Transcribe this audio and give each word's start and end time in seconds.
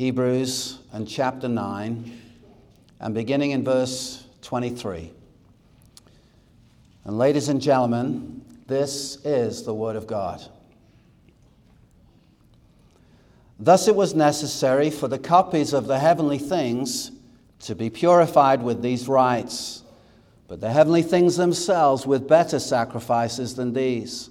Hebrews 0.00 0.78
and 0.94 1.06
chapter 1.06 1.46
9, 1.46 2.10
and 3.00 3.14
beginning 3.14 3.50
in 3.50 3.62
verse 3.62 4.24
23. 4.40 5.12
And, 7.04 7.18
ladies 7.18 7.50
and 7.50 7.60
gentlemen, 7.60 8.40
this 8.66 9.18
is 9.26 9.62
the 9.64 9.74
Word 9.74 9.96
of 9.96 10.06
God. 10.06 10.40
Thus, 13.58 13.88
it 13.88 13.94
was 13.94 14.14
necessary 14.14 14.88
for 14.88 15.06
the 15.06 15.18
copies 15.18 15.74
of 15.74 15.86
the 15.86 15.98
heavenly 15.98 16.38
things 16.38 17.10
to 17.64 17.74
be 17.74 17.90
purified 17.90 18.62
with 18.62 18.80
these 18.80 19.06
rites, 19.06 19.82
but 20.48 20.62
the 20.62 20.70
heavenly 20.70 21.02
things 21.02 21.36
themselves 21.36 22.06
with 22.06 22.26
better 22.26 22.58
sacrifices 22.58 23.54
than 23.54 23.74
these. 23.74 24.30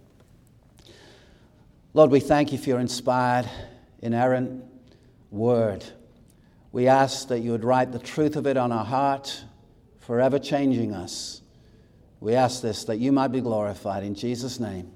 Lord, 1.93 2.09
we 2.09 2.21
thank 2.21 2.53
you 2.53 2.57
for 2.57 2.69
your 2.69 2.79
inspired, 2.79 3.49
inerrant 4.01 4.63
word. 5.29 5.83
We 6.71 6.87
ask 6.87 7.27
that 7.27 7.39
you 7.39 7.51
would 7.51 7.65
write 7.65 7.91
the 7.91 7.99
truth 7.99 8.37
of 8.37 8.47
it 8.47 8.55
on 8.55 8.71
our 8.71 8.85
heart, 8.85 9.43
forever 9.99 10.39
changing 10.39 10.93
us. 10.93 11.41
We 12.21 12.33
ask 12.33 12.61
this 12.61 12.85
that 12.85 12.99
you 12.99 13.11
might 13.11 13.29
be 13.29 13.41
glorified. 13.41 14.03
In 14.03 14.15
Jesus' 14.15 14.57
name, 14.57 14.89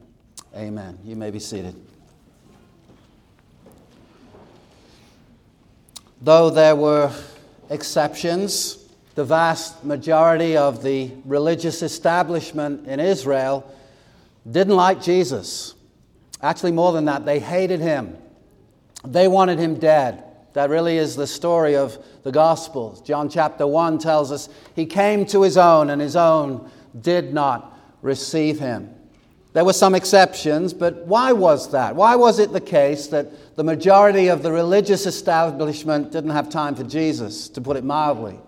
amen. 0.55 0.99
You 1.03 1.17
may 1.17 1.31
be 1.31 1.39
seated. 1.39 1.75
Though 6.21 6.49
there 6.49 6.77
were 6.77 7.11
exceptions, 7.69 8.87
the 9.15 9.25
vast 9.25 9.83
majority 9.83 10.55
of 10.55 10.81
the 10.81 11.11
religious 11.25 11.81
establishment 11.81 12.87
in 12.87 13.01
Israel 13.01 13.69
didn't 14.49 14.75
like 14.77 15.01
Jesus. 15.01 15.74
Actually, 16.41 16.73
more 16.73 16.91
than 16.91 17.05
that, 17.05 17.25
they 17.25 17.39
hated 17.39 17.79
him. 17.79 18.17
They 19.05 19.27
wanted 19.27 19.59
him 19.59 19.75
dead. 19.75 20.23
That 20.53 20.69
really 20.69 20.97
is 20.97 21.15
the 21.15 21.27
story 21.27 21.75
of 21.75 21.97
the 22.23 22.31
Gospels. 22.31 23.01
John 23.01 23.29
chapter 23.29 23.67
1 23.67 23.99
tells 23.99 24.31
us 24.31 24.49
he 24.75 24.85
came 24.85 25.25
to 25.27 25.41
his 25.41 25.57
own, 25.57 25.89
and 25.89 26.01
his 26.01 26.15
own 26.15 26.69
did 27.01 27.33
not 27.33 27.77
receive 28.01 28.59
him. 28.59 28.89
There 29.53 29.65
were 29.65 29.73
some 29.73 29.95
exceptions, 29.95 30.73
but 30.73 31.05
why 31.05 31.31
was 31.31 31.71
that? 31.71 31.95
Why 31.95 32.15
was 32.15 32.39
it 32.39 32.51
the 32.51 32.59
case 32.59 33.07
that 33.07 33.55
the 33.55 33.63
majority 33.63 34.27
of 34.27 34.43
the 34.43 34.51
religious 34.51 35.05
establishment 35.05 36.11
didn't 36.11 36.31
have 36.31 36.49
time 36.49 36.75
for 36.75 36.83
Jesus, 36.83 37.47
to 37.49 37.61
put 37.61 37.77
it 37.77 37.83
mildly? 37.83 38.39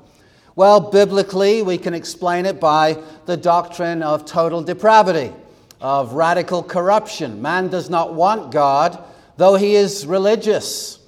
Well, 0.56 0.79
biblically, 0.79 1.62
we 1.62 1.78
can 1.78 1.94
explain 1.94 2.45
it 2.45 2.59
by 2.59 3.01
the 3.25 3.38
doctrine 3.38 4.03
of 4.03 4.25
total 4.25 4.62
depravity, 4.62 5.31
of 5.79 6.13
radical 6.13 6.63
corruption. 6.63 7.41
Man 7.41 7.67
does 7.67 7.89
not 7.89 8.13
want 8.13 8.51
God, 8.51 9.03
though 9.38 9.55
he 9.55 9.75
is 9.75 10.05
religious. 10.05 10.99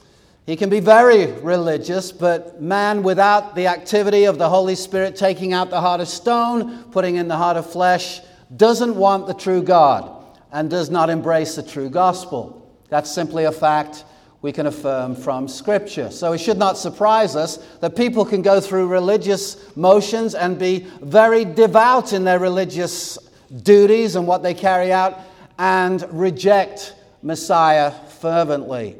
He 0.46 0.56
can 0.56 0.70
be 0.70 0.80
very 0.80 1.28
religious, 1.42 2.12
but 2.12 2.62
man, 2.62 3.04
without 3.04 3.56
the 3.56 3.68
activity 3.68 4.26
of 4.26 4.38
the 4.38 4.50
Holy 4.50 4.76
Spirit 4.76 5.16
taking 5.16 5.54
out 5.54 5.70
the 5.70 5.82
heart 5.82 6.02
of 6.02 6.08
stone, 6.08 6.86
putting 6.86 7.18
in 7.18 7.28
the 7.28 7.38
heart 7.38 7.58
of 7.58 7.70
flesh, 7.70 8.22
doesn't 8.56 8.96
want 8.96 9.28
the 9.28 9.34
true 9.34 9.62
God 9.62 10.26
and 10.52 10.70
does 10.70 10.90
not 10.90 11.10
embrace 11.10 11.56
the 11.56 11.64
true 11.64 11.90
gospel. 11.90 12.68
That's 12.90 13.12
simply 13.12 13.44
a 13.46 13.52
fact 13.52 14.06
we 14.42 14.52
can 14.52 14.66
affirm 14.66 15.16
from 15.16 15.48
Scripture. 15.48 16.10
So 16.10 16.34
it 16.34 16.40
should 16.40 16.58
not 16.58 16.78
surprise 16.78 17.36
us 17.36 17.58
that 17.82 17.96
people 17.96 18.26
can 18.26 18.42
go 18.42 18.60
through 18.60 18.88
religious 18.88 19.76
motions 19.76 20.34
and 20.34 20.58
be 20.58 20.88
very 21.02 21.46
devout 21.46 22.14
in 22.14 22.24
their 22.24 22.40
religious 22.40 23.20
duties 23.64 24.16
and 24.16 24.28
what 24.28 24.44
they 24.44 24.54
carry 24.54 24.92
out 24.92 25.20
and 25.58 26.06
reject 26.12 26.96
Messiah 27.22 27.92
fervently. 27.92 28.96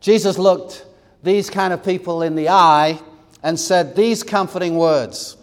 Jesus 0.00 0.38
looked 0.38 0.86
these 1.22 1.50
kind 1.50 1.72
of 1.72 1.84
people 1.84 2.22
in 2.22 2.34
the 2.34 2.48
eye 2.48 3.00
and 3.42 3.58
said 3.58 3.96
these 3.96 4.22
comforting 4.22 4.76
words 4.76 5.36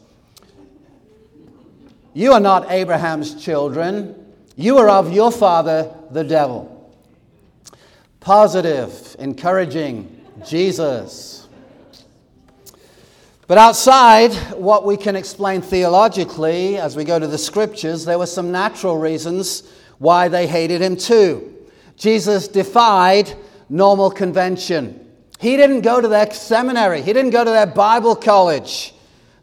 You 2.14 2.34
are 2.34 2.40
not 2.40 2.72
Abraham's 2.72 3.44
children, 3.44 4.16
you 4.56 4.78
are 4.78 4.90
of 4.90 5.14
your 5.14 5.32
father, 5.32 5.94
the 6.12 6.24
devil 6.24 6.72
positive, 8.22 9.16
encouraging 9.20 10.24
Jesus. 10.48 11.41
But 13.52 13.58
outside 13.58 14.34
what 14.54 14.86
we 14.86 14.96
can 14.96 15.18
explain 15.18 15.62
theologically 15.62 16.78
as 16.78 16.96
we 16.96 17.04
go 17.04 17.20
to 17.20 17.28
the 17.28 17.38
scriptures, 17.38 18.06
there 18.06 18.18
were 18.18 18.26
some 18.26 18.50
natural 18.50 18.98
reasons 18.98 19.70
why 19.98 20.30
they 20.30 20.48
hated 20.48 20.82
him 20.82 20.96
too. 20.96 21.54
Jesus 21.98 22.48
defied 22.48 23.34
normal 23.68 24.10
convention. 24.10 25.06
He 25.38 25.58
didn't 25.58 25.82
go 25.82 26.00
to 26.00 26.08
their 26.08 26.32
seminary, 26.32 27.02
he 27.02 27.12
didn't 27.12 27.32
go 27.32 27.44
to 27.44 27.50
their 27.50 27.66
Bible 27.66 28.16
college. 28.16 28.94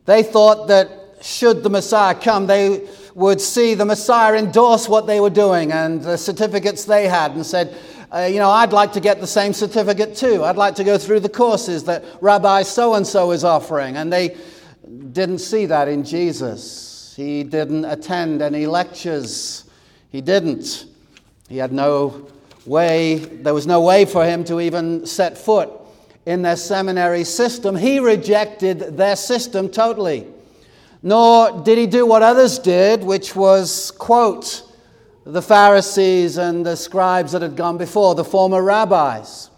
They 0.07 0.23
thought 0.23 0.69
that 0.69 0.89
should 1.21 1.63
the 1.63 1.69
Messiah 1.69 2.15
come, 2.15 2.47
they 2.47 2.89
would 3.15 3.43
see 3.43 3.75
the 3.75 3.85
Messiah 3.85 4.37
endorse 4.37 4.89
what 4.89 5.07
they 5.07 5.21
were 5.21 5.29
doing 5.29 5.71
and 5.71 6.03
the 6.03 6.17
certificates 6.17 6.87
they 6.87 7.09
had 7.09 7.33
and 7.33 7.45
said, 7.45 7.77
uh, 8.13 8.29
you 8.31 8.39
know, 8.39 8.51
I'd 8.51 8.73
like 8.73 8.93
to 8.95 9.01
get 9.01 9.21
the 9.21 9.27
same 9.27 9.53
certificate 9.53 10.17
too. 10.17 10.45
I'd 10.45 10.57
like 10.57 10.75
to 10.77 10.85
go 10.85 10.97
through 10.97 11.21
the 11.21 11.29
courses 11.29 11.85
that 11.85 12.05
Rabbi 12.21 12.63
so 12.63 12.95
and 12.95 13.07
so 13.07 13.33
is 13.33 13.45
offering. 13.45 13.97
And 13.97 14.13
they 14.13 14.37
didn't 15.13 15.39
see 15.39 15.67
that 15.67 15.89
in 15.89 16.05
Jesus. 16.05 17.13
He 17.17 17.43
didn't 17.43 17.85
attend 17.85 18.41
any 18.41 18.67
lectures. 18.67 19.65
He 20.11 20.21
didn't. 20.21 20.87
He 21.49 21.59
had 21.59 21.73
no 21.73 22.29
way, 22.65 23.17
there 23.17 23.55
was 23.55 23.67
no 23.67 23.81
way 23.83 24.05
for 24.05 24.25
him 24.25 24.45
to 24.45 24.61
even 24.61 25.05
set 25.05 25.37
foot 25.37 25.71
in 26.25 26.43
their 26.43 26.57
seminary 26.57 27.25
system. 27.25 27.77
He 27.77 27.99
rejected 27.99 28.97
their 28.97 29.17
system 29.17 29.69
totally. 29.69 30.27
Nor 31.03 31.63
did 31.63 31.79
he 31.79 31.87
do 31.87 32.07
what 32.07 32.23
others 32.23 32.59
did, 32.59 33.03
which 33.03 33.37
was 33.37 33.91
quote, 33.93 34.63
the 35.29 35.43
Pharisees 35.43 36.39
and 36.39 36.65
the 36.65 36.75
scribes 36.75 37.33
that 37.33 37.43
had 37.43 37.55
gone 37.55 37.77
before, 37.77 38.15
the 38.15 38.25
former 38.25 38.63
rabbis. 38.63 39.51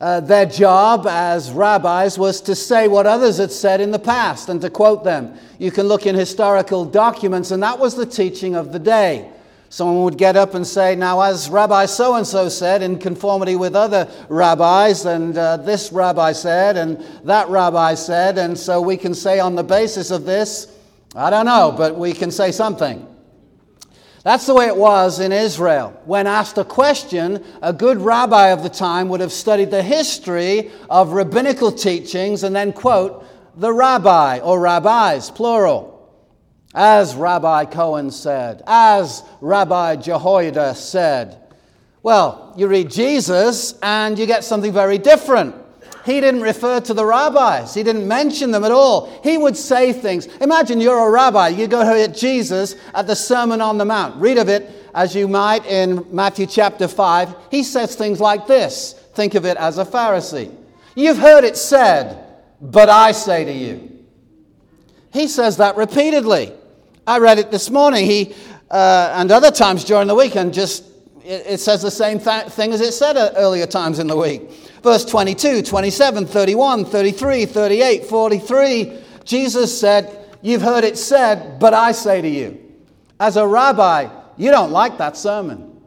Uh, 0.00 0.20
their 0.20 0.46
job 0.46 1.06
as 1.06 1.50
rabbis 1.52 2.18
was 2.18 2.40
to 2.40 2.54
say 2.54 2.88
what 2.88 3.06
others 3.06 3.36
had 3.36 3.52
said 3.52 3.82
in 3.82 3.90
the 3.90 3.98
past 3.98 4.48
and 4.48 4.58
to 4.62 4.70
quote 4.70 5.04
them. 5.04 5.38
You 5.58 5.70
can 5.70 5.86
look 5.86 6.06
in 6.06 6.14
historical 6.14 6.86
documents, 6.86 7.50
and 7.50 7.62
that 7.62 7.78
was 7.78 7.94
the 7.94 8.06
teaching 8.06 8.54
of 8.56 8.72
the 8.72 8.78
day. 8.78 9.30
Someone 9.68 10.02
would 10.04 10.16
get 10.16 10.34
up 10.34 10.54
and 10.54 10.66
say, 10.66 10.96
Now, 10.96 11.20
as 11.20 11.50
Rabbi 11.50 11.84
so 11.84 12.14
and 12.14 12.26
so 12.26 12.48
said, 12.48 12.82
in 12.82 12.98
conformity 12.98 13.56
with 13.56 13.76
other 13.76 14.08
rabbis, 14.30 15.04
and 15.04 15.36
uh, 15.36 15.58
this 15.58 15.92
rabbi 15.92 16.32
said, 16.32 16.78
and 16.78 16.98
that 17.24 17.48
rabbi 17.50 17.94
said, 17.94 18.38
and 18.38 18.56
so 18.56 18.80
we 18.80 18.96
can 18.96 19.12
say 19.12 19.40
on 19.40 19.56
the 19.56 19.64
basis 19.64 20.10
of 20.10 20.24
this, 20.24 20.74
I 21.14 21.28
don't 21.28 21.46
know, 21.46 21.74
but 21.76 21.98
we 21.98 22.14
can 22.14 22.30
say 22.30 22.50
something. 22.50 23.06
That's 24.26 24.46
the 24.46 24.54
way 24.54 24.66
it 24.66 24.76
was 24.76 25.20
in 25.20 25.30
Israel. 25.30 26.02
When 26.04 26.26
asked 26.26 26.58
a 26.58 26.64
question, 26.64 27.44
a 27.62 27.72
good 27.72 27.98
rabbi 27.98 28.48
of 28.48 28.64
the 28.64 28.68
time 28.68 29.08
would 29.10 29.20
have 29.20 29.30
studied 29.30 29.70
the 29.70 29.84
history 29.84 30.72
of 30.90 31.12
rabbinical 31.12 31.70
teachings 31.70 32.42
and 32.42 32.54
then 32.56 32.72
quote 32.72 33.24
the 33.54 33.72
rabbi 33.72 34.40
or 34.40 34.58
rabbis, 34.58 35.30
plural. 35.30 36.10
As 36.74 37.14
Rabbi 37.14 37.66
Cohen 37.66 38.10
said, 38.10 38.64
as 38.66 39.22
Rabbi 39.40 39.94
Jehoiada 39.94 40.74
said. 40.74 41.40
Well, 42.02 42.52
you 42.56 42.66
read 42.66 42.90
Jesus 42.90 43.78
and 43.80 44.18
you 44.18 44.26
get 44.26 44.42
something 44.42 44.72
very 44.72 44.98
different. 44.98 45.54
He 46.06 46.20
didn't 46.20 46.40
refer 46.40 46.78
to 46.80 46.94
the 46.94 47.04
rabbis. 47.04 47.74
He 47.74 47.82
didn't 47.82 48.06
mention 48.06 48.52
them 48.52 48.62
at 48.62 48.70
all. 48.70 49.20
He 49.24 49.36
would 49.36 49.56
say 49.56 49.92
things. 49.92 50.26
Imagine 50.36 50.80
you're 50.80 51.08
a 51.08 51.10
rabbi. 51.10 51.48
You 51.48 51.66
go 51.66 51.82
to 51.82 52.12
Jesus 52.12 52.76
at 52.94 53.08
the 53.08 53.16
Sermon 53.16 53.60
on 53.60 53.76
the 53.76 53.84
Mount. 53.84 54.14
Read 54.20 54.38
of 54.38 54.48
it 54.48 54.70
as 54.94 55.16
you 55.16 55.26
might 55.26 55.66
in 55.66 56.06
Matthew 56.12 56.46
chapter 56.46 56.86
5. 56.86 57.34
He 57.50 57.64
says 57.64 57.96
things 57.96 58.20
like 58.20 58.46
this. 58.46 58.92
Think 59.14 59.34
of 59.34 59.44
it 59.44 59.56
as 59.56 59.78
a 59.78 59.84
Pharisee. 59.84 60.54
You've 60.94 61.18
heard 61.18 61.42
it 61.42 61.56
said, 61.56 62.24
but 62.60 62.88
I 62.88 63.10
say 63.10 63.44
to 63.44 63.52
you. 63.52 64.04
He 65.12 65.26
says 65.26 65.56
that 65.56 65.76
repeatedly. 65.76 66.52
I 67.04 67.18
read 67.18 67.40
it 67.40 67.50
this 67.50 67.68
morning. 67.68 68.06
He, 68.06 68.32
uh, 68.70 69.12
and 69.16 69.32
other 69.32 69.50
times 69.50 69.82
during 69.82 70.06
the 70.06 70.14
week, 70.14 70.36
and 70.36 70.54
just 70.54 70.84
it, 71.24 71.46
it 71.46 71.60
says 71.60 71.82
the 71.82 71.90
same 71.90 72.20
th- 72.20 72.46
thing 72.46 72.72
as 72.72 72.80
it 72.80 72.92
said 72.92 73.16
earlier 73.36 73.66
times 73.66 73.98
in 73.98 74.06
the 74.06 74.16
week. 74.16 74.48
Verse 74.86 75.04
22, 75.04 75.62
27, 75.62 76.26
31, 76.26 76.84
33, 76.84 77.46
38, 77.46 78.04
43. 78.04 78.98
Jesus 79.24 79.80
said, 79.80 80.28
You've 80.42 80.62
heard 80.62 80.84
it 80.84 80.96
said, 80.96 81.58
but 81.58 81.74
I 81.74 81.90
say 81.90 82.22
to 82.22 82.28
you. 82.28 82.72
As 83.18 83.36
a 83.36 83.44
rabbi, 83.44 84.08
you 84.36 84.52
don't 84.52 84.70
like 84.70 84.96
that 84.98 85.16
sermon. 85.16 85.80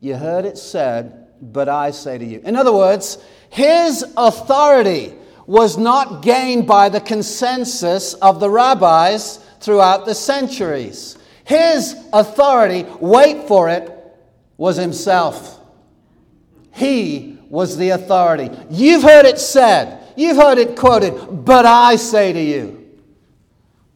You 0.00 0.16
heard 0.16 0.44
it 0.44 0.58
said, 0.58 1.28
but 1.40 1.68
I 1.68 1.92
say 1.92 2.18
to 2.18 2.24
you. 2.24 2.40
In 2.44 2.56
other 2.56 2.72
words, 2.72 3.18
his 3.48 4.04
authority 4.16 5.14
was 5.46 5.78
not 5.78 6.20
gained 6.20 6.66
by 6.66 6.88
the 6.88 7.00
consensus 7.00 8.14
of 8.14 8.40
the 8.40 8.50
rabbis 8.50 9.36
throughout 9.60 10.04
the 10.04 10.16
centuries. 10.16 11.16
His 11.44 11.94
authority, 12.12 12.86
wait 12.98 13.46
for 13.46 13.68
it, 13.68 13.88
was 14.56 14.76
himself. 14.78 15.60
He 16.72 17.33
was 17.54 17.76
the 17.76 17.90
authority. 17.90 18.50
You've 18.68 19.04
heard 19.04 19.26
it 19.26 19.38
said, 19.38 20.02
you've 20.16 20.36
heard 20.36 20.58
it 20.58 20.76
quoted, 20.76 21.44
but 21.44 21.64
I 21.64 21.94
say 21.94 22.32
to 22.32 22.40
you. 22.40 22.98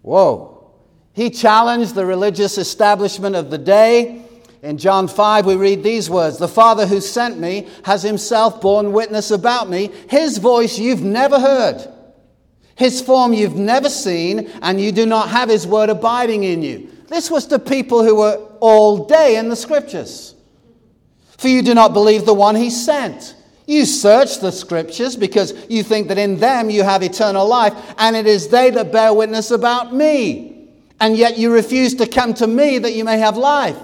Whoa. 0.02 0.70
He 1.12 1.28
challenged 1.28 1.96
the 1.96 2.06
religious 2.06 2.56
establishment 2.56 3.34
of 3.34 3.50
the 3.50 3.58
day. 3.58 4.22
In 4.62 4.78
John 4.78 5.08
5, 5.08 5.44
we 5.44 5.56
read 5.56 5.82
these 5.82 6.08
words 6.08 6.38
The 6.38 6.46
Father 6.46 6.87
who 6.87 7.00
sent 7.00 7.40
me 7.40 7.66
has 7.82 8.05
himself 8.05 8.60
borne 8.60 8.93
witness 8.93 9.32
about 9.32 9.69
me. 9.69 9.90
His 10.08 10.38
voice 10.38 10.78
you've 10.78 11.02
never 11.02 11.40
heard, 11.40 11.84
his 12.76 13.02
form 13.02 13.32
you've 13.32 13.56
never 13.56 13.88
seen, 13.88 14.52
and 14.62 14.81
you 14.81 14.93
do 14.93 15.04
not 15.04 15.31
have 15.31 15.49
his 15.49 15.66
word 15.66 15.90
abiding 15.90 16.44
in 16.44 16.62
you. 16.62 16.93
This 17.08 17.28
was 17.28 17.46
to 17.46 17.58
people 17.58 18.04
who 18.04 18.14
were 18.14 18.37
all 18.61 19.06
day 19.06 19.37
in 19.37 19.49
the 19.49 19.56
scriptures. 19.56 20.37
For 21.38 21.49
you 21.49 21.62
do 21.62 21.75
not 21.75 21.93
believe 21.93 22.25
the 22.25 22.34
one 22.34 22.54
he 22.54 22.70
sent. 22.70 23.34
You 23.68 23.84
search 23.84 24.40
the 24.40 24.50
scriptures 24.50 25.14
because 25.14 25.52
you 25.68 25.82
think 25.82 26.08
that 26.08 26.16
in 26.16 26.38
them 26.38 26.70
you 26.70 26.82
have 26.82 27.02
eternal 27.02 27.46
life, 27.46 27.74
and 27.98 28.16
it 28.16 28.26
is 28.26 28.48
they 28.48 28.70
that 28.70 28.90
bear 28.90 29.12
witness 29.12 29.50
about 29.50 29.94
me. 29.94 30.70
And 31.00 31.14
yet 31.14 31.36
you 31.36 31.52
refuse 31.52 31.94
to 31.96 32.06
come 32.06 32.32
to 32.34 32.46
me 32.46 32.78
that 32.78 32.94
you 32.94 33.04
may 33.04 33.18
have 33.18 33.36
life. 33.36 33.76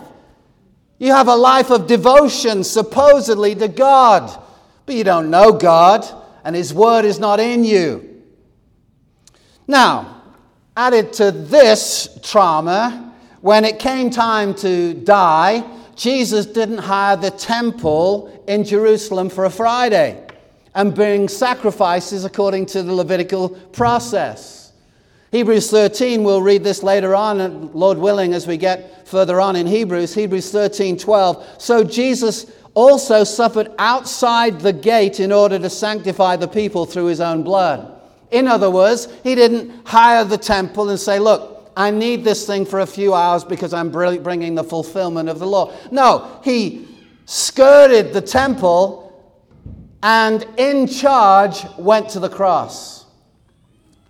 You 0.98 1.12
have 1.12 1.28
a 1.28 1.36
life 1.36 1.70
of 1.70 1.86
devotion, 1.86 2.64
supposedly, 2.64 3.54
to 3.56 3.68
God, 3.68 4.42
but 4.86 4.94
you 4.94 5.04
don't 5.04 5.28
know 5.28 5.52
God, 5.52 6.02
and 6.44 6.56
His 6.56 6.72
Word 6.72 7.04
is 7.04 7.18
not 7.18 7.38
in 7.38 7.62
you. 7.62 8.22
Now, 9.66 10.22
added 10.74 11.12
to 11.14 11.30
this 11.30 12.18
trauma, 12.22 13.12
when 13.42 13.66
it 13.66 13.78
came 13.78 14.08
time 14.08 14.54
to 14.54 14.94
die, 14.94 15.62
Jesus 15.96 16.46
didn't 16.46 16.78
hire 16.78 17.16
the 17.16 17.30
temple 17.30 18.44
in 18.48 18.64
Jerusalem 18.64 19.28
for 19.28 19.44
a 19.44 19.50
Friday 19.50 20.26
and 20.74 20.94
bring 20.94 21.28
sacrifices 21.28 22.24
according 22.24 22.66
to 22.66 22.82
the 22.82 22.92
Levitical 22.92 23.48
process. 23.48 24.72
Hebrews 25.30 25.70
13, 25.70 26.22
we'll 26.22 26.42
read 26.42 26.62
this 26.62 26.82
later 26.82 27.14
on, 27.14 27.40
and 27.40 27.74
Lord 27.74 27.98
willing, 27.98 28.34
as 28.34 28.46
we 28.46 28.56
get 28.56 29.06
further 29.08 29.40
on 29.40 29.56
in 29.56 29.66
Hebrews, 29.66 30.14
Hebrews 30.14 30.50
13, 30.50 30.96
12. 30.96 31.60
So 31.60 31.82
Jesus 31.82 32.52
also 32.74 33.24
suffered 33.24 33.72
outside 33.78 34.60
the 34.60 34.72
gate 34.72 35.20
in 35.20 35.32
order 35.32 35.58
to 35.58 35.70
sanctify 35.70 36.36
the 36.36 36.48
people 36.48 36.86
through 36.86 37.06
his 37.06 37.20
own 37.20 37.42
blood. 37.42 38.00
In 38.30 38.48
other 38.48 38.70
words, 38.70 39.08
he 39.22 39.34
didn't 39.34 39.86
hire 39.86 40.24
the 40.24 40.38
temple 40.38 40.90
and 40.90 40.98
say, 40.98 41.18
Look, 41.18 41.53
I 41.76 41.90
need 41.90 42.24
this 42.24 42.46
thing 42.46 42.64
for 42.66 42.80
a 42.80 42.86
few 42.86 43.14
hours 43.14 43.44
because 43.44 43.72
I'm 43.72 43.90
bringing 43.90 44.54
the 44.54 44.64
fulfillment 44.64 45.28
of 45.28 45.38
the 45.38 45.46
law. 45.46 45.72
No, 45.90 46.40
he 46.44 46.88
skirted 47.26 48.12
the 48.12 48.20
temple 48.20 49.04
and 50.02 50.46
in 50.56 50.86
charge 50.86 51.64
went 51.78 52.10
to 52.10 52.20
the 52.20 52.28
cross. 52.28 53.06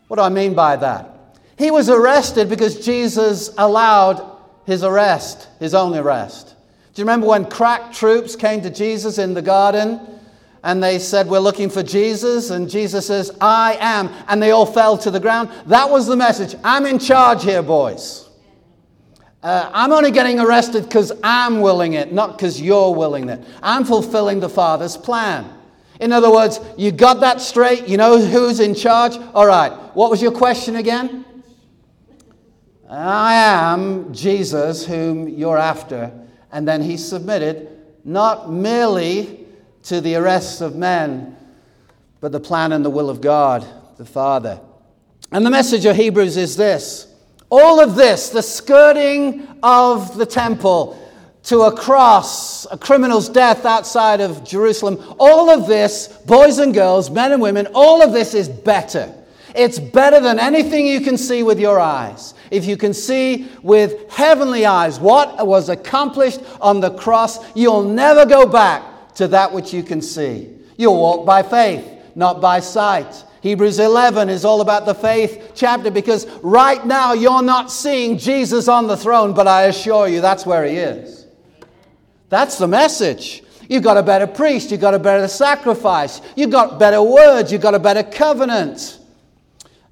What 0.08 0.16
do 0.16 0.22
I 0.22 0.28
mean 0.28 0.54
by 0.54 0.76
that? 0.76 1.38
He 1.56 1.70
was 1.70 1.88
arrested 1.88 2.48
because 2.48 2.84
Jesus 2.84 3.54
allowed 3.56 4.38
his 4.66 4.82
arrest, 4.82 5.48
his 5.60 5.74
own 5.74 5.96
arrest. 5.96 6.54
Do 6.94 7.00
you 7.00 7.04
remember 7.04 7.26
when 7.26 7.44
crack 7.46 7.92
troops 7.92 8.36
came 8.36 8.60
to 8.62 8.70
Jesus 8.70 9.18
in 9.18 9.34
the 9.34 9.42
garden 9.42 10.13
and 10.64 10.82
they 10.82 10.98
said, 10.98 11.28
We're 11.28 11.40
looking 11.40 11.68
for 11.68 11.82
Jesus. 11.82 12.48
And 12.48 12.68
Jesus 12.68 13.06
says, 13.06 13.30
I 13.40 13.76
am. 13.78 14.08
And 14.28 14.42
they 14.42 14.50
all 14.50 14.66
fell 14.66 14.96
to 14.98 15.10
the 15.10 15.20
ground. 15.20 15.50
That 15.66 15.90
was 15.90 16.06
the 16.06 16.16
message. 16.16 16.58
I'm 16.64 16.86
in 16.86 16.98
charge 16.98 17.44
here, 17.44 17.62
boys. 17.62 18.30
Uh, 19.42 19.70
I'm 19.74 19.92
only 19.92 20.10
getting 20.10 20.40
arrested 20.40 20.84
because 20.84 21.12
I'm 21.22 21.60
willing 21.60 21.92
it, 21.92 22.14
not 22.14 22.38
because 22.38 22.58
you're 22.58 22.94
willing 22.94 23.28
it. 23.28 23.44
I'm 23.62 23.84
fulfilling 23.84 24.40
the 24.40 24.48
Father's 24.48 24.96
plan. 24.96 25.44
In 26.00 26.12
other 26.12 26.32
words, 26.32 26.58
you 26.78 26.90
got 26.92 27.20
that 27.20 27.42
straight? 27.42 27.86
You 27.86 27.98
know 27.98 28.18
who's 28.18 28.58
in 28.58 28.74
charge? 28.74 29.18
All 29.34 29.46
right. 29.46 29.70
What 29.94 30.10
was 30.10 30.22
your 30.22 30.32
question 30.32 30.76
again? 30.76 31.26
I 32.88 33.34
am 33.34 34.14
Jesus 34.14 34.86
whom 34.86 35.28
you're 35.28 35.58
after. 35.58 36.10
And 36.50 36.66
then 36.66 36.80
he 36.80 36.96
submitted 36.96 37.68
not 38.02 38.50
merely 38.50 39.43
to 39.84 40.00
the 40.00 40.16
arrests 40.16 40.60
of 40.60 40.76
men, 40.76 41.36
but 42.20 42.32
the 42.32 42.40
plan 42.40 42.72
and 42.72 42.84
the 42.84 42.90
will 42.90 43.10
of 43.10 43.20
God, 43.20 43.66
the 43.96 44.04
Father. 44.04 44.60
And 45.30 45.44
the 45.44 45.50
message 45.50 45.84
of 45.84 45.96
Hebrews 45.96 46.36
is 46.36 46.56
this 46.56 47.08
all 47.50 47.80
of 47.80 47.94
this, 47.94 48.30
the 48.30 48.42
skirting 48.42 49.46
of 49.62 50.16
the 50.16 50.26
temple 50.26 51.00
to 51.44 51.62
a 51.62 51.76
cross, 51.76 52.66
a 52.70 52.78
criminal's 52.78 53.28
death 53.28 53.66
outside 53.66 54.20
of 54.20 54.44
Jerusalem, 54.44 54.98
all 55.18 55.50
of 55.50 55.66
this, 55.66 56.08
boys 56.26 56.58
and 56.58 56.72
girls, 56.72 57.10
men 57.10 57.32
and 57.32 57.42
women, 57.42 57.68
all 57.74 58.02
of 58.02 58.12
this 58.12 58.32
is 58.32 58.48
better. 58.48 59.14
It's 59.54 59.78
better 59.78 60.18
than 60.18 60.40
anything 60.40 60.86
you 60.86 61.00
can 61.00 61.16
see 61.18 61.42
with 61.42 61.60
your 61.60 61.78
eyes. 61.78 62.34
If 62.50 62.64
you 62.64 62.76
can 62.76 62.94
see 62.94 63.48
with 63.62 64.10
heavenly 64.10 64.66
eyes 64.66 64.98
what 64.98 65.46
was 65.46 65.68
accomplished 65.68 66.40
on 66.60 66.80
the 66.80 66.90
cross, 66.90 67.38
you'll 67.54 67.84
never 67.84 68.26
go 68.26 68.46
back 68.46 68.82
to 69.16 69.28
that 69.28 69.52
which 69.52 69.72
you 69.72 69.82
can 69.82 70.00
see. 70.02 70.50
You'll 70.76 71.00
walk 71.00 71.26
by 71.26 71.42
faith, 71.42 71.86
not 72.14 72.40
by 72.40 72.60
sight. 72.60 73.24
Hebrews 73.42 73.78
11 73.78 74.30
is 74.30 74.44
all 74.44 74.60
about 74.60 74.86
the 74.86 74.94
faith 74.94 75.52
chapter 75.54 75.90
because 75.90 76.26
right 76.42 76.84
now 76.86 77.12
you're 77.12 77.42
not 77.42 77.70
seeing 77.70 78.16
Jesus 78.16 78.68
on 78.68 78.86
the 78.86 78.96
throne, 78.96 79.34
but 79.34 79.46
I 79.46 79.64
assure 79.64 80.08
you 80.08 80.20
that's 80.20 80.46
where 80.46 80.64
he 80.64 80.76
is. 80.76 81.26
That's 82.30 82.58
the 82.58 82.66
message. 82.66 83.42
You've 83.68 83.82
got 83.82 83.96
a 83.96 84.02
better 84.02 84.26
priest, 84.26 84.70
you've 84.70 84.80
got 84.80 84.94
a 84.94 84.98
better 84.98 85.28
sacrifice, 85.28 86.20
you've 86.36 86.50
got 86.50 86.78
better 86.78 87.02
words, 87.02 87.52
you've 87.52 87.62
got 87.62 87.74
a 87.74 87.78
better 87.78 88.02
covenant. 88.02 88.98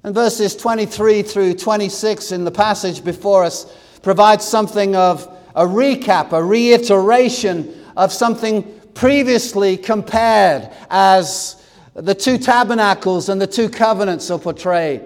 And 0.03 0.13
verses 0.13 0.55
23 0.55 1.23
through 1.23 1.53
26 1.53 2.31
in 2.31 2.43
the 2.43 2.51
passage 2.51 3.03
before 3.03 3.43
us 3.43 3.71
provides 4.01 4.45
something 4.45 4.95
of 4.95 5.27
a 5.55 5.63
recap, 5.63 6.33
a 6.33 6.43
reiteration 6.43 7.85
of 7.95 8.11
something 8.11 8.81
previously 8.93 9.77
compared 9.77 10.69
as 10.89 11.61
the 11.93 12.15
two 12.15 12.37
tabernacles 12.37 13.29
and 13.29 13.41
the 13.41 13.47
two 13.47 13.69
covenants 13.69 14.29
are 14.31 14.39
portrayed. 14.39 15.01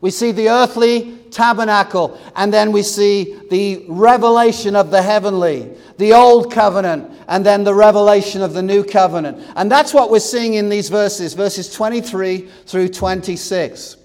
We 0.00 0.10
see 0.10 0.32
the 0.32 0.48
earthly 0.48 1.16
tabernacle, 1.30 2.18
and 2.34 2.52
then 2.52 2.72
we 2.72 2.82
see 2.82 3.38
the 3.50 3.84
revelation 3.88 4.74
of 4.74 4.90
the 4.90 5.00
heavenly, 5.00 5.70
the 5.96 6.12
old 6.12 6.52
covenant, 6.52 7.10
and 7.28 7.46
then 7.46 7.62
the 7.62 7.74
revelation 7.74 8.42
of 8.42 8.52
the 8.52 8.62
new 8.62 8.82
covenant. 8.82 9.46
And 9.54 9.70
that's 9.70 9.94
what 9.94 10.10
we're 10.10 10.18
seeing 10.18 10.54
in 10.54 10.68
these 10.68 10.88
verses, 10.88 11.34
verses 11.34 11.72
23 11.72 12.48
through 12.66 12.88
26. 12.88 13.96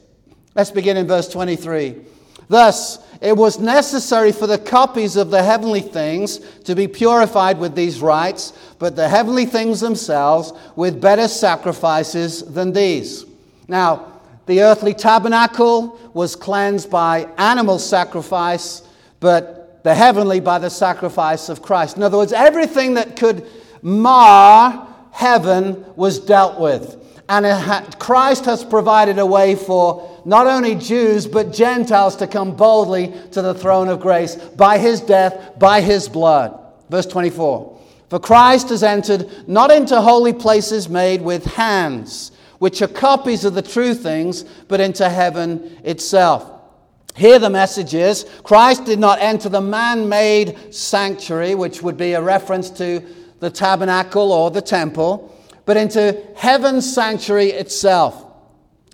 Let's 0.53 0.71
begin 0.71 0.97
in 0.97 1.07
verse 1.07 1.27
23. 1.29 1.95
Thus, 2.47 2.99
it 3.21 3.35
was 3.35 3.59
necessary 3.59 4.31
for 4.31 4.47
the 4.47 4.57
copies 4.57 5.15
of 5.15 5.31
the 5.31 5.41
heavenly 5.41 5.81
things 5.81 6.39
to 6.65 6.75
be 6.75 6.87
purified 6.87 7.57
with 7.59 7.75
these 7.75 8.01
rites, 8.01 8.53
but 8.79 8.95
the 8.95 9.09
heavenly 9.09 9.45
things 9.45 9.79
themselves 9.79 10.53
with 10.75 11.01
better 11.01 11.27
sacrifices 11.27 12.43
than 12.43 12.73
these. 12.73 13.25
Now, 13.67 14.13
the 14.45 14.61
earthly 14.61 14.93
tabernacle 14.93 15.99
was 16.13 16.35
cleansed 16.35 16.89
by 16.89 17.27
animal 17.37 17.79
sacrifice, 17.79 18.81
but 19.19 19.83
the 19.83 19.95
heavenly 19.95 20.39
by 20.39 20.59
the 20.59 20.69
sacrifice 20.69 21.49
of 21.49 21.61
Christ. 21.61 21.97
In 21.97 22.03
other 22.03 22.17
words, 22.17 22.33
everything 22.33 22.93
that 22.95 23.15
could 23.15 23.47
mar 23.81 24.87
heaven 25.11 25.85
was 25.95 26.19
dealt 26.19 26.59
with. 26.59 27.03
And 27.29 27.99
Christ 27.99 28.45
has 28.45 28.63
provided 28.63 29.19
a 29.19 29.25
way 29.25 29.55
for 29.55 30.21
not 30.23 30.47
only 30.47 30.75
Jews, 30.75 31.27
but 31.27 31.51
Gentiles 31.51 32.15
to 32.17 32.27
come 32.27 32.55
boldly 32.55 33.13
to 33.31 33.41
the 33.41 33.53
throne 33.53 33.89
of 33.89 33.99
grace 33.99 34.35
by 34.35 34.77
his 34.77 35.01
death, 35.01 35.59
by 35.59 35.81
his 35.81 36.07
blood. 36.07 36.57
Verse 36.89 37.05
24 37.05 37.79
For 38.09 38.19
Christ 38.19 38.69
has 38.69 38.81
entered 38.81 39.29
not 39.47 39.71
into 39.71 39.99
holy 39.99 40.31
places 40.31 40.87
made 40.87 41.21
with 41.21 41.43
hands, 41.45 42.31
which 42.59 42.81
are 42.81 42.87
copies 42.87 43.43
of 43.43 43.55
the 43.55 43.61
true 43.61 43.93
things, 43.93 44.43
but 44.69 44.79
into 44.79 45.09
heaven 45.09 45.77
itself. 45.83 46.49
Here, 47.17 47.39
the 47.39 47.49
message 47.49 47.93
is 47.93 48.25
Christ 48.43 48.85
did 48.85 48.99
not 48.99 49.19
enter 49.19 49.49
the 49.49 49.59
man 49.59 50.07
made 50.07 50.73
sanctuary, 50.73 51.55
which 51.55 51.81
would 51.81 51.97
be 51.97 52.13
a 52.13 52.21
reference 52.21 52.69
to 52.71 53.03
the 53.39 53.49
tabernacle 53.49 54.31
or 54.31 54.49
the 54.49 54.61
temple 54.61 55.33
but 55.67 55.75
into 55.75 56.23
heaven's 56.37 56.91
sanctuary 56.91 57.51
itself. 57.51 58.25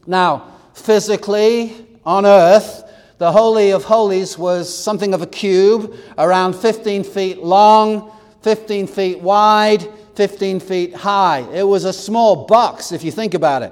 Now, 0.08 0.56
physically, 0.74 1.88
on 2.04 2.26
earth, 2.26 2.84
the 3.20 3.32
Holy 3.32 3.72
of 3.72 3.84
Holies 3.84 4.40
was 4.40 4.76
something 4.76 5.14
of 5.14 5.22
a 5.22 5.28
cube, 5.28 5.96
around 6.18 6.56
15 6.56 7.04
feet 7.04 7.44
long, 7.44 8.12
15 8.42 8.88
feet 8.88 9.20
wide, 9.20 9.88
15 10.16 10.60
feet 10.60 10.96
high. 10.96 11.48
It 11.54 11.62
was 11.62 11.86
a 11.86 11.94
small 11.94 12.48
box, 12.48 12.92
if 12.92 13.04
you 13.04 13.12
think 13.12 13.36
about 13.36 13.62
it. 13.62 13.72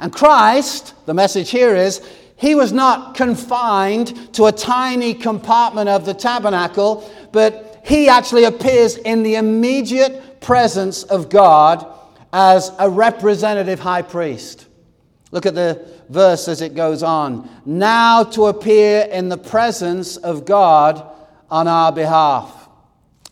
And 0.00 0.10
Christ, 0.10 0.94
the 1.04 1.12
message 1.12 1.50
here 1.50 1.76
is, 1.76 2.00
he 2.36 2.54
was 2.54 2.72
not 2.72 3.14
confined 3.14 4.32
to 4.32 4.46
a 4.46 4.52
tiny 4.52 5.12
compartment 5.12 5.90
of 5.90 6.06
the 6.06 6.14
tabernacle, 6.14 7.08
but 7.30 7.82
he 7.84 8.08
actually 8.08 8.44
appears 8.44 8.96
in 8.96 9.22
the 9.22 9.34
immediate 9.34 10.40
presence 10.40 11.02
of 11.02 11.28
God 11.28 11.94
as 12.32 12.72
a 12.78 12.88
representative 12.88 13.80
high 13.80 14.02
priest. 14.02 14.66
Look 15.30 15.46
at 15.46 15.54
the 15.54 15.86
verse 16.08 16.48
as 16.48 16.62
it 16.62 16.74
goes 16.74 17.02
on. 17.02 17.48
Now 17.64 18.24
to 18.24 18.46
appear 18.46 19.08
in 19.10 19.28
the 19.28 19.38
presence 19.38 20.16
of 20.16 20.44
God 20.46 21.04
on 21.50 21.68
our 21.68 21.92
behalf. 21.92 22.68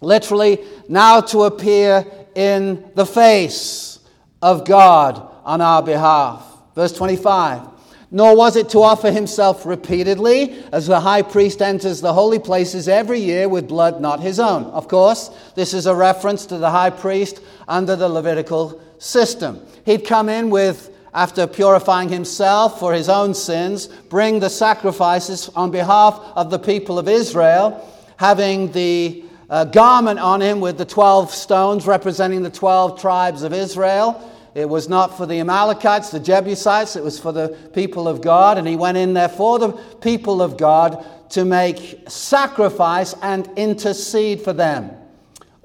Literally, 0.01 0.59
now 0.89 1.21
to 1.23 1.45
appear 1.45 2.05
in 2.35 2.91
the 2.95 3.07
face 3.07 3.99
of 4.43 4.67
God 4.67 5.27
on 5.45 5.61
our 5.61 5.83
behalf. 5.83 6.47
Verse 6.75 6.93
25. 6.93 7.63
Nor 8.11 8.37
was 8.37 8.57
it 8.57 8.69
to 8.71 8.83
offer 8.83 9.11
himself 9.11 9.67
repeatedly, 9.67 10.63
as 10.71 10.87
the 10.87 11.01
high 11.01 11.23
priest 11.23 11.61
enters 11.61 12.01
the 12.01 12.13
holy 12.13 12.39
places 12.39 12.89
every 12.89 13.19
year 13.19 13.49
with 13.49 13.69
blood 13.69 14.01
not 14.01 14.21
his 14.21 14.39
own. 14.39 14.65
Of 14.67 14.87
course, 14.87 15.31
this 15.55 15.75
is 15.75 15.87
a 15.87 15.95
reference 15.95 16.47
to 16.47 16.59
the 16.59 16.71
high 16.71 16.91
priest 16.91 17.41
under 17.67 17.97
the 17.97 18.09
Levitical 18.09 18.81
system. 18.99 19.61
He'd 19.85 20.05
come 20.05 20.29
in 20.29 20.51
with, 20.51 20.91
after 21.15 21.47
purifying 21.47 22.09
himself 22.09 22.79
for 22.79 22.93
his 22.93 23.09
own 23.09 23.35
sins, 23.35 23.87
bring 23.87 24.41
the 24.41 24.51
sacrifices 24.51 25.49
on 25.51 25.71
behalf 25.71 26.21
of 26.35 26.51
the 26.51 26.59
people 26.59 26.99
of 26.99 27.09
Israel, 27.09 27.89
having 28.17 28.73
the 28.73 29.25
uh, 29.49 29.65
garment 29.65 30.19
on 30.19 30.41
him 30.41 30.61
with 30.61 30.77
the 30.77 30.85
12 30.85 31.31
stones 31.31 31.87
representing 31.87 32.43
the 32.43 32.51
12 32.51 33.01
tribes 33.01 33.43
of 33.43 33.53
Israel. 33.53 34.33
It 34.55 34.69
was 34.69 34.89
not 34.89 35.17
for 35.17 35.27
the 35.27 35.39
Amalekites, 35.41 36.11
the 36.11 36.21
Jebusites, 36.21 36.97
it 36.97 37.05
was 37.05 37.19
for 37.19 37.31
the 37.31 37.49
people 37.75 38.09
of 38.09 38.23
God. 38.23 38.59
And 38.59 38.67
he 38.67 38.75
went 38.75 38.97
in 38.97 39.13
there 39.13 39.29
for 39.29 39.59
the 39.59 39.73
people 40.01 40.41
of 40.41 40.57
God 40.57 41.05
to 41.31 41.45
make 41.45 42.09
sacrifice 42.09 43.15
and 43.23 43.49
intercede 43.57 44.41
for 44.41 44.53
them 44.53 44.96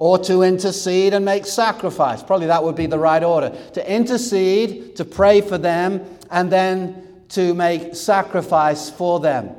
or 0.02 0.18
to 0.18 0.42
intercede 0.42 1.14
and 1.14 1.24
make 1.24 1.46
sacrifice. 1.46 2.24
Probably 2.24 2.48
that 2.48 2.64
would 2.64 2.74
be 2.74 2.86
the 2.86 2.98
right 2.98 3.22
order. 3.22 3.56
To 3.74 3.88
intercede, 3.88 4.96
to 4.96 5.04
pray 5.04 5.40
for 5.40 5.58
them, 5.58 6.04
and 6.28 6.50
then 6.50 7.06
to 7.28 7.54
make 7.54 7.94
sacrifice 7.94 8.90
for 8.90 9.20
them. 9.20 9.50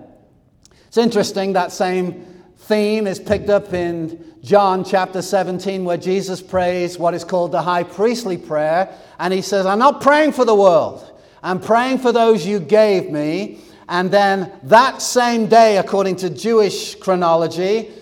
It's 0.88 0.98
interesting 0.98 1.54
that 1.54 1.72
same 1.72 2.26
theme 2.58 3.08
is 3.08 3.22
picked 3.22 3.50
up 3.50 3.74
in 3.74 4.22
John 4.44 4.84
chapter 4.84 5.22
17, 5.22 5.86
where 5.86 5.96
Jesus 5.96 6.42
prays 6.42 7.00
what 7.00 7.14
is 7.14 7.24
called 7.24 7.54
the 7.54 7.62
high 7.62 7.84
priestly 7.84 8.38
prayer. 8.38 8.94
And 9.20 9.34
he 9.34 9.42
says, 9.42 9.66
I'm 9.66 9.80
not 9.80 10.02
praying 10.02 10.34
for 10.34 10.44
the 10.44 10.56
world, 10.56 11.10
I'm 11.42 11.62
praying 11.62 12.00
for 12.00 12.12
those 12.12 12.46
you 12.46 12.60
gave 12.60 13.10
me. 13.10 13.62
And 13.88 14.12
then 14.12 14.52
that 14.64 15.02
same 15.02 15.48
day, 15.48 15.78
according 15.78 16.18
to 16.18 16.30
Jewish 16.30 16.96
chronology, 16.96 17.94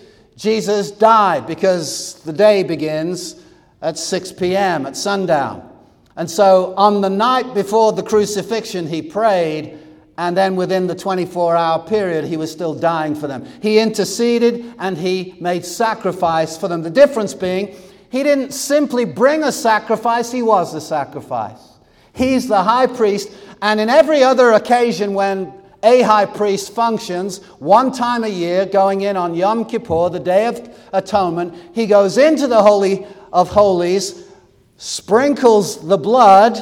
Jesus 0.42 0.90
died 0.90 1.46
because 1.46 2.14
the 2.24 2.32
day 2.32 2.64
begins 2.64 3.36
at 3.80 3.96
6 3.96 4.32
p.m., 4.32 4.86
at 4.86 4.96
sundown. 4.96 5.70
And 6.16 6.28
so 6.28 6.74
on 6.76 7.00
the 7.00 7.08
night 7.08 7.54
before 7.54 7.92
the 7.92 8.02
crucifixion, 8.02 8.88
he 8.88 9.02
prayed, 9.02 9.78
and 10.18 10.36
then 10.36 10.56
within 10.56 10.88
the 10.88 10.96
24 10.96 11.54
hour 11.54 11.86
period, 11.86 12.24
he 12.24 12.36
was 12.36 12.50
still 12.50 12.74
dying 12.74 13.14
for 13.14 13.28
them. 13.28 13.46
He 13.62 13.78
interceded 13.78 14.74
and 14.80 14.98
he 14.98 15.36
made 15.38 15.64
sacrifice 15.64 16.56
for 16.56 16.66
them. 16.66 16.82
The 16.82 16.90
difference 16.90 17.34
being, 17.34 17.76
he 18.10 18.24
didn't 18.24 18.50
simply 18.52 19.04
bring 19.04 19.44
a 19.44 19.52
sacrifice, 19.52 20.32
he 20.32 20.42
was 20.42 20.72
the 20.72 20.80
sacrifice. 20.80 21.78
He's 22.14 22.48
the 22.48 22.64
high 22.64 22.88
priest, 22.88 23.30
and 23.62 23.78
in 23.78 23.88
every 23.88 24.24
other 24.24 24.50
occasion 24.50 25.14
when 25.14 25.61
a 25.82 26.02
high 26.02 26.26
priest 26.26 26.74
functions 26.74 27.42
one 27.58 27.92
time 27.92 28.24
a 28.24 28.28
year, 28.28 28.66
going 28.66 29.00
in 29.02 29.16
on 29.16 29.34
Yom 29.34 29.64
Kippur, 29.64 30.10
the 30.10 30.20
Day 30.20 30.46
of 30.46 30.68
Atonement. 30.92 31.54
He 31.74 31.86
goes 31.86 32.18
into 32.18 32.46
the 32.46 32.62
Holy 32.62 33.06
of 33.32 33.48
Holies, 33.48 34.28
sprinkles 34.76 35.86
the 35.86 35.98
blood 35.98 36.58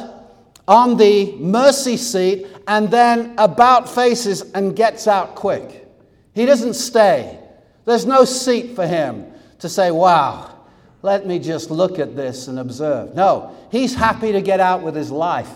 on 0.67 0.97
the 0.97 1.37
mercy 1.37 1.97
seat, 1.97 2.47
and 2.67 2.91
then 2.91 3.35
about 3.37 3.89
faces 3.89 4.43
and 4.53 4.77
gets 4.77 5.07
out 5.07 5.35
quick. 5.35 5.89
He 6.35 6.47
doesn't 6.47 6.75
stay. 6.75 7.39
There's 7.85 8.07
no 8.07 8.25
seat 8.25 8.77
for 8.77 8.87
him 8.87 9.27
to 9.59 9.69
say, 9.69 9.91
wow, 9.91 10.57
let 11.03 11.27
me 11.27 11.39
just 11.39 11.71
look 11.71 11.99
at 11.99 12.15
this 12.15 12.49
and 12.49 12.59
observe. 12.59 13.15
No, 13.15 13.57
he's 13.71 13.95
happy 13.95 14.33
to 14.33 14.41
get 14.41 14.61
out 14.61 14.83
with 14.83 14.95
his 14.95 15.11
life. 15.11 15.51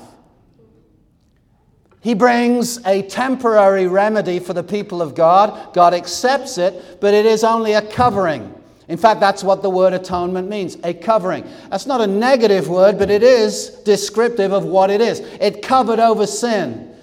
He 2.05 2.13
brings 2.13 2.85
a 2.85 3.01
temporary 3.01 3.87
remedy 3.87 4.39
for 4.39 4.53
the 4.53 4.63
people 4.63 5.01
of 5.01 5.15
God. 5.15 5.73
God 5.73 5.95
accepts 5.95 6.59
it, 6.59 7.01
but 7.01 7.15
it 7.15 7.25
is 7.25 7.43
only 7.43 7.73
a 7.73 7.81
covering. 7.81 8.55
In 8.89 8.99
fact, 8.99 9.21
that's 9.21 9.43
what 9.43 9.63
the 9.63 9.71
word 9.71 9.95
atonement 9.95 10.51
means 10.51 10.77
a 10.85 10.93
covering. 10.93 11.49
That's 11.71 11.87
not 11.87 12.03
a 12.03 12.07
negative 12.07 12.69
word, 12.69 12.99
but 12.99 13.09
it 13.09 13.23
is 13.23 13.71
descriptive 13.87 14.53
of 14.53 14.67
what 14.67 14.91
it 14.91 15.01
is. 15.01 15.21
It 15.41 15.63
covered 15.63 15.99
over 15.99 16.27
sin. 16.27 16.95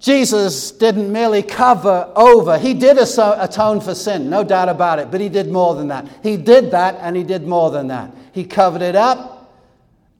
Jesus 0.00 0.70
didn't 0.72 1.12
merely 1.12 1.42
cover 1.42 2.10
over, 2.16 2.58
he 2.58 2.72
did 2.72 2.96
atone 2.98 3.80
for 3.80 3.94
sin, 3.94 4.28
no 4.28 4.42
doubt 4.42 4.68
about 4.68 4.98
it, 4.98 5.10
but 5.10 5.20
he 5.20 5.28
did 5.28 5.48
more 5.48 5.74
than 5.74 5.88
that. 5.88 6.08
He 6.22 6.36
did 6.38 6.70
that 6.70 6.96
and 7.00 7.14
he 7.14 7.22
did 7.22 7.46
more 7.46 7.70
than 7.70 7.88
that. 7.88 8.10
He 8.32 8.42
covered 8.42 8.82
it 8.82 8.96
up, 8.96 9.31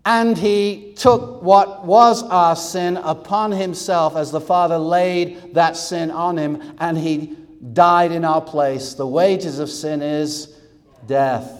and 0.05 0.37
he 0.37 0.95
took 0.97 1.43
what 1.43 1.85
was 1.85 2.23
our 2.25 2.57
sin 2.57 2.97
upon 2.97 3.53
himself 3.53 4.17
as 4.17 4.31
the 4.31 4.41
Father 4.41 4.79
laid 4.79 5.55
that 5.55 5.77
sin 5.77 6.11
on 6.11 6.37
him, 6.37 6.75
and 6.79 6.99
he 6.99 7.37
died 7.73 8.11
in 8.11 8.25
our 8.25 8.41
place. 8.41 8.95
The 8.95 9.07
wages 9.07 9.61
of 9.61 9.71
sin 9.71 10.03
is 10.03 10.59
death. 11.07 11.59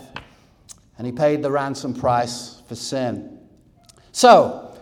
And 0.99 1.07
he 1.07 1.13
paid 1.13 1.43
the 1.43 1.51
ransom 1.51 1.95
price 1.95 2.63
for 2.67 2.75
sin. 2.75 3.39
So, 4.11 4.77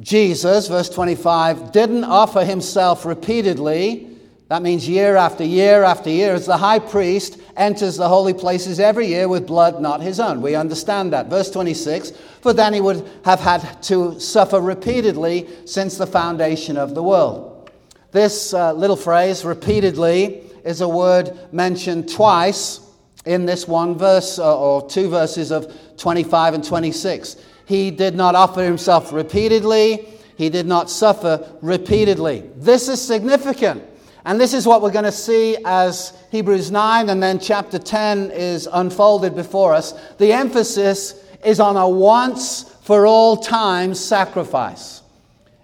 Jesus, 0.00 0.68
verse 0.68 0.88
25, 0.88 1.72
didn't 1.72 2.04
offer 2.04 2.44
himself 2.44 3.04
repeatedly. 3.04 4.13
That 4.54 4.62
means 4.62 4.88
year 4.88 5.16
after 5.16 5.42
year 5.42 5.82
after 5.82 6.08
year, 6.08 6.32
as 6.32 6.46
the 6.46 6.56
high 6.56 6.78
priest 6.78 7.40
enters 7.56 7.96
the 7.96 8.06
holy 8.06 8.32
places 8.32 8.78
every 8.78 9.08
year 9.08 9.26
with 9.26 9.48
blood 9.48 9.82
not 9.82 10.00
his 10.00 10.20
own. 10.20 10.40
We 10.42 10.54
understand 10.54 11.12
that. 11.12 11.26
Verse 11.26 11.50
26 11.50 12.12
For 12.40 12.52
then 12.52 12.72
he 12.72 12.80
would 12.80 13.04
have 13.24 13.40
had 13.40 13.82
to 13.82 14.20
suffer 14.20 14.60
repeatedly 14.60 15.48
since 15.64 15.98
the 15.98 16.06
foundation 16.06 16.76
of 16.76 16.94
the 16.94 17.02
world. 17.02 17.68
This 18.12 18.54
uh, 18.54 18.72
little 18.74 18.94
phrase, 18.94 19.44
repeatedly, 19.44 20.42
is 20.64 20.82
a 20.82 20.88
word 20.88 21.36
mentioned 21.50 22.08
twice 22.08 22.78
in 23.26 23.46
this 23.46 23.66
one 23.66 23.98
verse 23.98 24.38
uh, 24.38 24.56
or 24.56 24.88
two 24.88 25.10
verses 25.10 25.50
of 25.50 25.66
25 25.96 26.54
and 26.54 26.64
26. 26.64 27.38
He 27.66 27.90
did 27.90 28.14
not 28.14 28.36
offer 28.36 28.62
himself 28.62 29.12
repeatedly, 29.12 30.06
he 30.36 30.48
did 30.48 30.66
not 30.66 30.90
suffer 30.90 31.44
repeatedly. 31.60 32.48
This 32.54 32.88
is 32.88 33.02
significant 33.02 33.82
and 34.24 34.40
this 34.40 34.54
is 34.54 34.66
what 34.66 34.82
we're 34.82 34.90
going 34.90 35.04
to 35.04 35.12
see 35.12 35.56
as 35.64 36.12
Hebrews 36.30 36.70
9 36.70 37.08
and 37.10 37.22
then 37.22 37.38
chapter 37.38 37.78
10 37.78 38.30
is 38.30 38.68
unfolded 38.72 39.34
before 39.34 39.74
us. 39.74 39.92
The 40.16 40.32
emphasis 40.32 41.22
is 41.44 41.60
on 41.60 41.76
a 41.76 41.88
once 41.88 42.62
for 42.82 43.06
all 43.06 43.36
time 43.36 43.94
sacrifice. 43.94 45.02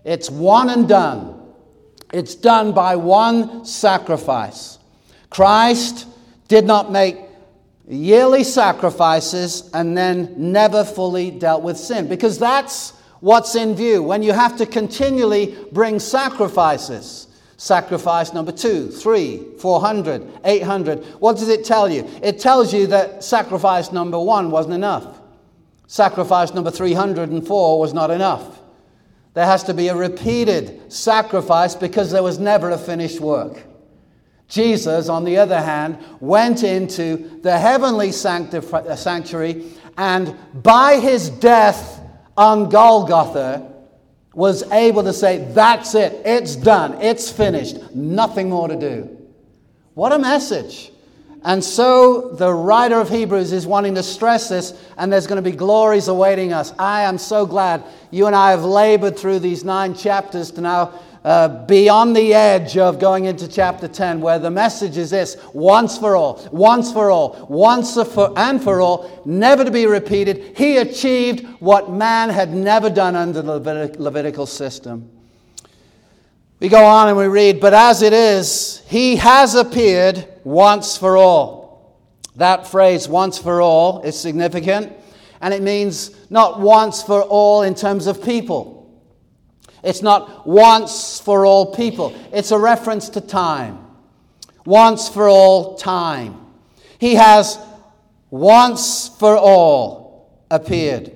It's 0.04 0.30
one 0.30 0.70
and 0.70 0.88
done. 0.88 1.36
It's 2.12 2.34
done 2.34 2.72
by 2.72 2.96
one 2.96 3.64
sacrifice. 3.64 4.78
Christ 5.30 6.06
did 6.48 6.64
not 6.66 6.90
make 6.90 7.16
yearly 7.88 8.44
sacrifices 8.44 9.70
and 9.72 9.96
then 9.96 10.34
never 10.36 10.84
fully 10.84 11.30
dealt 11.30 11.62
with 11.62 11.76
sin 11.76 12.08
because 12.08 12.38
that's 12.38 12.92
What's 13.20 13.54
in 13.54 13.74
view? 13.74 14.02
When 14.02 14.22
you 14.22 14.32
have 14.32 14.56
to 14.56 14.66
continually 14.66 15.56
bring 15.72 15.98
sacrifices. 15.98 17.26
Sacrifice 17.60 18.32
number 18.32 18.52
two, 18.52 18.88
three, 18.88 19.44
400, 19.58 20.26
800. 20.46 21.04
What 21.20 21.36
does 21.36 21.50
it 21.50 21.62
tell 21.62 21.92
you? 21.92 22.08
It 22.22 22.38
tells 22.38 22.72
you 22.72 22.86
that 22.86 23.22
sacrifice 23.22 23.92
number 23.92 24.18
one 24.18 24.50
wasn't 24.50 24.76
enough. 24.76 25.20
Sacrifice 25.86 26.54
number 26.54 26.70
304 26.70 27.78
was 27.78 27.92
not 27.92 28.10
enough. 28.10 28.62
There 29.34 29.44
has 29.44 29.62
to 29.64 29.74
be 29.74 29.88
a 29.88 29.94
repeated 29.94 30.90
sacrifice 30.90 31.74
because 31.74 32.10
there 32.10 32.22
was 32.22 32.38
never 32.38 32.70
a 32.70 32.78
finished 32.78 33.20
work. 33.20 33.62
Jesus, 34.48 35.10
on 35.10 35.24
the 35.24 35.36
other 35.36 35.60
hand, 35.60 35.98
went 36.18 36.62
into 36.62 37.40
the 37.42 37.58
heavenly 37.58 38.08
uh, 38.08 38.96
sanctuary 38.96 39.66
and 39.98 40.34
by 40.54 40.98
his 40.98 41.28
death 41.28 42.00
on 42.38 42.70
Golgotha 42.70 43.69
was 44.40 44.62
able 44.72 45.02
to 45.02 45.12
say, 45.12 45.46
That's 45.52 45.94
it, 45.94 46.22
it's 46.24 46.56
done, 46.56 46.94
it's 47.02 47.30
finished, 47.30 47.94
nothing 47.94 48.48
more 48.48 48.68
to 48.68 48.76
do. 48.76 49.18
What 49.92 50.12
a 50.12 50.18
message! 50.18 50.92
And 51.44 51.62
so 51.62 52.30
the 52.32 52.50
writer 52.52 52.98
of 52.98 53.10
Hebrews 53.10 53.52
is 53.52 53.66
wanting 53.66 53.94
to 53.96 54.02
stress 54.02 54.48
this, 54.48 54.82
and 54.96 55.12
there's 55.12 55.26
going 55.26 55.42
to 55.42 55.50
be 55.50 55.54
glories 55.54 56.08
awaiting 56.08 56.54
us. 56.54 56.72
I 56.78 57.02
am 57.02 57.18
so 57.18 57.44
glad 57.44 57.84
you 58.10 58.26
and 58.26 58.34
I 58.34 58.50
have 58.50 58.64
labored 58.64 59.18
through 59.18 59.40
these 59.40 59.62
nine 59.62 59.94
chapters 59.94 60.50
to 60.52 60.62
now 60.62 60.98
uh, 61.24 61.66
be 61.66 61.84
the 61.84 62.32
edge 62.32 62.78
of 62.78 62.98
going 62.98 63.26
into 63.26 63.46
chapter 63.46 63.86
10, 63.86 64.20
where 64.20 64.38
the 64.38 64.50
message 64.50 64.96
is 64.96 65.10
this 65.10 65.36
once 65.52 65.98
for 65.98 66.16
all, 66.16 66.48
once 66.50 66.92
for 66.92 67.10
all, 67.10 67.46
once 67.50 67.94
for, 67.94 68.32
and 68.38 68.62
for 68.62 68.80
all, 68.80 69.22
never 69.26 69.64
to 69.64 69.70
be 69.70 69.86
repeated. 69.86 70.56
He 70.56 70.78
achieved 70.78 71.46
what 71.60 71.90
man 71.90 72.30
had 72.30 72.54
never 72.54 72.88
done 72.88 73.16
under 73.16 73.42
the 73.42 73.94
Levitical 73.98 74.46
system. 74.46 75.10
We 76.58 76.68
go 76.68 76.84
on 76.84 77.08
and 77.08 77.16
we 77.16 77.26
read, 77.26 77.60
But 77.60 77.74
as 77.74 78.02
it 78.02 78.12
is, 78.12 78.82
he 78.88 79.16
has 79.16 79.54
appeared 79.54 80.26
once 80.44 80.96
for 80.96 81.16
all. 81.16 81.98
That 82.36 82.66
phrase, 82.66 83.08
once 83.08 83.38
for 83.38 83.60
all, 83.60 84.02
is 84.02 84.18
significant, 84.18 84.92
and 85.42 85.52
it 85.52 85.62
means 85.62 86.16
not 86.30 86.60
once 86.60 87.02
for 87.02 87.22
all 87.22 87.62
in 87.62 87.74
terms 87.74 88.06
of 88.06 88.22
people. 88.22 88.79
It's 89.82 90.02
not 90.02 90.46
once 90.46 91.20
for 91.20 91.46
all 91.46 91.74
people, 91.74 92.14
it's 92.32 92.50
a 92.50 92.58
reference 92.58 93.08
to 93.10 93.20
time. 93.20 93.86
Once 94.64 95.08
for 95.08 95.28
all 95.28 95.76
time. 95.76 96.46
He 96.98 97.14
has 97.14 97.58
once 98.30 99.08
for 99.08 99.36
all 99.36 100.44
appeared. 100.50 101.12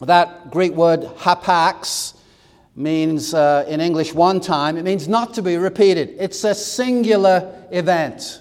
That 0.00 0.50
Greek 0.50 0.72
word 0.72 1.00
hapax 1.00 2.14
means 2.76 3.34
uh, 3.34 3.64
in 3.66 3.80
English 3.80 4.14
one 4.14 4.40
time, 4.40 4.76
it 4.76 4.84
means 4.84 5.08
not 5.08 5.34
to 5.34 5.42
be 5.42 5.56
repeated. 5.56 6.14
It's 6.18 6.44
a 6.44 6.54
singular 6.54 7.66
event. 7.72 8.40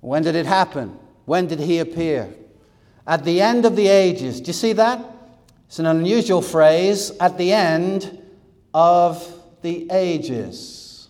When 0.00 0.22
did 0.22 0.34
it 0.34 0.46
happen? 0.46 0.98
When 1.26 1.46
did 1.46 1.60
he 1.60 1.80
appear? 1.80 2.32
At 3.06 3.24
the 3.24 3.42
end 3.42 3.66
of 3.66 3.76
the 3.76 3.88
ages. 3.88 4.40
Do 4.40 4.46
you 4.46 4.52
see 4.54 4.72
that? 4.74 5.00
It's 5.68 5.78
an 5.78 5.86
unusual 5.86 6.42
phrase. 6.42 7.12
At 7.20 7.38
the 7.38 7.52
end 7.52 8.18
of 8.74 9.34
the 9.62 9.86
ages. 9.92 11.08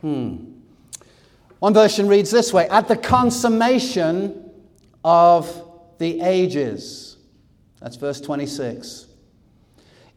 Hmm. 0.00 0.52
One 1.58 1.74
version 1.74 2.08
reads 2.08 2.30
this 2.30 2.52
way 2.52 2.68
At 2.68 2.88
the 2.88 2.96
consummation 2.96 4.50
of 5.04 5.68
the 5.98 6.20
ages. 6.20 7.16
That's 7.80 7.96
verse 7.96 8.20
26. 8.20 9.06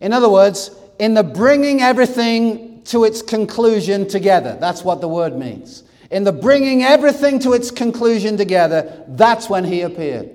In 0.02 0.14
other 0.14 0.30
words, 0.30 0.72
in 1.00 1.14
the 1.14 1.24
bringing 1.24 1.82
everything 1.82 2.84
to 2.86 3.06
its 3.06 3.22
conclusion 3.22 4.08
together. 4.08 4.58
That's 4.60 4.84
what 4.84 5.02
the 5.02 5.08
word 5.08 5.38
means. 5.38 5.84
In 6.12 6.24
the 6.24 6.32
bringing 6.32 6.84
everything 6.84 7.40
to 7.40 7.54
its 7.54 7.72
conclusion 7.72 8.38
together, 8.38 9.04
that's 9.08 9.50
when 9.50 9.64
he 9.64 9.82
appeared. 9.82 10.30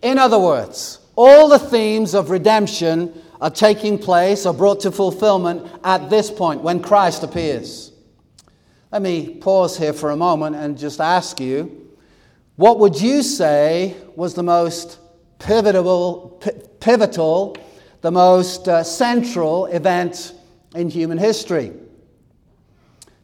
In 0.00 0.18
other 0.18 0.38
words, 0.38 0.98
all 1.22 1.50
the 1.50 1.58
themes 1.58 2.14
of 2.14 2.30
redemption 2.30 3.12
are 3.42 3.50
taking 3.50 3.98
place 3.98 4.46
or 4.46 4.54
brought 4.54 4.80
to 4.80 4.90
fulfillment 4.90 5.70
at 5.84 6.08
this 6.08 6.30
point 6.30 6.62
when 6.62 6.80
Christ 6.80 7.22
appears. 7.22 7.92
Let 8.90 9.02
me 9.02 9.34
pause 9.34 9.76
here 9.76 9.92
for 9.92 10.12
a 10.12 10.16
moment 10.16 10.56
and 10.56 10.78
just 10.78 10.98
ask 10.98 11.38
you 11.38 11.90
what 12.56 12.78
would 12.78 12.98
you 12.98 13.22
say 13.22 13.96
was 14.16 14.32
the 14.32 14.42
most 14.42 14.98
pivotal, 15.38 16.42
pivotal 16.80 17.54
the 18.00 18.10
most 18.10 18.66
uh, 18.66 18.82
central 18.82 19.66
event 19.66 20.32
in 20.74 20.88
human 20.88 21.18
history. 21.18 21.70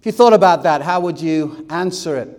If 0.00 0.04
you 0.04 0.12
thought 0.12 0.34
about 0.34 0.64
that, 0.64 0.82
how 0.82 1.00
would 1.00 1.18
you 1.18 1.66
answer 1.70 2.18
it? 2.18 2.38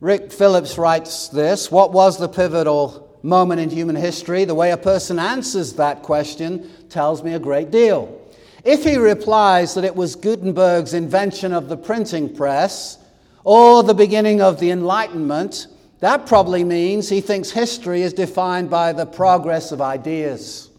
Rick 0.00 0.32
Phillips 0.32 0.78
writes 0.78 1.28
this 1.28 1.70
What 1.70 1.92
was 1.92 2.18
the 2.18 2.28
pivotal 2.28 3.11
moment 3.22 3.60
in 3.60 3.70
human 3.70 3.96
history? 3.96 4.44
The 4.44 4.54
way 4.54 4.70
a 4.70 4.76
person 4.76 5.18
answers 5.18 5.74
that 5.74 6.02
question 6.02 6.70
tells 6.88 7.22
me 7.22 7.34
a 7.34 7.38
great 7.38 7.70
deal. 7.70 8.20
If 8.64 8.84
he 8.84 8.96
replies 8.96 9.74
that 9.74 9.84
it 9.84 9.96
was 9.96 10.14
Gutenberg's 10.14 10.94
invention 10.94 11.52
of 11.52 11.68
the 11.68 11.76
printing 11.76 12.34
press 12.34 12.98
or 13.44 13.82
the 13.82 13.94
beginning 13.94 14.40
of 14.40 14.60
the 14.60 14.70
Enlightenment, 14.70 15.66
that 15.98 16.26
probably 16.26 16.64
means 16.64 17.08
he 17.08 17.20
thinks 17.20 17.50
history 17.50 18.02
is 18.02 18.12
defined 18.12 18.70
by 18.70 18.92
the 18.92 19.06
progress 19.06 19.72
of 19.72 19.80
ideas. 19.80 20.70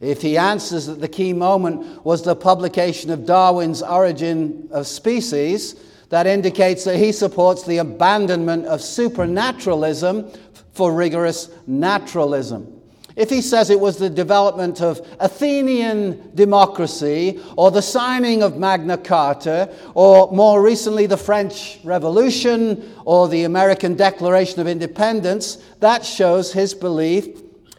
If 0.00 0.20
he 0.20 0.36
answers 0.36 0.86
that 0.86 1.00
the 1.00 1.08
key 1.08 1.32
moment 1.32 2.04
was 2.04 2.22
the 2.22 2.36
publication 2.36 3.10
of 3.10 3.24
Darwin's 3.24 3.82
Origin 3.82 4.68
of 4.70 4.86
Species, 4.86 5.74
that 6.10 6.26
indicates 6.26 6.84
that 6.84 6.98
he 6.98 7.12
supports 7.12 7.64
the 7.64 7.78
abandonment 7.78 8.66
of 8.66 8.80
supernaturalism 8.80 10.30
for 10.76 10.92
rigorous 10.92 11.48
naturalism. 11.66 12.72
If 13.16 13.30
he 13.30 13.40
says 13.40 13.70
it 13.70 13.80
was 13.80 13.96
the 13.96 14.10
development 14.10 14.82
of 14.82 15.00
Athenian 15.20 16.32
democracy, 16.34 17.40
or 17.56 17.70
the 17.70 17.80
signing 17.80 18.42
of 18.42 18.58
Magna 18.58 18.98
Carta, 18.98 19.74
or 19.94 20.30
more 20.32 20.60
recently 20.60 21.06
the 21.06 21.16
French 21.16 21.80
Revolution, 21.82 22.94
or 23.06 23.26
the 23.26 23.44
American 23.44 23.94
Declaration 23.94 24.60
of 24.60 24.68
Independence, 24.68 25.56
that 25.80 26.04
shows 26.04 26.52
his 26.52 26.74
belief 26.74 27.26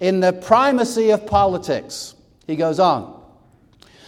in 0.02 0.22
the 0.22 0.34
primacy 0.34 1.12
of 1.12 1.28
politics. 1.28 2.16
He 2.48 2.56
goes 2.56 2.80
on. 2.80 3.22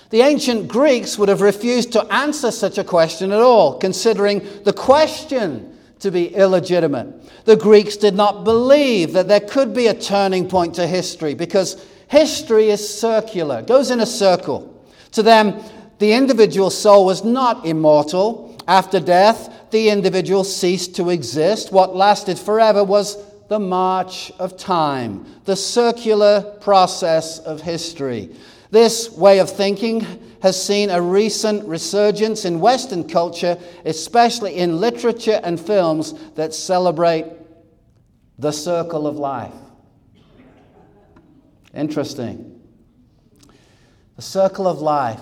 The 0.10 0.21
ancient 0.21 0.67
Greeks 0.67 1.19
would 1.19 1.30
have 1.30 1.41
refused 1.41 1.91
to 1.91 2.12
answer 2.12 2.49
such 2.49 2.80
a 2.80 2.84
question 2.84 3.32
at 3.32 3.39
all, 3.39 3.78
considering 3.78 4.41
the 4.63 4.73
question 4.73 5.78
to 5.99 6.12
be 6.12 6.33
illegitimate. 6.33 7.45
The 7.45 7.55
Greeks 7.55 7.97
did 7.97 8.15
not 8.15 8.43
believe 8.43 9.13
that 9.13 9.27
there 9.27 9.39
could 9.39 9.73
be 9.73 9.88
a 9.88 9.93
turning 9.93 10.47
point 10.47 10.75
to 10.75 10.88
history 10.88 11.33
because 11.33 11.85
history 12.07 12.69
is 12.69 12.99
circular, 12.99 13.62
goes 13.62 13.91
in 13.91 13.99
a 13.99 14.05
circle. 14.05 14.85
To 15.13 15.23
them, 15.23 15.62
the 15.99 16.13
individual 16.13 16.69
soul 16.69 17.05
was 17.05 17.23
not 17.23 17.65
immortal. 17.65 18.57
After 18.67 18.99
death, 18.99 19.69
the 19.71 19.89
individual 19.89 20.43
ceased 20.43 20.95
to 20.95 21.09
exist. 21.09 21.71
What 21.71 21.95
lasted 21.95 22.39
forever 22.39 22.83
was 22.83 23.17
the 23.49 23.59
march 23.59 24.31
of 24.39 24.57
time, 24.57 25.25
the 25.45 25.55
circular 25.55 26.41
process 26.62 27.39
of 27.39 27.62
history. 27.62 28.29
This 28.71 29.10
way 29.10 29.39
of 29.39 29.49
thinking 29.49 30.05
has 30.41 30.62
seen 30.62 30.89
a 30.89 31.01
recent 31.01 31.65
resurgence 31.67 32.45
in 32.45 32.60
Western 32.60 33.08
culture, 33.08 33.58
especially 33.84 34.55
in 34.55 34.79
literature 34.79 35.39
and 35.43 35.60
films 35.60 36.13
that 36.36 36.53
celebrate 36.53 37.25
the 38.38 38.51
circle 38.51 39.08
of 39.08 39.17
life. 39.17 39.53
Interesting. 41.73 42.62
The 44.15 44.21
circle 44.21 44.67
of 44.67 44.82
life. 44.82 45.21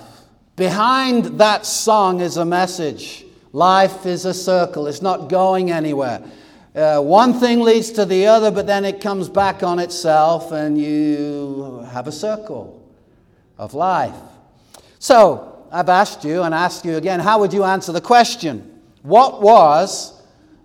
Behind 0.56 1.40
that 1.40 1.66
song 1.66 2.20
is 2.20 2.38
a 2.38 2.46
message. 2.46 3.26
Life 3.54 4.06
is 4.06 4.26
a 4.26 4.34
circle, 4.34 4.88
it's 4.88 5.02
not 5.02 5.30
going 5.30 5.72
anywhere. 5.72 6.22
Uh, 6.76 7.00
one 7.00 7.34
thing 7.34 7.62
leads 7.62 7.92
to 7.92 8.06
the 8.06 8.28
other, 8.28 8.52
but 8.52 8.68
then 8.68 8.86
it 8.86 9.02
comes 9.02 9.30
back 9.30 9.64
on 9.64 9.80
itself, 9.80 10.52
and 10.52 10.80
you 10.80 11.88
have 11.92 12.08
a 12.08 12.12
circle 12.12 12.87
of 13.58 13.74
life. 13.74 14.16
So, 15.00 15.68
I've 15.72 15.90
asked 15.90 16.24
you 16.24 16.44
and 16.44 16.54
asked 16.54 16.86
you 16.86 16.96
again 16.96 17.20
how 17.20 17.40
would 17.40 17.54
you 17.54 17.64
answer 17.64 17.92
the 17.92 18.02
question? 18.02 18.82
What 19.02 19.42
was 19.42 20.22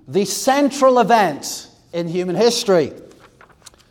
the 0.07 0.24
central 0.24 0.98
event 0.98 1.68
in 1.92 2.09
human 2.09 2.37
history? 2.37 2.92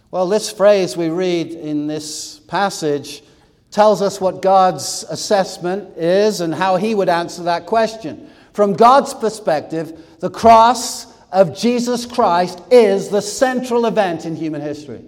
Well, 0.10 0.28
this 0.28 0.52
phrase 0.52 0.98
we 0.98 1.10
read 1.10 1.52
in 1.52 1.88
this 1.88 2.40
passage 2.40 3.24
tells 3.72 4.02
us 4.02 4.20
what 4.20 4.42
God's 4.42 5.06
assessment 5.10 5.98
is 5.98 6.42
and 6.42 6.54
how 6.54 6.76
He 6.76 6.94
would 6.94 7.08
answer 7.08 7.44
that 7.44 7.66
question. 7.66 8.30
From 8.54 8.74
God's 8.74 9.14
perspective, 9.14 9.98
the 10.20 10.30
cross 10.30 11.08
of 11.32 11.58
Jesus 11.58 12.06
Christ 12.06 12.62
is 12.70 13.08
the 13.08 13.22
central 13.22 13.86
event 13.86 14.26
in 14.26 14.36
human 14.36 14.62
history. 14.62 15.06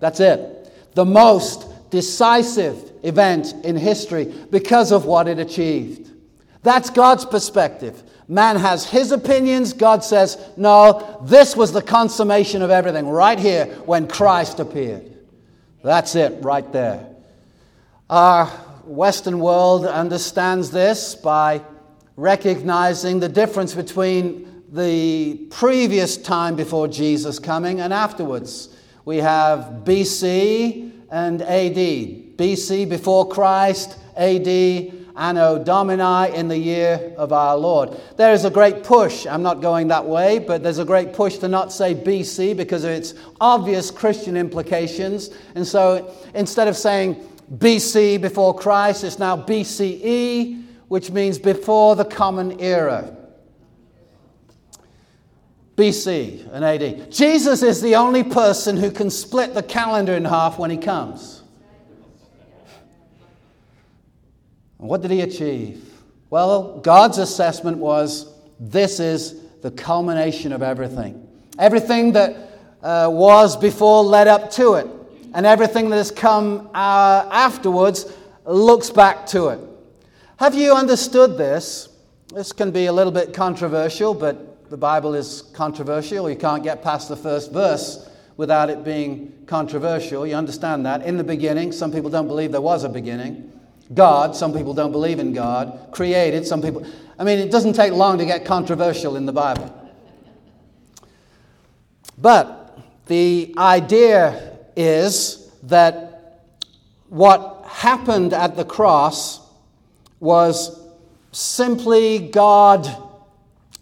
That's 0.00 0.20
it. 0.20 0.52
the 0.94 1.04
most 1.04 1.68
decisive 1.90 2.92
event 3.02 3.54
in 3.64 3.76
history 3.76 4.24
because 4.50 4.92
of 4.92 5.04
what 5.04 5.28
it 5.28 5.38
achieved. 5.38 6.10
That's 6.62 6.90
God's 6.90 7.24
perspective. 7.24 8.02
Man 8.28 8.56
has 8.56 8.84
his 8.88 9.12
opinions. 9.12 9.72
God 9.72 10.02
says, 10.02 10.36
no, 10.56 11.20
this 11.24 11.54
was 11.54 11.72
the 11.72 11.82
consummation 11.82 12.60
of 12.60 12.70
everything 12.70 13.08
right 13.08 13.38
here 13.38 13.66
when 13.84 14.08
Christ 14.08 14.58
appeared. 14.58 15.12
That's 15.84 16.16
it 16.16 16.42
right 16.42 16.70
there. 16.72 17.06
Our 18.10 18.46
Western 18.84 19.38
world 19.38 19.86
understands 19.86 20.70
this 20.70 21.14
by 21.14 21.62
recognizing 22.16 23.20
the 23.20 23.28
difference 23.28 23.74
between 23.74 24.64
the 24.72 25.46
previous 25.50 26.16
time 26.16 26.56
before 26.56 26.88
Jesus 26.88 27.38
coming 27.38 27.80
and 27.80 27.92
afterwards. 27.92 28.68
We 29.04 29.18
have 29.18 29.84
BC 29.84 30.85
and 31.10 31.42
AD. 31.42 31.76
BC 32.36 32.88
before 32.88 33.28
Christ, 33.28 33.98
AD 34.16 34.46
Anno 35.16 35.58
Domini 35.62 36.34
in 36.34 36.48
the 36.48 36.58
year 36.58 37.14
of 37.16 37.32
our 37.32 37.56
Lord. 37.56 37.98
There 38.16 38.32
is 38.32 38.44
a 38.44 38.50
great 38.50 38.84
push, 38.84 39.26
I'm 39.26 39.42
not 39.42 39.62
going 39.62 39.88
that 39.88 40.04
way, 40.04 40.38
but 40.38 40.62
there's 40.62 40.78
a 40.78 40.84
great 40.84 41.14
push 41.14 41.38
to 41.38 41.48
not 41.48 41.72
say 41.72 41.94
BC 41.94 42.56
because 42.56 42.84
of 42.84 42.90
its 42.90 43.14
obvious 43.40 43.90
Christian 43.90 44.36
implications. 44.36 45.30
And 45.54 45.66
so 45.66 46.14
instead 46.34 46.68
of 46.68 46.76
saying 46.76 47.16
BC 47.54 48.20
before 48.20 48.54
Christ, 48.54 49.04
it's 49.04 49.18
now 49.18 49.36
BCE, 49.36 50.64
which 50.88 51.10
means 51.10 51.38
before 51.38 51.96
the 51.96 52.04
common 52.04 52.60
era. 52.60 53.16
BC 55.76 56.50
and 56.52 56.64
AD. 56.64 57.12
Jesus 57.12 57.62
is 57.62 57.82
the 57.82 57.96
only 57.96 58.24
person 58.24 58.76
who 58.76 58.90
can 58.90 59.10
split 59.10 59.52
the 59.52 59.62
calendar 59.62 60.14
in 60.14 60.24
half 60.24 60.58
when 60.58 60.70
he 60.70 60.78
comes. 60.78 61.42
What 64.78 65.02
did 65.02 65.10
he 65.10 65.20
achieve? 65.20 65.92
Well, 66.30 66.78
God's 66.80 67.18
assessment 67.18 67.78
was 67.78 68.32
this 68.58 69.00
is 69.00 69.42
the 69.60 69.70
culmination 69.70 70.52
of 70.52 70.62
everything. 70.62 71.28
Everything 71.58 72.12
that 72.12 72.36
uh, 72.82 73.08
was 73.10 73.56
before 73.56 74.02
led 74.02 74.28
up 74.28 74.50
to 74.52 74.74
it, 74.74 74.86
and 75.34 75.44
everything 75.44 75.90
that 75.90 75.96
has 75.96 76.10
come 76.10 76.70
uh, 76.74 77.28
afterwards 77.30 78.12
looks 78.44 78.90
back 78.90 79.26
to 79.26 79.48
it. 79.48 79.60
Have 80.38 80.54
you 80.54 80.74
understood 80.74 81.36
this? 81.36 81.88
This 82.34 82.52
can 82.52 82.70
be 82.70 82.86
a 82.86 82.92
little 82.92 83.12
bit 83.12 83.32
controversial, 83.32 84.14
but 84.14 84.55
the 84.76 84.80
Bible 84.80 85.14
is 85.14 85.40
controversial. 85.54 86.28
You 86.28 86.36
can't 86.36 86.62
get 86.62 86.82
past 86.82 87.08
the 87.08 87.16
first 87.16 87.50
verse 87.50 88.10
without 88.36 88.68
it 88.68 88.84
being 88.84 89.32
controversial. 89.46 90.26
You 90.26 90.34
understand 90.34 90.84
that. 90.84 91.02
In 91.02 91.16
the 91.16 91.24
beginning, 91.24 91.72
some 91.72 91.90
people 91.90 92.10
don't 92.10 92.26
believe 92.28 92.52
there 92.52 92.60
was 92.60 92.84
a 92.84 92.90
beginning. 92.90 93.58
God, 93.94 94.36
some 94.36 94.52
people 94.52 94.74
don't 94.74 94.92
believe 94.92 95.18
in 95.18 95.32
God, 95.32 95.88
created, 95.92 96.46
some 96.46 96.60
people. 96.60 96.86
I 97.18 97.24
mean, 97.24 97.38
it 97.38 97.50
doesn't 97.50 97.72
take 97.72 97.94
long 97.94 98.18
to 98.18 98.26
get 98.26 98.44
controversial 98.44 99.16
in 99.16 99.24
the 99.24 99.32
Bible. 99.32 99.74
But 102.18 102.78
the 103.06 103.54
idea 103.56 104.58
is 104.76 105.50
that 105.62 106.42
what 107.08 107.64
happened 107.66 108.34
at 108.34 108.56
the 108.56 108.64
cross 108.66 109.40
was 110.20 110.86
simply 111.32 112.18
God 112.18 113.04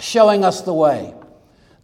showing 0.00 0.44
us 0.44 0.62
the 0.62 0.74
way. 0.74 1.14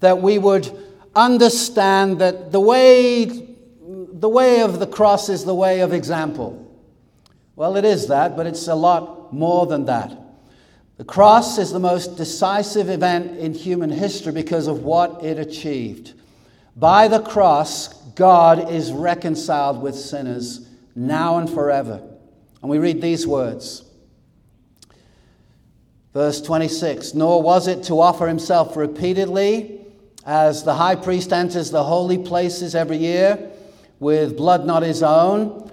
That 0.01 0.20
we 0.20 0.38
would 0.38 0.70
understand 1.14 2.20
that 2.20 2.53
the 2.53 2.61
way, 2.61 3.25
the 3.25 4.29
way 4.29 4.62
of 4.62 4.79
the 4.79 4.87
cross 4.87 5.29
is 5.29 5.44
the 5.44 5.55
way 5.55 5.81
of 5.81 5.92
example. 5.92 6.66
Well, 7.57 7.77
it 7.77 7.85
is 7.85 8.09
that, 8.09 8.37
but 8.37 8.46
it's 8.46 8.68
a 8.68 8.75
lot 8.75 9.33
more 9.33 9.66
than 9.66 9.85
that. 9.87 10.16
The 10.96 11.05
cross 11.05 11.59
is 11.59 11.73
the 11.73 11.79
most 11.79 12.16
decisive 12.16 12.88
event 12.88 13.38
in 13.38 13.55
human 13.55 13.90
history 13.90 14.33
because 14.33 14.66
of 14.66 14.83
what 14.83 15.25
it 15.25 15.38
achieved. 15.38 16.12
By 16.77 17.09
the 17.09 17.20
cross, 17.20 17.88
God 18.12 18.70
is 18.70 18.92
reconciled 18.92 19.83
with 19.83 19.94
sinners 19.94 20.68
now 20.94 21.38
and 21.38 21.49
forever. 21.49 22.03
And 22.62 22.70
we 22.70 22.79
read 22.79 23.01
these 23.01 23.27
words. 23.27 23.83
Verse 26.12 26.40
26 26.40 27.14
Nor 27.14 27.42
was 27.42 27.68
it 27.68 27.83
to 27.85 28.01
offer 28.01 28.27
himself 28.27 28.77
repeatedly, 28.77 29.81
as 30.27 30.64
the 30.64 30.75
high 30.75 30.96
priest 30.96 31.33
enters 31.33 31.70
the 31.70 31.85
holy 31.85 32.18
places 32.18 32.75
every 32.75 32.99
year 32.99 33.51
with 33.99 34.37
blood 34.37 34.66
not 34.66 34.83
his 34.83 35.03
own, 35.03 35.70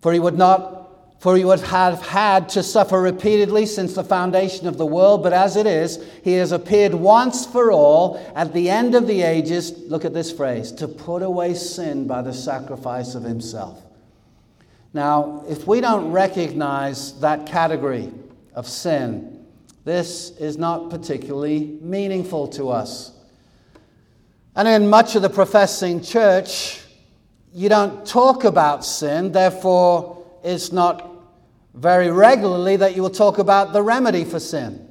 for 0.00 0.12
he 0.12 0.18
would 0.18 0.38
not 0.38 0.74
for 1.18 1.34
he 1.36 1.44
would 1.44 1.60
have 1.60 2.02
had 2.02 2.50
to 2.50 2.62
suffer 2.62 3.00
repeatedly 3.00 3.64
since 3.64 3.94
the 3.94 4.04
foundation 4.04 4.68
of 4.68 4.76
the 4.76 4.86
world, 4.86 5.22
but 5.22 5.32
as 5.32 5.56
it 5.56 5.66
is, 5.66 5.98
he 6.22 6.34
has 6.34 6.52
appeared 6.52 6.94
once 6.94 7.46
for 7.46 7.72
all 7.72 8.22
at 8.36 8.52
the 8.52 8.68
end 8.68 8.94
of 8.94 9.06
the 9.06 9.22
ages. 9.22 9.72
Look 9.88 10.04
at 10.04 10.12
this 10.12 10.30
phrase 10.30 10.70
to 10.72 10.86
put 10.86 11.22
away 11.22 11.54
sin 11.54 12.06
by 12.06 12.20
the 12.20 12.34
sacrifice 12.34 13.14
of 13.14 13.22
himself. 13.22 13.82
Now, 14.92 15.42
if 15.48 15.66
we 15.66 15.80
don't 15.80 16.12
recognize 16.12 17.18
that 17.20 17.46
category 17.46 18.12
of 18.56 18.66
sin, 18.66 19.44
this 19.84 20.30
is 20.38 20.58
not 20.58 20.90
particularly 20.90 21.78
meaningful 21.80 22.48
to 22.48 22.70
us. 22.70 23.12
And 24.56 24.66
in 24.66 24.88
much 24.88 25.14
of 25.14 25.22
the 25.22 25.30
professing 25.30 26.02
church, 26.02 26.80
you 27.52 27.68
don't 27.68 28.04
talk 28.06 28.44
about 28.44 28.84
sin, 28.84 29.30
therefore, 29.30 30.26
it's 30.42 30.72
not 30.72 31.12
very 31.74 32.10
regularly 32.10 32.76
that 32.76 32.96
you 32.96 33.02
will 33.02 33.10
talk 33.10 33.38
about 33.38 33.74
the 33.74 33.82
remedy 33.82 34.24
for 34.24 34.40
sin. 34.40 34.88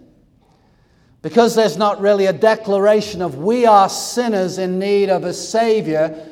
Because 1.24 1.56
there's 1.56 1.78
not 1.78 2.00
really 2.00 2.28
a 2.28 2.34
declaration 2.34 3.24
of 3.24 3.40
we 3.40 3.66
are 3.66 3.90
sinners 3.90 4.60
in 4.60 4.78
need 4.78 5.10
of 5.10 5.24
a 5.24 5.34
Savior, 5.34 6.24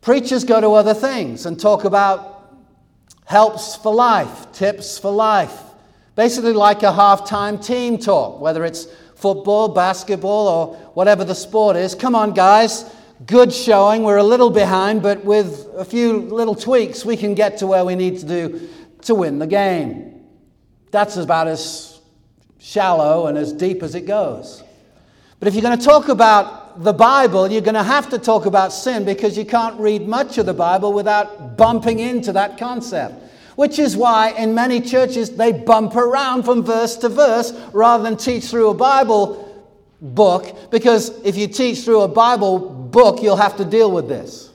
preachers 0.00 0.44
go 0.44 0.60
to 0.60 0.70
other 0.70 0.94
things 0.94 1.44
and 1.44 1.60
talk 1.60 1.84
about 1.84 2.62
helps 3.26 3.76
for 3.76 3.94
life, 3.94 4.50
tips 4.52 4.98
for 4.98 5.12
life. 5.12 5.71
Basically, 6.14 6.52
like 6.52 6.82
a 6.82 6.92
halftime 6.92 7.64
team 7.64 7.98
talk, 7.98 8.40
whether 8.40 8.64
it's 8.64 8.86
football, 9.16 9.68
basketball, 9.68 10.48
or 10.48 10.76
whatever 10.94 11.24
the 11.24 11.34
sport 11.34 11.76
is. 11.76 11.94
Come 11.94 12.14
on, 12.14 12.32
guys. 12.32 12.84
Good 13.24 13.52
showing. 13.52 14.02
We're 14.02 14.16
a 14.16 14.24
little 14.24 14.50
behind, 14.50 15.00
but 15.00 15.24
with 15.24 15.68
a 15.76 15.84
few 15.84 16.18
little 16.20 16.56
tweaks, 16.56 17.04
we 17.04 17.16
can 17.16 17.34
get 17.34 17.58
to 17.58 17.66
where 17.66 17.84
we 17.84 17.94
need 17.94 18.18
to 18.18 18.26
do 18.26 18.68
to 19.02 19.14
win 19.14 19.38
the 19.38 19.46
game. 19.46 20.24
That's 20.90 21.16
about 21.16 21.48
as 21.48 22.00
shallow 22.58 23.26
and 23.28 23.38
as 23.38 23.52
deep 23.52 23.82
as 23.82 23.94
it 23.94 24.06
goes. 24.06 24.62
But 25.38 25.48
if 25.48 25.54
you're 25.54 25.62
going 25.62 25.78
to 25.78 25.84
talk 25.84 26.08
about 26.08 26.82
the 26.82 26.92
Bible, 26.92 27.50
you're 27.50 27.62
going 27.62 27.74
to 27.74 27.82
have 27.82 28.10
to 28.10 28.18
talk 28.18 28.46
about 28.46 28.72
sin 28.72 29.04
because 29.04 29.36
you 29.36 29.44
can't 29.44 29.78
read 29.80 30.06
much 30.06 30.38
of 30.38 30.46
the 30.46 30.54
Bible 30.54 30.92
without 30.92 31.56
bumping 31.56 31.98
into 31.98 32.32
that 32.32 32.58
concept. 32.58 33.14
Which 33.62 33.78
is 33.78 33.96
why 33.96 34.30
in 34.30 34.56
many 34.56 34.80
churches 34.80 35.36
they 35.36 35.52
bump 35.52 35.94
around 35.94 36.42
from 36.42 36.64
verse 36.64 36.96
to 36.96 37.08
verse 37.08 37.52
rather 37.72 38.02
than 38.02 38.16
teach 38.16 38.46
through 38.46 38.70
a 38.70 38.74
Bible 38.74 39.64
book 40.00 40.72
because 40.72 41.10
if 41.24 41.36
you 41.36 41.46
teach 41.46 41.84
through 41.84 42.00
a 42.00 42.08
Bible 42.08 42.58
book, 42.58 43.22
you'll 43.22 43.36
have 43.36 43.56
to 43.58 43.64
deal 43.64 43.92
with 43.92 44.08
this. 44.08 44.50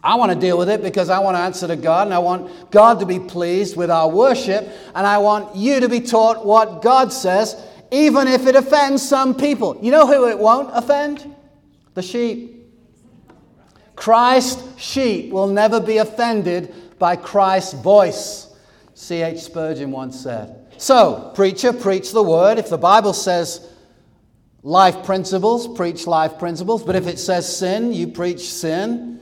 I 0.00 0.14
want 0.14 0.30
to 0.30 0.38
deal 0.38 0.56
with 0.56 0.70
it 0.70 0.80
because 0.80 1.10
I 1.10 1.18
want 1.18 1.36
to 1.36 1.40
answer 1.40 1.66
to 1.66 1.74
God 1.74 2.06
and 2.06 2.14
I 2.14 2.20
want 2.20 2.70
God 2.70 3.00
to 3.00 3.04
be 3.04 3.18
pleased 3.18 3.76
with 3.76 3.90
our 3.90 4.08
worship 4.08 4.68
and 4.94 5.04
I 5.04 5.18
want 5.18 5.56
you 5.56 5.80
to 5.80 5.88
be 5.88 5.98
taught 5.98 6.46
what 6.46 6.82
God 6.82 7.12
says, 7.12 7.60
even 7.90 8.28
if 8.28 8.46
it 8.46 8.54
offends 8.54 9.02
some 9.02 9.34
people. 9.34 9.76
You 9.82 9.90
know 9.90 10.06
who 10.06 10.28
it 10.28 10.38
won't 10.38 10.70
offend? 10.72 11.34
The 11.94 12.02
sheep. 12.02 12.64
Christ's 13.96 14.80
sheep 14.80 15.32
will 15.32 15.48
never 15.48 15.80
be 15.80 15.98
offended 15.98 16.72
by 17.02 17.16
Christ's 17.16 17.72
voice, 17.72 18.46
C.H. 18.94 19.40
Spurgeon 19.40 19.90
once 19.90 20.20
said. 20.20 20.72
So, 20.78 21.32
preacher, 21.34 21.72
preach 21.72 22.12
the 22.12 22.22
word. 22.22 22.58
If 22.58 22.68
the 22.68 22.78
Bible 22.78 23.12
says 23.12 23.68
life 24.62 25.04
principles, 25.04 25.66
preach 25.76 26.06
life 26.06 26.38
principles. 26.38 26.84
But 26.84 26.94
if 26.94 27.08
it 27.08 27.18
says 27.18 27.56
sin, 27.56 27.92
you 27.92 28.06
preach 28.06 28.42
sin. 28.42 29.18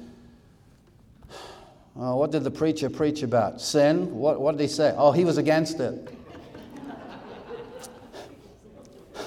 Oh, 1.96 2.16
what 2.16 2.32
did 2.32 2.44
the 2.44 2.50
preacher 2.50 2.90
preach 2.90 3.22
about? 3.22 3.62
Sin? 3.62 4.14
What, 4.14 4.42
what 4.42 4.58
did 4.58 4.60
he 4.60 4.68
say? 4.68 4.92
Oh, 4.94 5.12
he 5.12 5.24
was 5.24 5.38
against 5.38 5.80
it. 5.80 6.14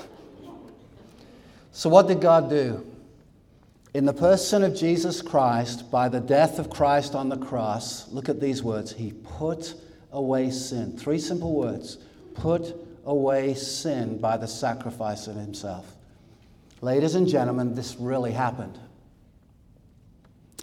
so, 1.71 1.89
what 1.89 2.07
did 2.07 2.21
God 2.21 2.51
do? 2.51 2.85
In 3.93 4.05
the 4.05 4.13
person 4.13 4.63
of 4.63 4.75
Jesus 4.75 5.21
Christ, 5.21 5.91
by 5.91 6.09
the 6.09 6.19
death 6.19 6.57
of 6.57 6.71
Christ 6.71 7.13
on 7.13 7.29
the 7.29 7.37
cross, 7.37 8.11
look 8.11 8.27
at 8.27 8.39
these 8.39 8.63
words. 8.63 8.91
He 8.91 9.11
put 9.11 9.75
away 10.11 10.49
sin. 10.49 10.97
Three 10.97 11.19
simple 11.19 11.53
words 11.53 11.99
put 12.33 12.75
away 13.05 13.53
sin 13.53 14.17
by 14.17 14.37
the 14.37 14.47
sacrifice 14.47 15.27
of 15.27 15.35
himself. 15.35 15.95
Ladies 16.81 17.13
and 17.13 17.27
gentlemen, 17.27 17.75
this 17.75 17.95
really 17.99 18.31
happened. 18.31 18.79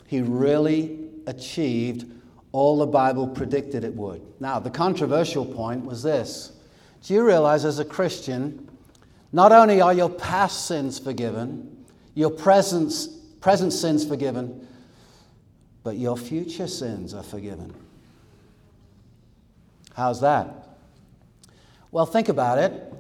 He 0.08 0.22
really 0.22 0.98
achieved 1.28 2.10
all 2.50 2.78
the 2.78 2.86
Bible 2.86 3.28
predicted 3.28 3.84
it 3.84 3.94
would. 3.94 4.22
Now, 4.40 4.58
the 4.58 4.70
controversial 4.70 5.46
point 5.46 5.84
was 5.84 6.02
this 6.02 6.50
Do 7.04 7.14
you 7.14 7.24
realize 7.24 7.64
as 7.64 7.78
a 7.78 7.84
Christian, 7.84 8.68
not 9.32 9.52
only 9.52 9.80
are 9.80 9.94
your 9.94 10.10
past 10.10 10.66
sins 10.66 10.98
forgiven, 10.98 11.84
your 12.14 12.30
present, 12.30 12.92
present 13.40 13.72
sins 13.72 14.04
forgiven, 14.04 14.66
but 15.82 15.96
your 15.96 16.16
future 16.16 16.66
sins 16.66 17.14
are 17.14 17.22
forgiven? 17.22 17.74
How's 19.94 20.20
that? 20.20 20.68
Well, 21.90 22.06
think 22.06 22.28
about 22.28 22.58
it. 22.58 22.94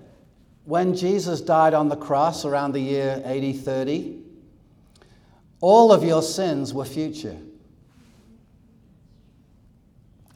When 0.64 0.94
Jesus 0.94 1.40
died 1.40 1.74
on 1.74 1.88
the 1.88 1.96
cross 1.96 2.44
around 2.44 2.72
the 2.72 2.80
year 2.80 3.22
AD 3.24 3.60
30, 3.60 4.18
all 5.60 5.92
of 5.92 6.02
your 6.04 6.22
sins 6.22 6.72
were 6.72 6.84
future. 6.84 7.36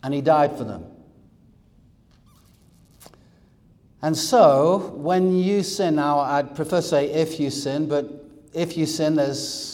And 0.02 0.12
he 0.12 0.20
died 0.20 0.56
for 0.56 0.64
them. 0.64 0.84
And 4.02 4.14
so, 4.16 4.92
when 4.96 5.34
you 5.34 5.62
sin, 5.62 5.96
now 5.96 6.18
I'd 6.18 6.54
prefer 6.54 6.76
to 6.76 6.82
say 6.82 7.10
if 7.10 7.40
you 7.40 7.48
sin, 7.48 7.88
but 7.88 8.06
if 8.52 8.76
you 8.76 8.84
sin, 8.84 9.14
there's 9.14 9.73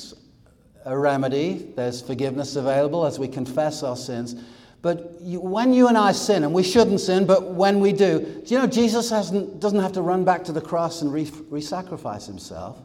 a 0.85 0.97
remedy, 0.97 1.73
there's 1.77 2.01
forgiveness 2.01 2.57
available 2.57 3.05
as 3.05 3.19
we 3.19 3.29
confess 3.29 3.83
our 3.83 3.97
sins. 3.97 4.35
But 4.83 5.17
you, 5.21 5.41
when 5.41 5.75
you 5.75 5.89
and 5.89 5.99
I 5.99 6.13
sin, 6.13 6.43
and 6.43 6.55
we 6.55 6.63
shouldn't 6.63 7.01
sin, 7.01 7.27
but 7.27 7.53
when 7.53 7.81
we 7.81 7.93
do, 7.93 8.21
do 8.21 8.55
you 8.55 8.59
know 8.59 8.67
Jesus 8.67 9.11
doesn't 9.11 9.81
have 9.81 9.93
to 9.93 10.03
run 10.03 10.25
back 10.25 10.45
to 10.45 10.53
the 10.53 10.61
cross 10.61 11.03
and 11.03 11.13
re 11.13 11.61
sacrifice 11.61 12.27
himself? 12.27 12.79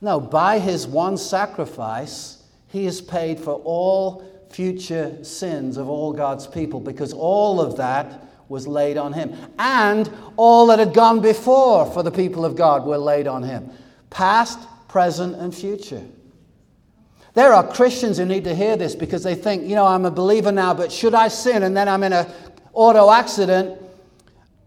No, 0.00 0.20
by 0.20 0.58
his 0.58 0.86
one 0.86 1.16
sacrifice, 1.16 2.44
he 2.68 2.84
has 2.84 3.00
paid 3.00 3.40
for 3.40 3.54
all 3.64 4.24
future 4.50 5.22
sins 5.24 5.76
of 5.76 5.88
all 5.88 6.12
God's 6.12 6.46
people 6.46 6.80
because 6.80 7.12
all 7.12 7.60
of 7.60 7.76
that 7.78 8.28
was 8.48 8.66
laid 8.66 8.96
on 8.96 9.12
him. 9.12 9.34
And 9.58 10.10
all 10.36 10.66
that 10.66 10.78
had 10.78 10.94
gone 10.94 11.20
before 11.20 11.86
for 11.86 12.02
the 12.02 12.10
people 12.10 12.44
of 12.44 12.54
God 12.54 12.84
were 12.84 12.98
laid 12.98 13.26
on 13.26 13.42
him 13.42 13.70
past, 14.10 14.58
present, 14.88 15.34
and 15.36 15.54
future. 15.54 16.02
There 17.38 17.54
are 17.54 17.64
Christians 17.64 18.18
who 18.18 18.24
need 18.24 18.42
to 18.44 18.54
hear 18.54 18.76
this 18.76 18.96
because 18.96 19.22
they 19.22 19.36
think, 19.36 19.62
you 19.62 19.76
know, 19.76 19.86
I'm 19.86 20.04
a 20.04 20.10
believer 20.10 20.50
now, 20.50 20.74
but 20.74 20.90
should 20.90 21.14
I 21.14 21.28
sin 21.28 21.62
and 21.62 21.76
then 21.76 21.88
I'm 21.88 22.02
in 22.02 22.12
an 22.12 22.26
auto 22.72 23.12
accident? 23.12 23.80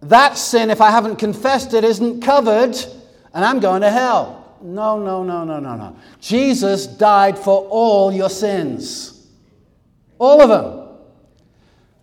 That 0.03 0.37
sin, 0.37 0.69
if 0.69 0.79
I 0.79 0.89
haven't 0.89 1.17
confessed 1.17 1.73
it, 1.73 1.83
isn't 1.83 2.21
covered 2.21 2.77
and 3.33 3.43
I'm 3.43 3.59
going 3.59 3.81
to 3.81 3.89
hell. 3.89 4.55
No, 4.61 4.97
no, 4.97 5.21
no, 5.21 5.43
no, 5.43 5.59
no, 5.59 5.75
no. 5.75 5.97
Jesus 6.21 6.87
died 6.87 7.37
for 7.37 7.67
all 7.67 8.09
your 8.09 8.29
sins. 8.29 9.27
All 10.17 10.41
of 10.41 10.47
them. 10.47 10.87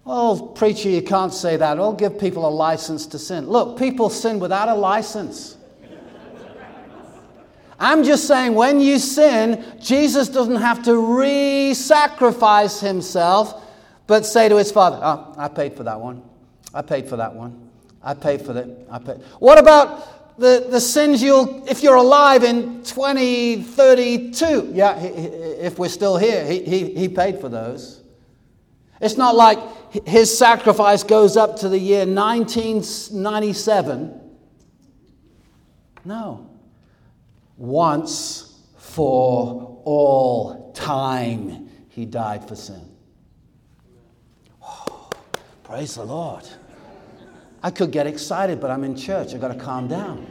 Oh, 0.04 0.52
preacher, 0.54 0.90
you 0.90 1.00
can't 1.00 1.32
say 1.32 1.56
that. 1.56 1.78
I'll 1.78 1.94
give 1.94 2.20
people 2.20 2.46
a 2.46 2.50
license 2.50 3.06
to 3.06 3.18
sin. 3.18 3.48
Look, 3.48 3.78
people 3.78 4.10
sin 4.10 4.38
without 4.38 4.68
a 4.68 4.74
license. 4.74 5.56
I'm 7.78 8.02
just 8.02 8.26
saying, 8.26 8.54
when 8.54 8.80
you 8.80 8.98
sin, 8.98 9.64
Jesus 9.80 10.28
doesn't 10.28 10.56
have 10.56 10.82
to 10.84 10.98
re 10.98 11.74
sacrifice 11.74 12.80
himself, 12.80 13.64
but 14.06 14.26
say 14.26 14.48
to 14.48 14.56
his 14.56 14.72
father, 14.72 14.98
Oh, 15.02 15.34
I 15.36 15.48
paid 15.48 15.74
for 15.74 15.84
that 15.84 16.00
one. 16.00 16.22
I 16.74 16.82
paid 16.82 17.08
for 17.08 17.16
that 17.16 17.34
one. 17.34 17.70
I 18.02 18.14
paid 18.14 18.42
for 18.42 18.52
that. 18.52 18.68
I 18.90 18.98
paid. 18.98 19.18
What 19.38 19.58
about 19.58 20.18
the, 20.38 20.66
the 20.70 20.80
sins 20.80 21.22
you'll, 21.22 21.68
if 21.68 21.82
you're 21.82 21.96
alive 21.96 22.44
in 22.44 22.82
2032. 22.84 24.70
Yeah, 24.72 24.98
he, 24.98 25.08
if 25.08 25.78
we're 25.78 25.88
still 25.88 26.16
here, 26.16 26.46
he, 26.46 26.62
he, 26.62 26.94
he 26.94 27.08
paid 27.08 27.40
for 27.40 27.48
those. 27.48 28.02
It's 29.00 29.16
not 29.16 29.34
like 29.34 29.58
his 30.06 30.36
sacrifice 30.36 31.02
goes 31.02 31.36
up 31.36 31.56
to 31.56 31.68
the 31.68 31.78
year 31.78 32.06
1997. 32.06 34.20
No. 36.04 36.48
Once 37.58 38.62
for 38.76 39.82
all 39.84 40.72
time, 40.72 41.68
he 41.88 42.06
died 42.06 42.46
for 42.48 42.54
sin. 42.54 42.88
Oh, 44.62 45.10
praise 45.64 45.96
the 45.96 46.04
Lord. 46.04 46.44
I 47.62 47.72
could 47.72 47.90
get 47.90 48.06
excited, 48.06 48.60
but 48.60 48.70
I'm 48.70 48.84
in 48.84 48.96
church. 48.96 49.34
I've 49.34 49.40
got 49.40 49.52
to 49.52 49.58
calm 49.58 49.88
down. 49.88 50.26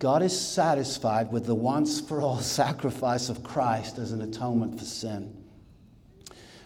God 0.00 0.22
is 0.22 0.38
satisfied 0.38 1.30
with 1.30 1.46
the 1.46 1.54
once 1.54 2.00
for 2.00 2.20
all 2.20 2.38
sacrifice 2.40 3.28
of 3.28 3.44
Christ 3.44 3.98
as 3.98 4.10
an 4.10 4.20
atonement 4.22 4.78
for 4.78 4.84
sin. 4.84 5.39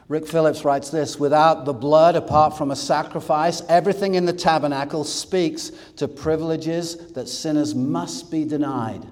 Rick 0.08 0.26
Phillips 0.26 0.64
writes 0.64 0.90
this 0.90 1.18
Without 1.18 1.64
the 1.64 1.72
blood, 1.72 2.16
apart 2.16 2.56
from 2.56 2.70
a 2.70 2.76
sacrifice, 2.76 3.62
everything 3.68 4.14
in 4.14 4.26
the 4.26 4.32
tabernacle 4.32 5.04
speaks 5.04 5.70
to 5.96 6.08
privileges 6.08 7.12
that 7.12 7.28
sinners 7.28 7.74
must 7.74 8.30
be 8.30 8.44
denied. 8.44 9.06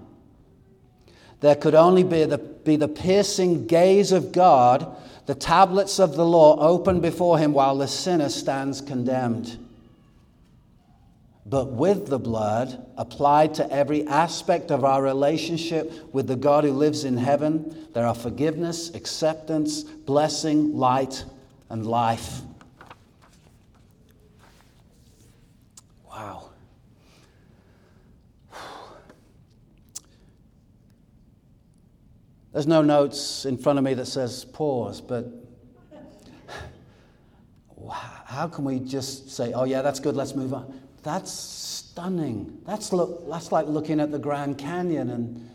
There 1.41 1.57
could 1.57 1.75
only 1.75 2.05
be 2.05 2.25
the, 2.25 2.39
be 2.39 2.77
the 2.77 2.89
piercing 2.89 3.67
gaze 3.67 4.13
of 4.13 4.33
God 4.33 4.97
the 5.27 5.35
tablets 5.35 6.01
of 6.01 6.17
the 6.17 6.25
law 6.25 6.59
open 6.59 7.01
before 7.01 7.39
him 7.39 7.53
while 7.53 7.77
the 7.77 7.87
sinner 7.87 8.29
stands 8.29 8.81
condemned. 8.81 9.59
But 11.45 11.73
with 11.73 12.07
the 12.07 12.21
blood 12.21 12.87
applied 12.97 13.55
to 13.55 13.69
every 13.71 14.07
aspect 14.07 14.71
of 14.71 14.85
our 14.85 15.03
relationship 15.03 15.93
with 16.13 16.29
the 16.29 16.37
God 16.37 16.63
who 16.63 16.73
lives 16.73 17.05
in 17.05 17.17
heaven, 17.17 17.89
there 17.95 18.07
are 18.07 18.15
forgiveness, 18.15 18.95
acceptance, 18.95 19.83
blessing, 19.83 20.77
light, 20.77 21.25
and 21.69 21.85
life. 21.85 22.43
Wow. 26.09 26.51
There's 32.53 32.69
no 32.69 32.83
notes 32.83 33.47
in 33.47 33.59
front 33.59 33.81
of 33.81 33.85
me 33.85 33.95
that 33.95 34.07
says 34.07 34.45
pause, 34.45 35.01
but 35.01 35.27
how 38.27 38.47
can 38.47 38.65
we 38.65 38.79
just 38.79 39.31
say, 39.31 39.53
oh, 39.53 39.65
yeah, 39.65 39.83
that's 39.83 39.99
good, 39.99 40.15
let's 40.15 40.37
move 40.37 40.55
on? 40.55 40.83
That's 41.03 41.33
stunning. 41.33 42.59
That's, 42.65 42.93
look, 42.93 43.29
that's 43.29 43.51
like 43.51 43.67
looking 43.67 44.01
at 44.01 44.13
the 44.13 44.19
Grand 44.19 44.59
Canyon. 44.59 45.11
And 45.11 45.51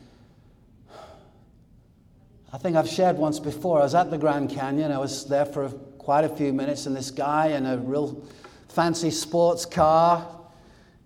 I 2.51 2.57
think 2.57 2.75
I've 2.75 2.89
shared 2.89 3.17
once 3.17 3.39
before, 3.39 3.79
I 3.79 3.83
was 3.83 3.95
at 3.95 4.11
the 4.11 4.17
Grand 4.17 4.49
Canyon, 4.49 4.91
I 4.91 4.97
was 4.97 5.25
there 5.25 5.45
for 5.45 5.69
quite 5.69 6.25
a 6.25 6.29
few 6.29 6.53
minutes, 6.53 6.85
and 6.85 6.95
this 6.95 7.11
guy 7.11 7.47
in 7.47 7.65
a 7.65 7.77
real 7.77 8.23
fancy 8.67 9.11
sports 9.11 9.65
car, 9.65 10.27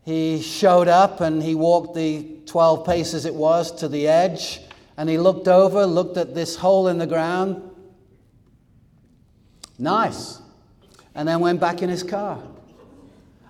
he 0.04 0.42
showed 0.42 0.88
up 0.88 1.22
and 1.22 1.42
he 1.42 1.56
walked 1.56 1.96
the 1.96 2.40
12 2.48 2.86
paces 2.86 3.26
it 3.26 3.34
was 3.34 3.72
to 3.72 3.88
the 3.88 4.08
edge 4.08 4.60
and 4.98 5.10
he 5.10 5.18
looked 5.18 5.48
over, 5.48 5.86
looked 5.86 6.18
at 6.18 6.36
this 6.36 6.56
hole 6.56 6.88
in 6.88 6.98
the 6.98 7.08
ground. 7.08 7.62
Nice. 9.78 10.40
And 11.16 11.28
then 11.28 11.40
went 11.40 11.60
back 11.60 11.82
in 11.82 11.90
his 11.90 12.04
car. 12.04 12.42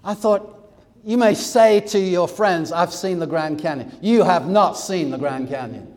I 0.03 0.13
thought, 0.13 0.60
you 1.03 1.17
may 1.17 1.33
say 1.33 1.79
to 1.79 1.99
your 1.99 2.27
friends, 2.27 2.71
I've 2.71 2.93
seen 2.93 3.19
the 3.19 3.27
Grand 3.27 3.59
Canyon. 3.59 3.97
You 4.01 4.23
have 4.23 4.47
not 4.47 4.73
seen 4.73 5.11
the 5.11 5.17
Grand 5.17 5.49
Canyon. 5.49 5.95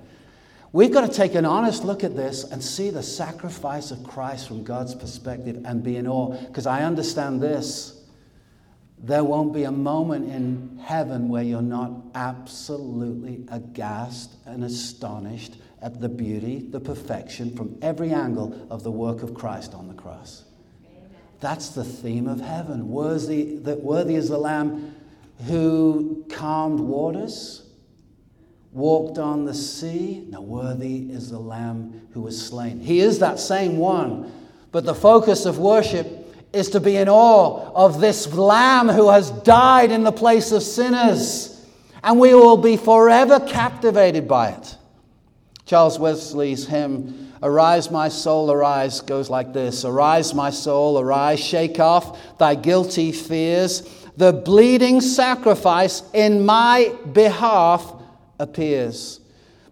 We've 0.72 0.92
got 0.92 1.08
to 1.08 1.12
take 1.12 1.34
an 1.34 1.44
honest 1.44 1.84
look 1.84 2.02
at 2.02 2.16
this 2.16 2.44
and 2.44 2.62
see 2.62 2.90
the 2.90 3.02
sacrifice 3.02 3.90
of 3.90 4.02
Christ 4.02 4.48
from 4.48 4.64
God's 4.64 4.94
perspective 4.94 5.62
and 5.64 5.82
be 5.82 5.96
in 5.96 6.08
awe. 6.08 6.36
Because 6.46 6.66
I 6.66 6.82
understand 6.82 7.40
this 7.40 8.00
there 8.98 9.22
won't 9.22 9.52
be 9.52 9.64
a 9.64 9.70
moment 9.70 10.30
in 10.30 10.78
heaven 10.82 11.28
where 11.28 11.42
you're 11.42 11.60
not 11.60 11.92
absolutely 12.14 13.44
aghast 13.50 14.30
and 14.46 14.64
astonished 14.64 15.56
at 15.82 16.00
the 16.00 16.08
beauty, 16.08 16.60
the 16.70 16.80
perfection 16.80 17.54
from 17.54 17.76
every 17.82 18.12
angle 18.12 18.66
of 18.70 18.82
the 18.82 18.90
work 18.90 19.22
of 19.22 19.34
Christ 19.34 19.74
on 19.74 19.88
the 19.88 19.94
cross. 19.94 20.44
That's 21.44 21.68
the 21.68 21.84
theme 21.84 22.26
of 22.26 22.40
heaven. 22.40 22.88
Worthy, 22.88 23.56
that 23.56 23.82
worthy 23.82 24.14
is 24.14 24.30
the 24.30 24.38
Lamb 24.38 24.94
who 25.46 26.24
calmed 26.30 26.80
waters, 26.80 27.64
walked 28.72 29.18
on 29.18 29.44
the 29.44 29.52
sea. 29.52 30.26
Now, 30.30 30.40
worthy 30.40 31.10
is 31.10 31.30
the 31.30 31.38
Lamb 31.38 32.08
who 32.14 32.22
was 32.22 32.42
slain. 32.42 32.80
He 32.80 33.00
is 33.00 33.18
that 33.18 33.38
same 33.38 33.76
one. 33.76 34.32
But 34.72 34.86
the 34.86 34.94
focus 34.94 35.44
of 35.44 35.58
worship 35.58 36.34
is 36.54 36.70
to 36.70 36.80
be 36.80 36.96
in 36.96 37.10
awe 37.10 37.70
of 37.74 38.00
this 38.00 38.32
Lamb 38.32 38.88
who 38.88 39.10
has 39.10 39.30
died 39.30 39.92
in 39.92 40.02
the 40.02 40.12
place 40.12 40.50
of 40.50 40.62
sinners. 40.62 41.62
And 42.02 42.18
we 42.18 42.32
will 42.32 42.56
be 42.56 42.78
forever 42.78 43.38
captivated 43.38 44.26
by 44.26 44.52
it. 44.52 44.78
Charles 45.66 45.98
Wesley's 45.98 46.66
hymn, 46.66 47.23
Arise, 47.44 47.90
my 47.90 48.08
soul, 48.08 48.50
arise, 48.50 49.02
goes 49.02 49.28
like 49.28 49.52
this 49.52 49.84
Arise, 49.84 50.32
my 50.32 50.48
soul, 50.48 50.98
arise, 50.98 51.38
shake 51.38 51.78
off 51.78 52.38
thy 52.38 52.54
guilty 52.54 53.12
fears. 53.12 53.82
The 54.16 54.32
bleeding 54.32 55.02
sacrifice 55.02 56.02
in 56.14 56.46
my 56.46 56.94
behalf 57.12 57.92
appears. 58.38 59.20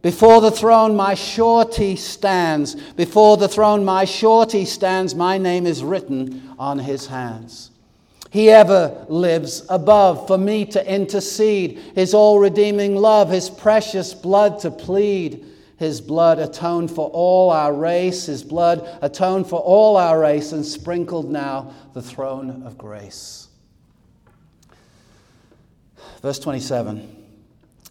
Before 0.03 0.43
the 0.43 0.51
throne, 0.51 0.97
my 0.97 1.15
surety 1.15 1.97
stands. 1.97 2.75
Before 2.75 3.39
the 3.39 3.49
throne, 3.49 3.87
my 3.87 4.05
surety 4.05 4.67
stands. 4.67 5.15
My 5.15 5.39
name 5.39 5.67
is 5.67 5.83
written 5.83 6.55
on 6.59 6.79
his 6.79 7.07
hands. 7.07 7.71
He 8.29 8.51
ever 8.51 9.07
lives 9.09 9.65
above 9.71 10.27
for 10.27 10.37
me 10.37 10.67
to 10.67 10.93
intercede, 10.95 11.79
his 11.95 12.13
all 12.13 12.39
redeeming 12.39 12.97
love, 12.97 13.31
his 13.31 13.49
precious 13.49 14.13
blood 14.13 14.59
to 14.61 14.71
plead. 14.71 15.47
His 15.83 16.01
blood 16.01 16.39
atoned 16.39 16.93
for 16.93 17.11
all 17.11 17.51
our 17.51 17.75
race, 17.75 18.27
his 18.27 18.45
blood 18.45 18.89
atoned 19.03 19.49
for 19.49 19.59
all 19.59 19.97
our 19.97 20.21
race, 20.21 20.53
and 20.53 20.65
sprinkled 20.65 21.29
now 21.29 21.75
the 21.93 22.01
throne 22.01 22.63
of 22.65 22.79
grace. 22.79 23.49
Verse 26.21 26.39
27 26.39 27.25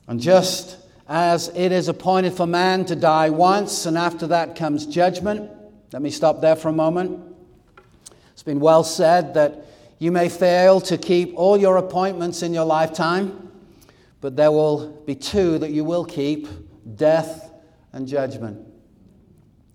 And 0.07 0.21
just 0.21 0.77
as 1.09 1.49
it 1.49 1.73
is 1.73 1.89
appointed 1.89 2.31
for 2.31 2.47
man 2.47 2.85
to 2.85 2.95
die 2.95 3.29
once, 3.29 3.85
and 3.85 3.97
after 3.97 4.25
that 4.27 4.55
comes 4.55 4.85
judgment. 4.85 5.51
Let 5.91 6.01
me 6.01 6.11
stop 6.11 6.39
there 6.39 6.55
for 6.55 6.69
a 6.69 6.73
moment. 6.73 7.21
It's 8.31 8.43
been 8.43 8.61
well 8.61 8.85
said 8.85 9.33
that 9.33 9.65
you 9.99 10.13
may 10.13 10.29
fail 10.29 10.79
to 10.79 10.97
keep 10.97 11.33
all 11.35 11.57
your 11.57 11.75
appointments 11.75 12.41
in 12.41 12.53
your 12.53 12.63
lifetime, 12.63 13.51
but 14.21 14.37
there 14.37 14.53
will 14.53 14.91
be 15.05 15.13
two 15.13 15.57
that 15.57 15.71
you 15.71 15.83
will 15.83 16.05
keep 16.05 16.47
death 16.95 17.49
and 17.93 18.07
judgment. 18.07 18.67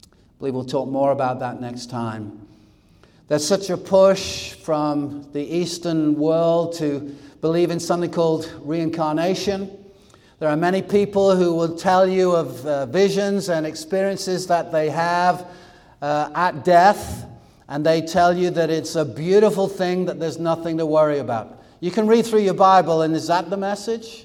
I 0.03 0.09
believe 0.39 0.55
we'll 0.55 0.65
talk 0.65 0.89
more 0.89 1.13
about 1.13 1.41
that 1.41 1.61
next 1.61 1.91
time. 1.91 2.47
There's 3.29 3.47
such 3.47 3.71
a 3.71 3.77
push 3.77 4.53
from 4.53 5.29
the 5.33 5.43
Eastern 5.43 6.15
world 6.15 6.75
to 6.75 7.17
believe 7.41 7.71
in 7.71 7.81
something 7.81 8.11
called 8.11 8.53
reincarnation. 8.61 9.71
There 10.39 10.49
are 10.49 10.57
many 10.57 10.83
people 10.83 11.35
who 11.35 11.55
will 11.55 11.77
tell 11.77 12.07
you 12.07 12.33
of 12.33 12.65
uh, 12.67 12.87
visions 12.87 13.49
and 13.49 13.67
experiences 13.67 14.47
that 14.47 14.71
they 14.71 14.91
have 14.91 15.47
uh, 16.03 16.31
at 16.35 16.65
death 16.65 17.27
and 17.69 17.85
they 17.85 18.01
tell 18.01 18.37
you 18.37 18.51
that 18.51 18.71
it's 18.71 18.95
a 18.95 19.05
beautiful 19.05 19.69
thing, 19.69 20.05
that 20.05 20.21
there's 20.21 20.39
nothing 20.39 20.79
to 20.79 20.87
worry 20.87 21.19
about. 21.19 21.63
You 21.81 21.91
can 21.91 22.07
read 22.07 22.27
through 22.27 22.41
your 22.41 22.55
Bible, 22.55 23.03
and 23.03 23.15
is 23.15 23.27
that 23.27 23.51
the 23.51 23.57
message? 23.57 24.25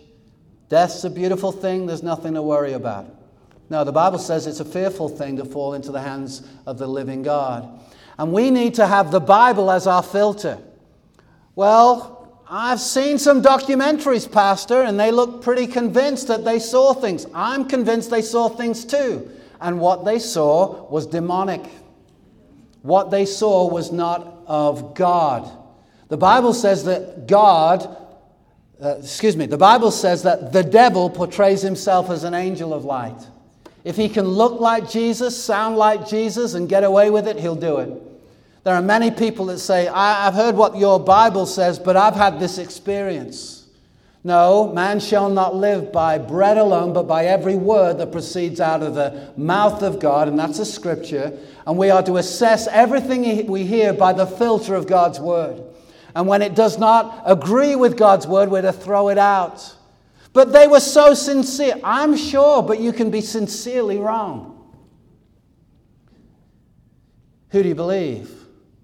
Death's 0.69 1.03
a 1.03 1.09
beautiful 1.09 1.51
thing, 1.51 1.85
there's 1.85 2.03
nothing 2.03 2.35
to 2.35 2.41
worry 2.41 2.73
about. 2.73 3.07
No, 3.71 3.85
the 3.85 3.93
Bible 3.93 4.19
says 4.19 4.47
it's 4.47 4.59
a 4.59 4.65
fearful 4.65 5.07
thing 5.07 5.37
to 5.37 5.45
fall 5.45 5.75
into 5.75 5.93
the 5.93 6.01
hands 6.01 6.45
of 6.65 6.77
the 6.77 6.87
living 6.87 7.21
God. 7.23 7.79
And 8.17 8.33
we 8.33 8.51
need 8.51 8.73
to 8.73 8.85
have 8.85 9.11
the 9.11 9.21
Bible 9.21 9.71
as 9.71 9.87
our 9.87 10.03
filter. 10.03 10.59
Well, 11.55 12.43
I've 12.49 12.81
seen 12.81 13.17
some 13.17 13.41
documentaries, 13.41 14.29
Pastor, 14.29 14.81
and 14.81 14.99
they 14.99 15.09
look 15.09 15.41
pretty 15.41 15.67
convinced 15.67 16.27
that 16.27 16.43
they 16.43 16.59
saw 16.59 16.93
things. 16.93 17.25
I'm 17.33 17.63
convinced 17.63 18.11
they 18.11 18.21
saw 18.21 18.49
things 18.49 18.83
too. 18.83 19.31
And 19.61 19.79
what 19.79 20.03
they 20.03 20.19
saw 20.19 20.89
was 20.89 21.07
demonic. 21.07 21.63
What 22.81 23.09
they 23.09 23.25
saw 23.25 23.69
was 23.69 23.93
not 23.93 24.43
of 24.47 24.95
God. 24.95 25.49
The 26.09 26.17
Bible 26.17 26.53
says 26.53 26.83
that 26.83 27.25
God, 27.25 27.87
uh, 28.83 28.97
excuse 28.97 29.37
me, 29.37 29.45
the 29.45 29.57
Bible 29.57 29.91
says 29.91 30.23
that 30.23 30.51
the 30.51 30.61
devil 30.61 31.09
portrays 31.09 31.61
himself 31.61 32.09
as 32.09 32.25
an 32.25 32.33
angel 32.33 32.73
of 32.73 32.83
light. 32.83 33.27
If 33.83 33.95
he 33.95 34.09
can 34.09 34.27
look 34.27 34.59
like 34.59 34.89
Jesus, 34.89 35.41
sound 35.41 35.77
like 35.77 36.07
Jesus, 36.07 36.53
and 36.53 36.69
get 36.69 36.83
away 36.83 37.09
with 37.09 37.27
it, 37.27 37.39
he'll 37.39 37.55
do 37.55 37.77
it. 37.77 37.91
There 38.63 38.75
are 38.75 38.81
many 38.81 39.09
people 39.09 39.47
that 39.47 39.57
say, 39.57 39.87
I've 39.87 40.35
heard 40.35 40.55
what 40.55 40.77
your 40.77 40.99
Bible 40.99 41.47
says, 41.47 41.79
but 41.79 41.97
I've 41.97 42.13
had 42.13 42.39
this 42.39 42.59
experience. 42.59 43.65
No, 44.23 44.71
man 44.71 44.99
shall 44.99 45.29
not 45.29 45.55
live 45.55 45.91
by 45.91 46.19
bread 46.19 46.59
alone, 46.59 46.93
but 46.93 47.07
by 47.07 47.25
every 47.25 47.55
word 47.55 47.97
that 47.97 48.11
proceeds 48.11 48.61
out 48.61 48.83
of 48.83 48.93
the 48.93 49.33
mouth 49.35 49.81
of 49.81 49.99
God, 49.99 50.27
and 50.27 50.37
that's 50.37 50.59
a 50.59 50.65
scripture. 50.65 51.35
And 51.65 51.75
we 51.75 51.89
are 51.89 52.03
to 52.03 52.17
assess 52.17 52.67
everything 52.67 53.47
we 53.47 53.63
hear 53.65 53.93
by 53.93 54.13
the 54.13 54.27
filter 54.27 54.75
of 54.75 54.85
God's 54.85 55.19
word. 55.19 55.63
And 56.13 56.27
when 56.27 56.43
it 56.43 56.53
does 56.53 56.77
not 56.77 57.23
agree 57.25 57.75
with 57.75 57.97
God's 57.97 58.27
word, 58.27 58.49
we're 58.49 58.61
to 58.61 58.73
throw 58.73 59.09
it 59.09 59.17
out. 59.17 59.75
But 60.33 60.53
they 60.53 60.67
were 60.67 60.79
so 60.79 61.13
sincere. 61.13 61.75
I'm 61.83 62.15
sure, 62.15 62.63
but 62.63 62.79
you 62.79 62.93
can 62.93 63.09
be 63.09 63.21
sincerely 63.21 63.97
wrong. 63.97 64.51
Who 67.49 67.63
do 67.63 67.69
you 67.69 67.75
believe? 67.75 68.31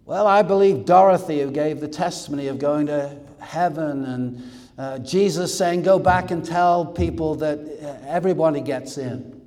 Well, 0.05 0.27
I 0.27 0.41
believe 0.41 0.85
Dorothy, 0.85 1.41
who 1.41 1.51
gave 1.51 1.79
the 1.79 1.87
testimony 1.87 2.47
of 2.47 2.59
going 2.59 2.87
to 2.87 3.17
heaven 3.39 4.05
and 4.05 4.51
uh, 4.77 4.99
Jesus 4.99 5.57
saying, 5.57 5.83
Go 5.83 5.99
back 5.99 6.31
and 6.31 6.45
tell 6.45 6.85
people 6.85 7.35
that 7.35 7.59
uh, 7.59 8.05
everybody 8.05 8.61
gets 8.61 8.97
in. 8.97 9.41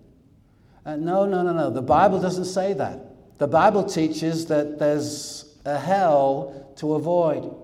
Uh, 0.85 0.97
no, 0.97 1.27
no, 1.27 1.43
no, 1.43 1.53
no. 1.53 1.71
The 1.71 1.83
Bible 1.83 2.21
doesn't 2.21 2.47
say 2.47 2.73
that. 2.75 3.39
The 3.39 3.47
Bible 3.47 3.85
teaches 3.85 4.47
that 4.47 4.79
there's 4.79 5.55
a 5.65 5.79
hell 5.79 6.73
to 6.77 6.95
avoid. 6.95 7.55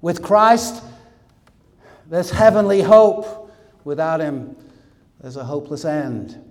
With 0.00 0.22
Christ, 0.22 0.82
there's 2.06 2.30
heavenly 2.30 2.82
hope. 2.82 3.39
Without 3.84 4.20
Him, 4.20 4.56
there's 5.20 5.36
a 5.36 5.44
hopeless 5.44 5.84
end. 5.84 6.42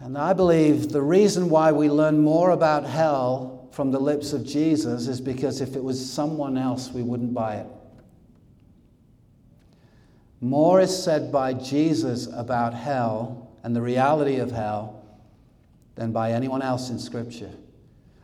And 0.00 0.16
I 0.16 0.32
believe 0.32 0.90
the 0.90 1.02
reason 1.02 1.50
why 1.50 1.72
we 1.72 1.90
learn 1.90 2.18
more 2.20 2.50
about 2.50 2.84
hell 2.84 3.68
from 3.72 3.90
the 3.90 3.98
lips 3.98 4.32
of 4.32 4.44
Jesus 4.44 5.08
is 5.08 5.20
because 5.20 5.60
if 5.60 5.76
it 5.76 5.82
was 5.82 6.12
someone 6.12 6.56
else, 6.56 6.90
we 6.90 7.02
wouldn't 7.02 7.34
buy 7.34 7.56
it. 7.56 7.66
More 10.40 10.80
is 10.80 11.04
said 11.04 11.32
by 11.32 11.52
Jesus 11.52 12.28
about 12.32 12.72
hell 12.72 13.50
and 13.64 13.74
the 13.74 13.82
reality 13.82 14.36
of 14.36 14.52
hell 14.52 15.04
than 15.96 16.12
by 16.12 16.32
anyone 16.32 16.62
else 16.62 16.90
in 16.90 16.98
Scripture. 16.98 17.50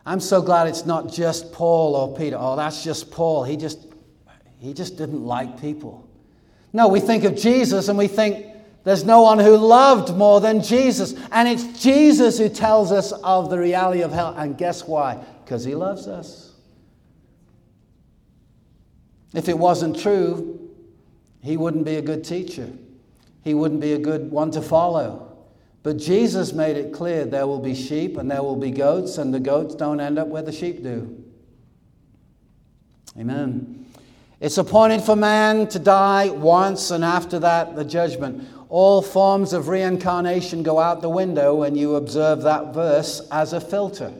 I'm 0.06 0.20
so 0.20 0.40
glad 0.40 0.68
it's 0.68 0.86
not 0.86 1.12
just 1.12 1.52
Paul 1.52 1.96
or 1.96 2.16
Peter. 2.16 2.36
Oh, 2.38 2.54
that's 2.54 2.84
just 2.84 3.10
Paul. 3.10 3.42
He 3.42 3.56
just, 3.56 3.78
he 4.58 4.72
just 4.72 4.96
didn't 4.96 5.24
like 5.24 5.60
people. 5.60 6.08
No, 6.74 6.88
we 6.88 6.98
think 6.98 7.22
of 7.22 7.36
Jesus 7.36 7.88
and 7.88 7.96
we 7.96 8.08
think 8.08 8.46
there's 8.82 9.04
no 9.04 9.22
one 9.22 9.38
who 9.38 9.56
loved 9.56 10.14
more 10.16 10.40
than 10.40 10.60
Jesus. 10.60 11.14
And 11.30 11.48
it's 11.48 11.80
Jesus 11.80 12.36
who 12.36 12.48
tells 12.48 12.90
us 12.90 13.12
of 13.12 13.48
the 13.48 13.58
reality 13.58 14.02
of 14.02 14.12
hell. 14.12 14.34
And 14.36 14.58
guess 14.58 14.84
why? 14.84 15.24
Because 15.44 15.64
he 15.64 15.76
loves 15.76 16.08
us. 16.08 16.52
If 19.32 19.48
it 19.48 19.56
wasn't 19.56 19.98
true, 19.98 20.68
he 21.40 21.56
wouldn't 21.56 21.84
be 21.84 21.94
a 21.94 22.02
good 22.02 22.24
teacher. 22.24 22.68
He 23.42 23.54
wouldn't 23.54 23.80
be 23.80 23.92
a 23.92 23.98
good 23.98 24.32
one 24.32 24.50
to 24.50 24.60
follow. 24.60 25.36
But 25.84 25.98
Jesus 25.98 26.52
made 26.52 26.76
it 26.76 26.92
clear 26.92 27.24
there 27.24 27.46
will 27.46 27.60
be 27.60 27.74
sheep 27.74 28.16
and 28.16 28.28
there 28.28 28.42
will 28.42 28.56
be 28.56 28.70
goats, 28.70 29.18
and 29.18 29.32
the 29.32 29.40
goats 29.40 29.74
don't 29.74 30.00
end 30.00 30.18
up 30.18 30.28
where 30.28 30.42
the 30.42 30.52
sheep 30.52 30.82
do. 30.82 31.22
Amen. 33.18 33.83
It's 34.40 34.58
appointed 34.58 35.02
for 35.02 35.16
man 35.16 35.68
to 35.68 35.78
die 35.78 36.30
once, 36.30 36.90
and 36.90 37.04
after 37.04 37.38
that, 37.38 37.76
the 37.76 37.84
judgment. 37.84 38.48
All 38.68 39.02
forms 39.02 39.52
of 39.52 39.68
reincarnation 39.68 40.62
go 40.62 40.80
out 40.80 41.00
the 41.00 41.08
window 41.08 41.54
when 41.54 41.76
you 41.76 41.94
observe 41.94 42.42
that 42.42 42.74
verse 42.74 43.20
as 43.30 43.52
a 43.52 43.60
filter. 43.60 44.12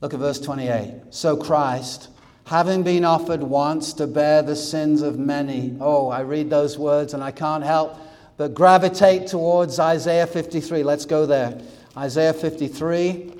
Look 0.00 0.14
at 0.14 0.20
verse 0.20 0.40
28. 0.40 1.02
So 1.10 1.36
Christ 1.36 2.10
having 2.48 2.82
been 2.82 3.04
offered 3.04 3.42
once 3.42 3.92
to 3.92 4.06
bear 4.06 4.42
the 4.42 4.56
sins 4.56 5.02
of 5.02 5.18
many. 5.18 5.76
Oh, 5.80 6.08
I 6.08 6.20
read 6.20 6.48
those 6.48 6.78
words 6.78 7.12
and 7.12 7.22
I 7.22 7.30
can't 7.30 7.64
help 7.64 7.98
but 8.38 8.54
gravitate 8.54 9.26
towards 9.26 9.78
Isaiah 9.78 10.26
53. 10.26 10.82
Let's 10.82 11.04
go 11.04 11.26
there. 11.26 11.60
Isaiah 11.96 12.32
53. 12.32 13.37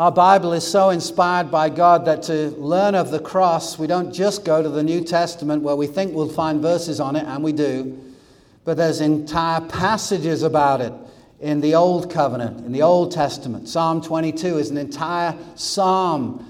Our 0.00 0.10
Bible 0.10 0.54
is 0.54 0.66
so 0.66 0.88
inspired 0.88 1.50
by 1.50 1.68
God 1.68 2.06
that 2.06 2.22
to 2.22 2.52
learn 2.52 2.94
of 2.94 3.10
the 3.10 3.18
cross, 3.18 3.78
we 3.78 3.86
don't 3.86 4.14
just 4.14 4.46
go 4.46 4.62
to 4.62 4.68
the 4.70 4.82
New 4.82 5.04
Testament 5.04 5.62
where 5.62 5.76
we 5.76 5.86
think 5.86 6.14
we'll 6.14 6.26
find 6.26 6.62
verses 6.62 7.00
on 7.00 7.16
it, 7.16 7.26
and 7.26 7.44
we 7.44 7.52
do, 7.52 8.02
but 8.64 8.78
there's 8.78 9.02
entire 9.02 9.60
passages 9.60 10.42
about 10.42 10.80
it 10.80 10.94
in 11.40 11.60
the 11.60 11.74
Old 11.74 12.10
Covenant, 12.10 12.64
in 12.64 12.72
the 12.72 12.80
Old 12.80 13.12
Testament. 13.12 13.68
Psalm 13.68 14.00
22 14.00 14.56
is 14.56 14.70
an 14.70 14.78
entire 14.78 15.36
psalm 15.54 16.46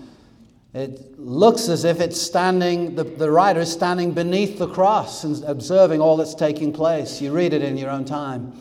it 0.73 1.19
looks 1.19 1.69
as 1.69 1.83
if 1.83 2.01
it's 2.01 2.23
standing, 2.23 2.95
the, 2.95 3.03
the 3.03 3.33
writer 3.33 3.59
is 3.59 3.73
standing 3.73 4.13
beneath 4.13 4.61
the 4.61 4.69
cross 4.69 5.25
and 5.25 5.43
observing 5.43 6.01
all 6.01 6.17
that's 6.17 6.37
taking 6.37 6.73
place. 6.73 7.21
You 7.21 7.33
read 7.33 7.53
it 7.53 7.63
in 7.63 7.77
your 7.77 7.91
own 7.91 8.05
time. 8.05 8.53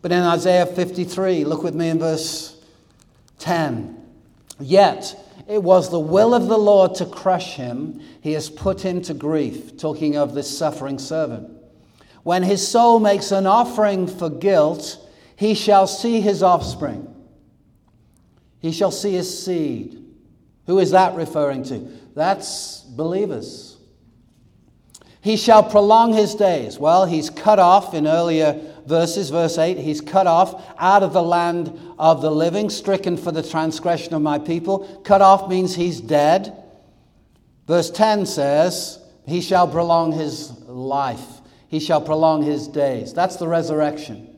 But 0.00 0.12
in 0.12 0.22
Isaiah 0.22 0.64
53, 0.64 1.44
look 1.44 1.62
with 1.62 1.74
me 1.74 1.90
in 1.90 1.98
verse 1.98 2.58
10. 3.40 3.99
Yet 4.60 5.16
it 5.48 5.62
was 5.62 5.90
the 5.90 6.00
will 6.00 6.34
of 6.34 6.46
the 6.46 6.58
Lord 6.58 6.94
to 6.96 7.06
crush 7.06 7.54
him, 7.54 8.00
he 8.20 8.32
has 8.32 8.48
put 8.50 8.82
him 8.82 9.02
to 9.02 9.14
grief, 9.14 9.76
talking 9.76 10.16
of 10.16 10.34
this 10.34 10.56
suffering 10.56 10.98
servant. 10.98 11.50
When 12.22 12.42
his 12.42 12.66
soul 12.66 13.00
makes 13.00 13.32
an 13.32 13.46
offering 13.46 14.06
for 14.06 14.30
guilt, 14.30 14.98
he 15.36 15.54
shall 15.54 15.86
see 15.86 16.20
his 16.20 16.42
offspring, 16.42 17.12
he 18.60 18.72
shall 18.72 18.90
see 18.90 19.12
his 19.12 19.44
seed. 19.44 20.04
Who 20.66 20.78
is 20.78 20.92
that 20.92 21.14
referring 21.16 21.64
to? 21.64 21.90
That's 22.14 22.82
believers. 22.82 23.69
He 25.22 25.36
shall 25.36 25.62
prolong 25.62 26.14
his 26.14 26.34
days. 26.34 26.78
Well, 26.78 27.04
he's 27.04 27.28
cut 27.28 27.58
off 27.58 27.92
in 27.92 28.06
earlier 28.06 28.58
verses, 28.86 29.30
verse 29.30 29.56
8, 29.56 29.78
he's 29.78 30.00
cut 30.00 30.26
off 30.26 30.62
out 30.78 31.02
of 31.02 31.12
the 31.12 31.22
land 31.22 31.78
of 31.98 32.22
the 32.22 32.30
living, 32.30 32.68
stricken 32.68 33.16
for 33.16 33.32
the 33.32 33.42
transgression 33.42 34.14
of 34.14 34.20
my 34.22 34.38
people. 34.38 35.00
Cut 35.04 35.22
off 35.22 35.48
means 35.48 35.74
he's 35.74 36.00
dead. 36.00 36.56
Verse 37.66 37.90
10 37.90 38.26
says, 38.26 38.98
He 39.26 39.40
shall 39.40 39.68
prolong 39.68 40.12
his 40.12 40.50
life, 40.62 41.40
he 41.68 41.80
shall 41.80 42.00
prolong 42.00 42.42
his 42.42 42.66
days. 42.68 43.14
That's 43.14 43.36
the 43.36 43.48
resurrection. 43.48 44.36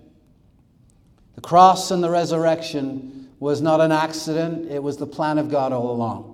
The 1.35 1.41
cross 1.41 1.91
and 1.91 2.05
the 2.05 2.11
resurrection 2.11 3.31
was 3.41 3.63
not 3.63 3.81
an 3.81 3.91
accident, 3.91 4.71
it 4.71 4.83
was 4.83 4.99
the 4.99 5.07
plan 5.07 5.39
of 5.39 5.51
God 5.51 5.73
all 5.73 5.91
along. 5.91 6.32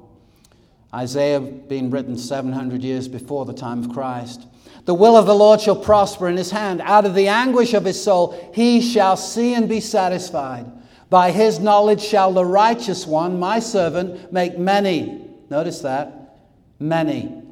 Isaiah 0.95 1.41
being 1.41 1.91
written 1.91 2.17
700 2.17 2.83
years 2.83 3.09
before 3.09 3.45
the 3.45 3.53
time 3.53 3.85
of 3.85 3.93
Christ. 3.93 4.47
The 4.87 4.95
will 4.95 5.17
of 5.17 5.27
the 5.27 5.35
Lord 5.35 5.61
shall 5.61 5.77
prosper 5.77 6.29
in 6.29 6.39
his 6.39 6.51
hand. 6.51 6.81
Out 6.81 7.05
of 7.05 7.15
the 7.15 7.29
anguish 7.29 7.75
of 7.75 7.85
his 7.85 8.03
soul, 8.03 8.51
he 8.55 8.81
shall 8.81 9.17
see 9.19 9.53
and 9.55 9.69
be 9.69 9.81
satisfied. 9.81 10.65
By 11.11 11.31
his 11.31 11.59
knowledge 11.59 12.01
shall 12.03 12.33
the 12.33 12.45
righteous 12.45 13.07
one, 13.07 13.39
my 13.39 13.61
servant, 13.61 14.33
make 14.33 14.59
many, 14.59 15.27
notice 15.51 15.81
that, 15.81 16.39
many, 16.79 17.43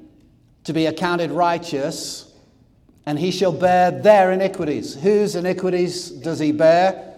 to 0.64 0.72
be 0.72 0.86
accounted 0.86 1.30
righteous, 1.30 2.34
and 3.04 3.18
he 3.18 3.30
shall 3.30 3.52
bear 3.52 3.90
their 3.90 4.32
iniquities. 4.32 4.94
Whose 4.94 5.36
iniquities 5.36 6.10
does 6.10 6.38
he 6.38 6.52
bear? 6.52 7.14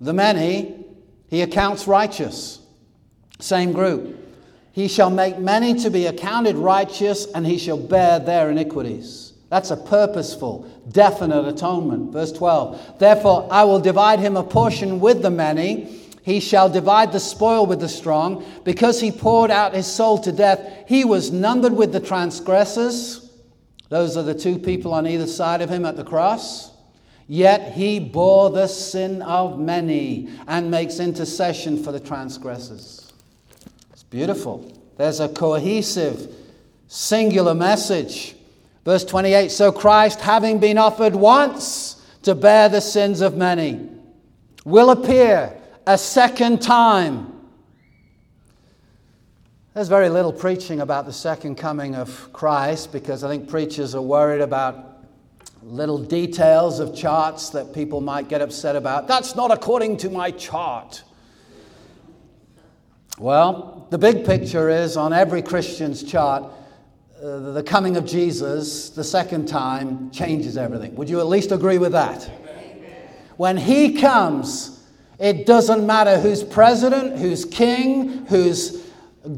The 0.00 0.12
many 0.12 0.84
he 1.28 1.42
accounts 1.42 1.86
righteous. 1.86 2.60
Same 3.40 3.72
group. 3.72 4.21
He 4.72 4.88
shall 4.88 5.10
make 5.10 5.38
many 5.38 5.74
to 5.80 5.90
be 5.90 6.06
accounted 6.06 6.56
righteous, 6.56 7.26
and 7.26 7.46
he 7.46 7.58
shall 7.58 7.76
bear 7.76 8.18
their 8.18 8.50
iniquities. 8.50 9.32
That's 9.50 9.70
a 9.70 9.76
purposeful, 9.76 10.66
definite 10.90 11.46
atonement. 11.46 12.10
Verse 12.10 12.32
12. 12.32 12.98
Therefore, 12.98 13.46
I 13.50 13.64
will 13.64 13.80
divide 13.80 14.18
him 14.18 14.34
a 14.38 14.42
portion 14.42 14.98
with 14.98 15.20
the 15.20 15.30
many. 15.30 16.00
He 16.22 16.40
shall 16.40 16.70
divide 16.70 17.12
the 17.12 17.20
spoil 17.20 17.66
with 17.66 17.80
the 17.80 17.88
strong. 17.88 18.46
Because 18.64 18.98
he 18.98 19.12
poured 19.12 19.50
out 19.50 19.74
his 19.74 19.86
soul 19.86 20.16
to 20.20 20.32
death, 20.32 20.84
he 20.88 21.04
was 21.04 21.30
numbered 21.30 21.74
with 21.74 21.92
the 21.92 22.00
transgressors. 22.00 23.30
Those 23.90 24.16
are 24.16 24.22
the 24.22 24.34
two 24.34 24.58
people 24.58 24.94
on 24.94 25.06
either 25.06 25.26
side 25.26 25.60
of 25.60 25.68
him 25.68 25.84
at 25.84 25.96
the 25.96 26.04
cross. 26.04 26.70
Yet 27.28 27.72
he 27.72 28.00
bore 28.00 28.48
the 28.48 28.68
sin 28.68 29.20
of 29.20 29.58
many 29.58 30.30
and 30.46 30.70
makes 30.70 30.98
intercession 30.98 31.82
for 31.82 31.92
the 31.92 32.00
transgressors. 32.00 33.01
Beautiful. 34.12 34.70
There's 34.98 35.20
a 35.20 35.28
cohesive, 35.30 36.36
singular 36.86 37.54
message. 37.54 38.36
Verse 38.84 39.06
28 39.06 39.50
So 39.50 39.72
Christ, 39.72 40.20
having 40.20 40.58
been 40.58 40.76
offered 40.76 41.16
once 41.16 42.06
to 42.22 42.34
bear 42.34 42.68
the 42.68 42.82
sins 42.82 43.22
of 43.22 43.38
many, 43.38 43.88
will 44.66 44.90
appear 44.90 45.58
a 45.86 45.96
second 45.96 46.60
time. 46.60 47.32
There's 49.72 49.88
very 49.88 50.10
little 50.10 50.32
preaching 50.34 50.82
about 50.82 51.06
the 51.06 51.12
second 51.14 51.54
coming 51.54 51.94
of 51.94 52.30
Christ 52.34 52.92
because 52.92 53.24
I 53.24 53.28
think 53.30 53.48
preachers 53.48 53.94
are 53.94 54.02
worried 54.02 54.42
about 54.42 55.06
little 55.62 55.96
details 55.96 56.80
of 56.80 56.94
charts 56.94 57.48
that 57.50 57.72
people 57.72 58.02
might 58.02 58.28
get 58.28 58.42
upset 58.42 58.76
about. 58.76 59.08
That's 59.08 59.34
not 59.34 59.50
according 59.50 59.96
to 59.98 60.10
my 60.10 60.32
chart. 60.32 61.02
Well, 63.18 63.71
the 63.92 63.98
big 63.98 64.24
picture 64.24 64.70
is 64.70 64.96
on 64.96 65.12
every 65.12 65.42
Christian's 65.42 66.02
chart, 66.02 66.44
uh, 67.22 67.52
the 67.52 67.62
coming 67.62 67.98
of 67.98 68.06
Jesus 68.06 68.88
the 68.88 69.04
second 69.04 69.46
time 69.46 70.10
changes 70.10 70.56
everything. 70.56 70.94
Would 70.94 71.10
you 71.10 71.20
at 71.20 71.26
least 71.26 71.52
agree 71.52 71.76
with 71.76 71.92
that? 71.92 72.22
When 73.36 73.58
he 73.58 74.00
comes, 74.00 74.82
it 75.18 75.44
doesn't 75.44 75.86
matter 75.86 76.18
who's 76.18 76.42
president, 76.42 77.18
who's 77.18 77.44
king, 77.44 78.24
who's 78.28 78.82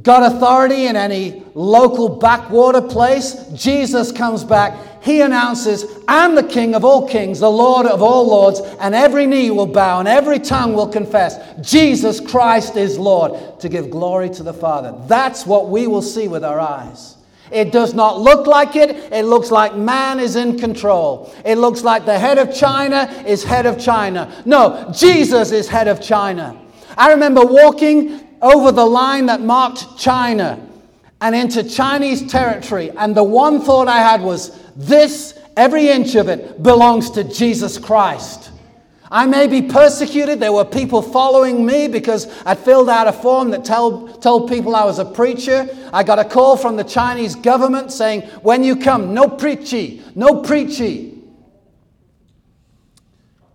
got 0.02 0.34
authority 0.34 0.86
in 0.86 0.96
any 0.96 1.44
local 1.54 2.08
backwater 2.08 2.80
place. 2.80 3.46
Jesus 3.54 4.12
comes 4.12 4.44
back 4.44 4.94
he 5.04 5.20
announces, 5.20 5.84
I'm 6.08 6.34
the 6.34 6.42
King 6.42 6.74
of 6.74 6.82
all 6.82 7.06
kings, 7.06 7.38
the 7.38 7.50
Lord 7.50 7.84
of 7.84 8.00
all 8.00 8.26
lords, 8.26 8.60
and 8.80 8.94
every 8.94 9.26
knee 9.26 9.50
will 9.50 9.66
bow 9.66 9.98
and 9.98 10.08
every 10.08 10.38
tongue 10.38 10.72
will 10.72 10.88
confess 10.88 11.38
Jesus 11.60 12.20
Christ 12.20 12.76
is 12.76 12.98
Lord 12.98 13.60
to 13.60 13.68
give 13.68 13.90
glory 13.90 14.30
to 14.30 14.42
the 14.42 14.54
Father. 14.54 14.98
That's 15.06 15.44
what 15.44 15.68
we 15.68 15.86
will 15.86 16.00
see 16.00 16.26
with 16.26 16.42
our 16.42 16.58
eyes. 16.58 17.16
It 17.52 17.70
does 17.70 17.92
not 17.92 18.18
look 18.18 18.46
like 18.46 18.76
it. 18.76 19.12
It 19.12 19.26
looks 19.26 19.50
like 19.50 19.76
man 19.76 20.18
is 20.18 20.36
in 20.36 20.58
control. 20.58 21.34
It 21.44 21.58
looks 21.58 21.82
like 21.82 22.06
the 22.06 22.18
head 22.18 22.38
of 22.38 22.54
China 22.54 23.02
is 23.26 23.44
head 23.44 23.66
of 23.66 23.78
China. 23.78 24.42
No, 24.46 24.90
Jesus 24.96 25.52
is 25.52 25.68
head 25.68 25.86
of 25.86 26.00
China. 26.00 26.58
I 26.96 27.10
remember 27.12 27.44
walking 27.44 28.23
over 28.44 28.70
the 28.70 28.84
line 28.84 29.26
that 29.26 29.40
marked 29.40 29.98
China 29.98 30.64
and 31.22 31.34
into 31.34 31.64
Chinese 31.64 32.30
territory, 32.30 32.90
and 32.90 33.16
the 33.16 33.24
one 33.24 33.58
thought 33.58 33.88
I 33.88 33.98
had 33.98 34.20
was, 34.20 34.60
this, 34.76 35.38
every 35.56 35.88
inch 35.88 36.14
of 36.14 36.28
it, 36.28 36.62
belongs 36.62 37.08
to 37.12 37.24
Jesus 37.24 37.78
Christ. 37.78 38.50
I 39.10 39.24
may 39.24 39.46
be 39.46 39.62
persecuted. 39.62 40.40
There 40.40 40.52
were 40.52 40.64
people 40.64 41.00
following 41.00 41.64
me 41.64 41.88
because 41.88 42.26
I 42.44 42.54
filled 42.54 42.90
out 42.90 43.06
a 43.06 43.12
form 43.12 43.50
that 43.50 43.64
tell, 43.64 44.08
told 44.18 44.50
people 44.50 44.76
I 44.76 44.84
was 44.84 44.98
a 44.98 45.04
preacher. 45.04 45.66
I 45.92 46.02
got 46.02 46.18
a 46.18 46.24
call 46.24 46.58
from 46.58 46.76
the 46.76 46.84
Chinese 46.84 47.36
government 47.36 47.92
saying, 47.92 48.22
when 48.42 48.62
you 48.62 48.76
come, 48.76 49.14
no 49.14 49.28
preachy, 49.28 50.02
no 50.14 50.42
preachy. 50.42 51.16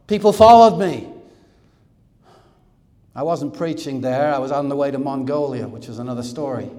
People 0.08 0.34
followed 0.34 0.80
me. 0.80 1.08
I 3.16 3.24
wasn't 3.24 3.56
preaching 3.56 4.02
there, 4.02 4.34
I 4.34 4.38
was 4.38 4.52
on 4.52 4.70
the 4.70 4.76
way 4.76 4.92
to 4.92 5.00
Mongolia, 5.00 5.68
which 5.68 5.90
is 5.90 6.00
another 6.00 6.24
story. 6.24 6.70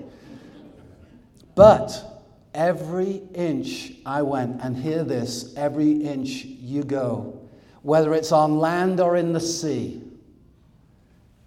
But 1.54 2.10
Every 2.54 3.22
inch 3.32 3.92
I 4.04 4.22
went, 4.22 4.60
and 4.62 4.76
hear 4.76 5.04
this 5.04 5.54
every 5.56 5.92
inch 5.92 6.44
you 6.44 6.82
go, 6.82 7.40
whether 7.82 8.12
it's 8.12 8.32
on 8.32 8.58
land 8.58 9.00
or 9.00 9.16
in 9.16 9.32
the 9.32 9.40
sea, 9.40 10.02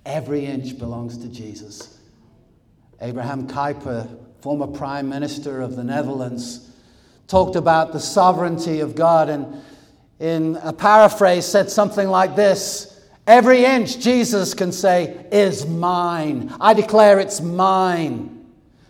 every 0.05 0.45
inch 0.45 0.77
belongs 0.79 1.17
to 1.17 1.27
Jesus. 1.27 1.99
Abraham 3.01 3.49
Kuyper, 3.49 4.17
former 4.39 4.67
Prime 4.67 5.09
Minister 5.09 5.59
of 5.59 5.75
the 5.75 5.84
Netherlands, 5.84 6.69
talked 7.27 7.57
about 7.57 7.91
the 7.91 7.99
sovereignty 7.99 8.79
of 8.79 8.95
God 8.95 9.27
and, 9.27 9.61
in 10.19 10.57
a 10.63 10.71
paraphrase, 10.71 11.45
said 11.45 11.69
something 11.69 12.07
like 12.07 12.38
this 12.38 12.93
Every 13.26 13.63
inch, 13.63 13.99
Jesus 13.99 14.53
can 14.53 14.71
say, 14.71 15.26
is 15.32 15.65
mine. 15.65 16.53
I 16.59 16.74
declare 16.74 17.19
it's 17.19 17.39
mine. 17.39 18.45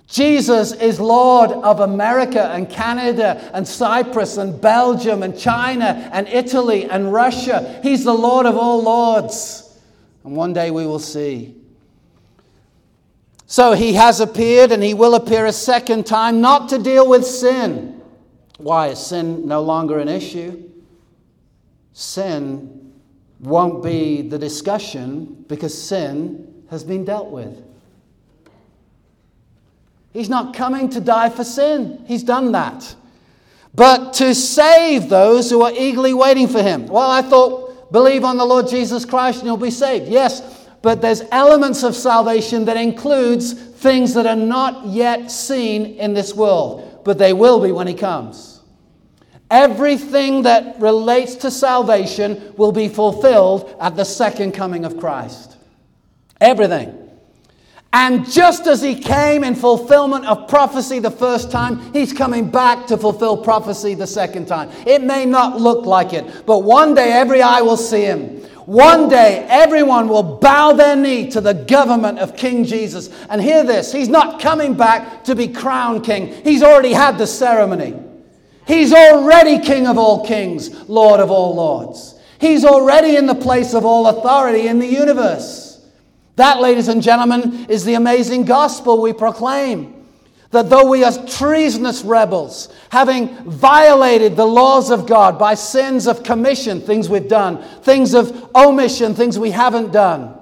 Jesus 0.08 0.74
is 0.74 1.00
Lord 1.00 1.52
of 1.52 1.80
America 1.80 2.52
and 2.52 2.70
Canada 2.70 3.50
and 3.54 3.68
Cyprus 3.68 4.38
and 4.38 4.60
Belgium 4.60 5.24
and 5.24 5.38
China 5.38 6.10
and 6.12 6.28
Italy 6.28 6.86
and 6.86 7.14
Russia. 7.14 7.80
He's 7.84 8.04
the 8.04 8.14
Lord 8.14 8.46
of 8.46 8.58
all 8.58 8.82
lords. 8.82 9.80
And 10.24 10.36
one 10.36 10.54
day 10.54 10.72
we 10.72 10.86
will 10.86 11.00
see. 11.00 11.56
So 13.46 13.74
he 13.74 13.94
has 13.94 14.20
appeared 14.20 14.72
and 14.72 14.82
he 14.82 14.96
will 14.96 15.14
appear 15.14 15.46
a 15.46 15.54
second 15.54 16.06
time, 16.06 16.42
not 16.42 16.70
to 16.70 16.80
deal 16.80 17.08
with 17.08 17.26
sin. 17.26 18.02
Why 18.58 18.88
is 18.88 19.00
sin 19.00 19.48
no 19.48 19.62
longer 19.62 20.00
an 20.00 20.10
issue? 20.10 20.72
Sin 21.94 22.83
won't 23.44 23.84
be 23.84 24.22
the 24.22 24.40
discussion 24.40 25.46
because 25.48 25.80
sin 25.80 26.64
has 26.70 26.84
been 26.84 27.06
dealt 27.06 27.30
with. 27.30 27.62
He's 30.14 30.30
not 30.30 30.54
coming 30.54 30.90
to 30.90 31.02
die 31.02 31.30
for 31.30 31.44
sin. 31.44 32.04
He's 32.08 32.24
done 32.24 32.54
that. 32.54 32.96
But 33.76 34.14
to 34.14 34.34
save 34.36 35.10
those 35.10 35.50
who 35.50 35.62
are 35.64 35.72
eagerly 35.72 36.14
waiting 36.14 36.48
for 36.48 36.62
him. 36.62 36.88
Well, 36.88 37.10
I 37.10 37.22
thought, 37.22 37.92
believe 37.92 38.24
on 38.24 38.38
the 38.38 38.46
Lord 38.46 38.68
Jesus 38.68 39.04
Christ 39.04 39.40
and 39.40 39.48
you'll 39.48 39.58
be 39.58 39.72
saved. 39.72 40.08
Yes, 40.08 40.68
but 40.82 41.02
there's 41.02 41.24
elements 41.32 41.84
of 41.84 41.96
salvation 41.96 42.66
that 42.66 42.78
includes 42.78 43.54
things 43.54 44.14
that 44.14 44.28
are 44.28 44.36
not 44.36 44.86
yet 44.86 45.32
seen 45.32 45.86
in 45.96 46.14
this 46.14 46.36
world, 46.36 47.02
but 47.04 47.18
they 47.18 47.34
will 47.34 47.60
be 47.60 47.72
when 47.72 47.88
he 47.88 47.94
comes. 47.94 48.53
Everything 49.54 50.42
that 50.42 50.82
relates 50.82 51.36
to 51.36 51.52
salvation 51.52 52.56
will 52.58 52.72
be 52.72 52.88
fulfilled 52.90 53.76
at 53.80 53.96
the 53.96 54.04
second 54.04 54.54
coming 54.54 54.84
of 54.84 54.98
Christ. 54.98 55.58
Everything. 56.42 57.00
And 57.94 58.28
just 58.28 58.66
as 58.66 58.82
he 58.82 58.96
came 58.96 59.44
in 59.44 59.54
fulfillment 59.54 60.26
of 60.26 60.48
prophecy 60.48 60.98
the 60.98 61.12
first 61.12 61.52
time, 61.52 61.94
he's 61.94 62.12
coming 62.12 62.50
back 62.50 62.88
to 62.88 62.98
fulfill 62.98 63.38
prophecy 63.38 63.94
the 63.94 64.08
second 64.08 64.48
time. 64.48 64.72
It 64.88 65.04
may 65.04 65.24
not 65.24 65.62
look 65.62 65.86
like 65.86 66.14
it, 66.14 66.48
but 66.48 66.64
one 66.64 66.96
day 66.96 67.12
every 67.12 67.44
eye 67.44 67.62
will 67.62 67.78
see 67.78 68.02
him. 68.02 68.42
One 68.66 69.08
day 69.08 69.46
everyone 69.48 70.08
will 70.08 70.24
bow 70.24 70.74
their 70.74 70.96
knee 70.96 71.30
to 71.30 71.42
the 71.42 71.54
government 71.54 72.18
of 72.18 72.36
King 72.36 72.64
Jesus. 72.64 73.12
And 73.30 73.40
hear 73.40 73.64
this 73.64 73.92
He's 73.92 74.10
not 74.10 74.42
coming 74.42 74.74
back 74.74 75.24
to 75.26 75.36
be 75.36 75.48
crowned 75.48 76.04
king, 76.04 76.34
he's 76.44 76.64
already 76.64 76.94
had 76.94 77.20
the 77.20 77.28
ceremony. 77.28 78.00
He's 78.66 78.94
already 78.94 79.60
King 79.60 79.88
of 79.88 79.98
all 79.98 80.26
kings, 80.26 80.88
Lord 80.90 81.20
of 81.20 81.32
all 81.32 81.56
lords. 81.56 82.16
He's 82.40 82.66
already 82.66 83.16
in 83.16 83.26
the 83.26 83.36
place 83.36 83.74
of 83.74 83.86
all 83.86 84.08
authority 84.08 84.68
in 84.68 84.80
the 84.80 84.88
universe. 84.88 85.82
That, 86.36 86.62
ladies 86.62 86.88
and 86.88 87.02
gentlemen, 87.02 87.68
is 87.70 87.86
the 87.86 87.94
amazing 87.94 88.46
gospel 88.46 89.02
we 89.02 89.14
proclaim. 89.14 90.06
That 90.52 90.70
though 90.70 90.90
we 90.90 91.04
are 91.04 91.12
treasonous 91.26 92.04
rebels, 92.04 92.74
having 92.90 93.30
violated 93.50 94.36
the 94.36 94.46
laws 94.46 94.92
of 94.92 95.08
God 95.08 95.40
by 95.40 95.56
sins 95.56 96.06
of 96.06 96.24
commission, 96.24 96.82
things 96.82 97.10
we've 97.10 97.28
done, 97.28 97.64
things 97.82 98.14
of 98.14 98.52
omission, 98.56 99.16
things 99.16 99.40
we 99.40 99.52
haven't 99.52 99.92
done, 99.92 100.38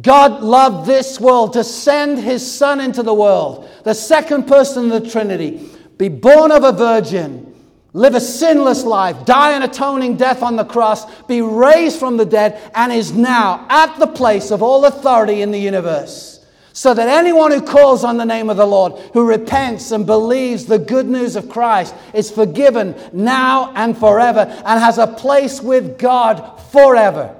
God 0.00 0.42
loved 0.42 0.86
this 0.86 1.20
world 1.20 1.54
to 1.54 1.64
send 1.64 2.18
his 2.18 2.50
Son 2.50 2.80
into 2.80 3.02
the 3.02 3.14
world, 3.14 3.68
the 3.84 3.94
second 3.94 4.46
person 4.46 4.90
of 4.90 5.02
the 5.02 5.10
Trinity, 5.10 5.68
be 5.98 6.08
born 6.08 6.52
of 6.52 6.64
a 6.64 6.72
virgin, 6.72 7.54
live 7.92 8.14
a 8.14 8.20
sinless 8.20 8.84
life, 8.84 9.24
die 9.24 9.52
an 9.52 9.62
atoning 9.62 10.16
death 10.16 10.42
on 10.42 10.56
the 10.56 10.64
cross, 10.64 11.22
be 11.24 11.42
raised 11.42 11.98
from 11.98 12.16
the 12.16 12.24
dead, 12.24 12.70
and 12.74 12.92
is 12.92 13.12
now 13.12 13.66
at 13.68 13.98
the 13.98 14.06
place 14.06 14.50
of 14.50 14.62
all 14.62 14.84
authority 14.84 15.42
in 15.42 15.50
the 15.50 15.58
universe. 15.58 16.36
So 16.72 16.94
that 16.94 17.08
anyone 17.08 17.50
who 17.50 17.60
calls 17.60 18.04
on 18.04 18.18
the 18.18 18.24
name 18.24 18.48
of 18.50 18.56
the 18.56 18.64
Lord, 18.64 18.92
who 19.12 19.26
repents 19.26 19.90
and 19.90 20.06
believes 20.06 20.64
the 20.64 20.78
good 20.78 21.06
news 21.08 21.34
of 21.34 21.48
Christ, 21.48 21.92
is 22.14 22.30
forgiven 22.30 22.94
now 23.12 23.72
and 23.74 23.98
forever 23.98 24.42
and 24.64 24.80
has 24.80 24.98
a 24.98 25.08
place 25.08 25.60
with 25.60 25.98
God 25.98 26.60
forever. 26.70 27.34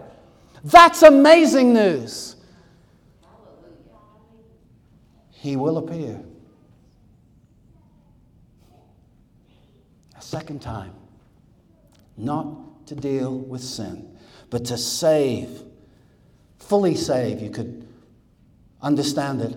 That's 0.65 1.03
amazing 1.03 1.73
news. 1.73 2.35
He 5.31 5.55
will 5.55 5.79
appear. 5.79 6.21
Second 10.29 10.61
time. 10.61 10.93
Not 12.17 12.87
to 12.89 12.95
deal 12.95 13.39
with 13.39 13.63
sin, 13.63 14.17
but 14.51 14.67
to 14.67 14.77
save, 14.77 15.63
fully 16.59 16.95
save, 16.95 17.41
you 17.41 17.51
could 17.51 17.87
understand 18.83 19.41
it. 19.41 19.57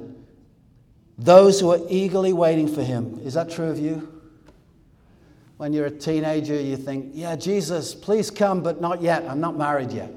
Those 1.18 1.60
who 1.60 1.72
are 1.72 1.80
eagerly 1.90 2.34
waiting 2.34 2.68
for 2.68 2.84
him. 2.84 3.20
Is 3.24 3.34
that 3.34 3.50
true 3.50 3.70
of 3.70 3.80
you? 3.80 4.08
When 5.58 5.74
you're 5.74 5.88
a 5.88 5.92
teenager, 5.92 6.60
you 6.60 6.78
think, 6.78 7.12
yeah, 7.14 7.36
Jesus, 7.36 7.94
please 7.94 8.32
come, 8.32 8.64
but 8.64 8.82
not 8.82 9.02
yet. 9.02 9.26
I'm 9.26 9.42
not 9.42 9.58
married 9.58 9.92
yet. 9.92 10.12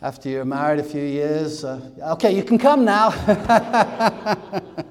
After 0.00 0.28
you're 0.28 0.44
married 0.44 0.78
a 0.78 0.84
few 0.84 1.02
years, 1.02 1.64
uh, 1.64 1.80
okay, 2.12 2.34
you 2.34 2.44
can 2.44 2.58
come 2.58 2.84
now. 2.84 3.10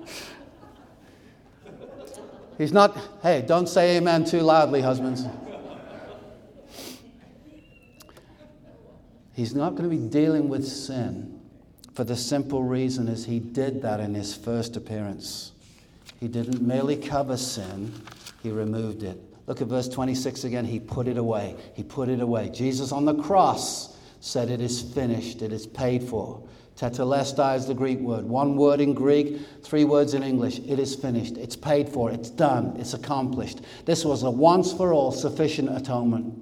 He's 2.58 2.72
not, 2.72 2.98
hey, 3.22 3.44
don't 3.46 3.68
say 3.68 3.98
amen 3.98 4.26
too 4.26 4.42
loudly, 4.42 4.82
husbands. 4.82 5.26
He's 9.34 9.54
not 9.54 9.72
going 9.76 9.90
to 9.90 9.96
be 9.96 10.02
dealing 10.10 10.48
with 10.48 10.66
sin 10.66 11.36
for 11.96 12.04
the 12.04 12.16
simple 12.18 12.62
reason 12.62 13.08
is 13.08 13.26
he 13.26 13.40
did 13.40 13.82
that 13.84 14.02
in 14.02 14.14
his 14.14 14.36
first 14.36 14.76
appearance. 14.76 15.54
He 16.20 16.28
didn't 16.28 16.62
merely 16.62 16.98
cover 16.98 17.38
sin, 17.38 17.94
he 18.44 18.52
removed 18.52 19.02
it. 19.02 19.18
Look 19.48 19.62
at 19.62 19.68
verse 19.68 19.88
26 19.88 20.44
again. 20.44 20.66
He 20.66 20.80
put 20.80 21.08
it 21.08 21.18
away. 21.18 21.56
He 21.74 21.84
put 21.84 22.10
it 22.10 22.20
away. 22.20 22.50
Jesus 22.50 22.92
on 22.92 23.06
the 23.06 23.16
cross 23.16 23.96
said, 24.20 24.50
It 24.50 24.60
is 24.60 24.82
finished, 24.82 25.42
it 25.42 25.54
is 25.54 25.68
paid 25.68 26.04
for. 26.04 26.44
Tetelestai 26.78 27.56
is 27.56 27.68
the 27.68 27.74
Greek 27.74 28.00
word. 28.00 28.26
One 28.26 28.58
word 28.58 28.82
in 28.82 28.94
Greek, 28.94 29.40
three 29.64 29.86
words 29.86 30.14
in 30.14 30.24
English. 30.24 30.60
It 30.60 30.78
is 30.78 30.94
finished. 30.94 31.38
It's 31.38 31.56
paid 31.56 31.88
for. 31.88 32.12
It's 32.12 32.30
done. 32.30 32.76
It's 32.78 32.94
accomplished. 32.94 33.62
This 33.86 34.04
was 34.04 34.24
a 34.24 34.32
once 34.32 34.74
for 34.74 34.94
all 34.94 35.12
sufficient 35.12 35.76
atonement. 35.76 36.34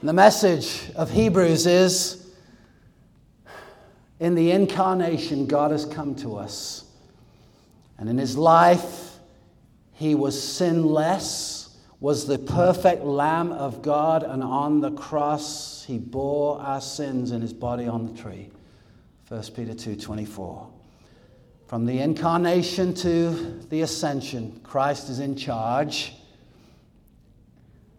And 0.00 0.08
the 0.08 0.12
message 0.12 0.90
of 0.94 1.10
Hebrews 1.10 1.66
is 1.66 2.32
in 4.20 4.36
the 4.36 4.52
incarnation, 4.52 5.46
God 5.46 5.72
has 5.72 5.84
come 5.84 6.14
to 6.16 6.36
us. 6.36 6.84
And 7.98 8.08
in 8.08 8.18
his 8.18 8.36
life, 8.36 9.16
he 9.94 10.14
was 10.14 10.40
sinless 10.40 11.62
was 12.02 12.26
the 12.26 12.38
perfect 12.38 13.04
Lamb 13.04 13.52
of 13.52 13.80
God, 13.80 14.24
and 14.24 14.42
on 14.42 14.80
the 14.80 14.90
cross 14.90 15.71
he 15.84 15.98
bore 15.98 16.60
our 16.60 16.80
sins 16.80 17.32
in 17.32 17.40
his 17.40 17.52
body 17.52 17.86
on 17.86 18.06
the 18.06 18.20
tree. 18.20 18.50
1 19.28 19.54
Peter 19.54 19.74
2:24. 19.74 20.68
From 21.66 21.86
the 21.86 22.00
incarnation 22.00 22.92
to 22.94 23.60
the 23.70 23.80
ascension, 23.80 24.60
Christ 24.62 25.08
is 25.08 25.20
in 25.20 25.36
charge. 25.36 26.14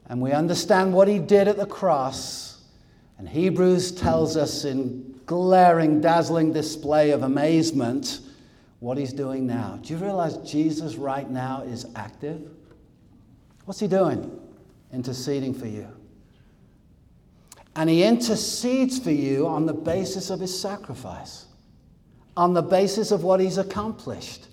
And 0.05 0.21
we 0.21 0.31
understand 0.31 0.93
what 0.93 1.07
he 1.07 1.17
did 1.17 1.47
at 1.47 1.57
the 1.57 1.65
cross. 1.65 2.61
And 3.17 3.27
Hebrews 3.27 3.91
tells 3.93 4.37
us 4.37 4.65
in 4.65 5.19
glaring, 5.25 6.01
dazzling 6.01 6.53
display 6.53 7.11
of 7.11 7.23
amazement 7.23 8.19
what 8.79 8.97
he's 8.97 9.13
doing 9.13 9.47
now. 9.47 9.79
Do 9.81 9.93
you 9.93 9.99
realize 9.99 10.37
Jesus 10.37 10.95
right 10.95 11.29
now 11.29 11.61
is 11.61 11.85
active? 11.95 12.41
What's 13.65 13.79
he 13.79 13.87
doing? 13.87 14.39
Interceding 14.91 15.53
for 15.53 15.67
you. 15.67 15.87
And 17.75 17.89
he 17.89 18.03
intercedes 18.03 18.99
for 18.99 19.11
you 19.11 19.47
on 19.47 19.65
the 19.65 19.73
basis 19.73 20.29
of 20.29 20.39
his 20.39 20.57
sacrifice, 20.57 21.45
on 22.37 22.53
the 22.53 22.61
basis 22.61 23.11
of 23.11 23.23
what 23.23 23.39
he's 23.39 23.57
accomplished, 23.57 24.47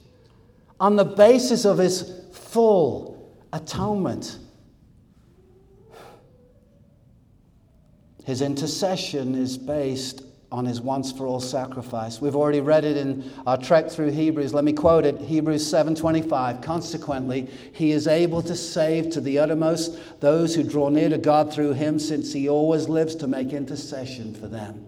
on 0.79 0.97
the 0.97 1.05
basis 1.05 1.65
of 1.65 1.79
his 1.79 2.23
full 2.33 3.39
atonement. 3.53 4.39
His 8.25 8.41
intercession 8.41 9.35
is 9.35 9.59
based 9.59 10.23
on 10.53 10.65
his 10.65 10.81
once 10.81 11.13
for 11.13 11.27
all 11.27 11.41
sacrifice. 11.41 12.21
We've 12.21 12.35
already 12.35 12.61
read 12.61 12.85
it 12.85 12.97
in 12.97 13.31
our 13.47 13.57
trek 13.57 13.89
through 13.89 14.11
Hebrews. 14.11 14.53
Let 14.53 14.65
me 14.65 14.73
quote 14.73 15.05
it, 15.05 15.21
Hebrews 15.21 15.65
7:25. 15.67 16.61
Consequently, 16.61 17.49
he 17.73 17.93
is 17.93 18.07
able 18.07 18.43
to 18.43 18.57
save 18.57 19.11
to 19.11 19.21
the 19.21 19.39
uttermost 19.39 19.99
those 20.21 20.55
who 20.55 20.63
draw 20.63 20.89
near 20.89 21.09
to 21.09 21.19
God 21.19 21.53
through 21.53 21.75
him 21.75 21.99
since 21.99 22.33
he 22.33 22.49
always 22.49 22.89
lives 22.89 23.15
to 23.17 23.27
make 23.27 23.53
intercession 23.53 24.35
for 24.35 24.49
them. 24.49 24.85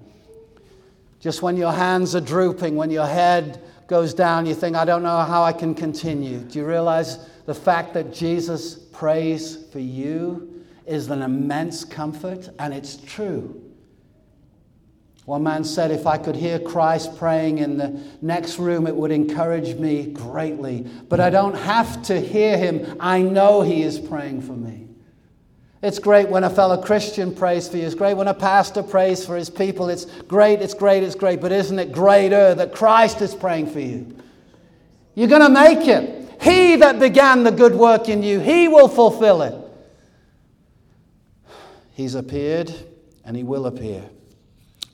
Just 1.20 1.42
when 1.42 1.56
your 1.56 1.72
hands 1.72 2.16
are 2.16 2.20
drooping, 2.20 2.74
when 2.74 2.90
your 2.90 3.06
head 3.06 3.62
goes 3.86 4.12
down, 4.12 4.46
you 4.46 4.54
think, 4.54 4.74
I 4.74 4.84
don't 4.84 5.02
know 5.02 5.20
how 5.20 5.44
I 5.44 5.52
can 5.52 5.74
continue. 5.74 6.38
Do 6.38 6.58
you 6.58 6.66
realize 6.66 7.18
the 7.46 7.54
fact 7.54 7.94
that 7.94 8.12
Jesus 8.12 8.74
prays 8.74 9.56
for 9.70 9.78
you 9.78 10.64
is 10.86 11.08
an 11.10 11.22
immense 11.22 11.84
comfort 11.84 12.48
and 12.58 12.74
it's 12.74 12.96
true. 12.96 13.71
One 15.24 15.44
man 15.44 15.62
said, 15.62 15.92
If 15.92 16.06
I 16.06 16.18
could 16.18 16.34
hear 16.34 16.58
Christ 16.58 17.16
praying 17.16 17.58
in 17.58 17.76
the 17.76 18.00
next 18.20 18.58
room, 18.58 18.86
it 18.86 18.96
would 18.96 19.12
encourage 19.12 19.76
me 19.76 20.06
greatly. 20.06 20.86
But 21.08 21.20
I 21.20 21.30
don't 21.30 21.54
have 21.54 22.02
to 22.04 22.20
hear 22.20 22.58
him. 22.58 22.96
I 22.98 23.22
know 23.22 23.62
he 23.62 23.82
is 23.82 24.00
praying 24.00 24.42
for 24.42 24.52
me. 24.52 24.88
It's 25.80 25.98
great 25.98 26.28
when 26.28 26.44
a 26.44 26.50
fellow 26.50 26.80
Christian 26.80 27.34
prays 27.34 27.68
for 27.68 27.76
you. 27.76 27.86
It's 27.86 27.94
great 27.94 28.14
when 28.14 28.28
a 28.28 28.34
pastor 28.34 28.82
prays 28.82 29.24
for 29.24 29.36
his 29.36 29.50
people. 29.50 29.88
It's 29.88 30.04
great, 30.04 30.60
it's 30.60 30.74
great, 30.74 31.02
it's 31.02 31.16
great. 31.16 31.40
But 31.40 31.52
isn't 31.52 31.78
it 31.78 31.92
greater 31.92 32.54
that 32.54 32.72
Christ 32.72 33.20
is 33.20 33.34
praying 33.34 33.66
for 33.70 33.80
you? 33.80 34.16
You're 35.14 35.28
going 35.28 35.42
to 35.42 35.48
make 35.48 35.86
it. 35.86 36.40
He 36.40 36.76
that 36.76 36.98
began 36.98 37.44
the 37.44 37.52
good 37.52 37.74
work 37.74 38.08
in 38.08 38.22
you, 38.22 38.40
he 38.40 38.66
will 38.66 38.88
fulfill 38.88 39.42
it. 39.42 39.54
He's 41.92 42.14
appeared 42.16 42.72
and 43.24 43.36
he 43.36 43.44
will 43.44 43.66
appear 43.66 44.08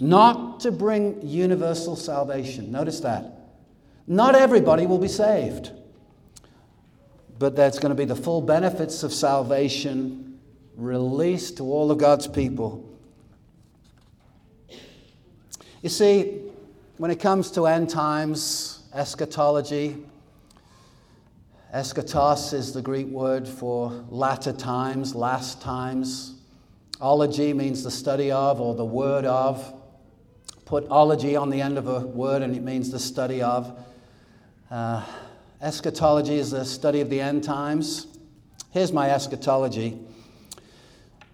not 0.00 0.60
to 0.60 0.70
bring 0.70 1.26
universal 1.26 1.96
salvation. 1.96 2.70
Notice 2.70 3.00
that. 3.00 3.38
Not 4.06 4.34
everybody 4.34 4.86
will 4.86 4.98
be 4.98 5.08
saved, 5.08 5.72
but 7.38 7.56
there's 7.56 7.78
going 7.78 7.90
to 7.90 7.96
be 7.96 8.04
the 8.04 8.16
full 8.16 8.40
benefits 8.40 9.02
of 9.02 9.12
salvation 9.12 10.38
released 10.76 11.58
to 11.58 11.64
all 11.64 11.90
of 11.90 11.98
God's 11.98 12.26
people. 12.26 12.88
You 15.82 15.88
see, 15.88 16.42
when 16.96 17.10
it 17.10 17.20
comes 17.20 17.50
to 17.52 17.66
end 17.66 17.90
times, 17.90 18.82
eschatology, 18.94 19.96
eschatos 21.74 22.52
is 22.52 22.72
the 22.72 22.82
Greek 22.82 23.08
word 23.08 23.46
for 23.46 23.90
latter 24.08 24.52
times, 24.52 25.14
last 25.14 25.60
times. 25.60 26.34
Ology 27.00 27.52
means 27.52 27.84
the 27.84 27.90
study 27.90 28.30
of 28.32 28.60
or 28.60 28.74
the 28.74 28.84
word 28.84 29.24
of 29.24 29.74
put 30.68 30.86
ology 30.90 31.34
on 31.34 31.48
the 31.48 31.62
end 31.62 31.78
of 31.78 31.88
a 31.88 32.00
word 32.00 32.42
and 32.42 32.54
it 32.54 32.62
means 32.62 32.90
the 32.90 32.98
study 32.98 33.40
of. 33.40 33.74
Uh, 34.70 35.02
eschatology 35.62 36.34
is 36.34 36.50
the 36.50 36.62
study 36.62 37.00
of 37.00 37.08
the 37.08 37.18
end 37.18 37.42
times. 37.42 38.06
Here's 38.70 38.92
my 38.92 39.10
eschatology. 39.10 39.98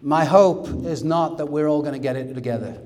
My 0.01 0.25
hope 0.25 0.69
is 0.87 1.03
not 1.03 1.39
that 1.39 1.47
we're 1.47 1.67
all 1.67 1.83
going 1.83 1.95
to 1.95 1.99
get 1.99 2.15
it 2.15 2.33
together, 2.33 2.81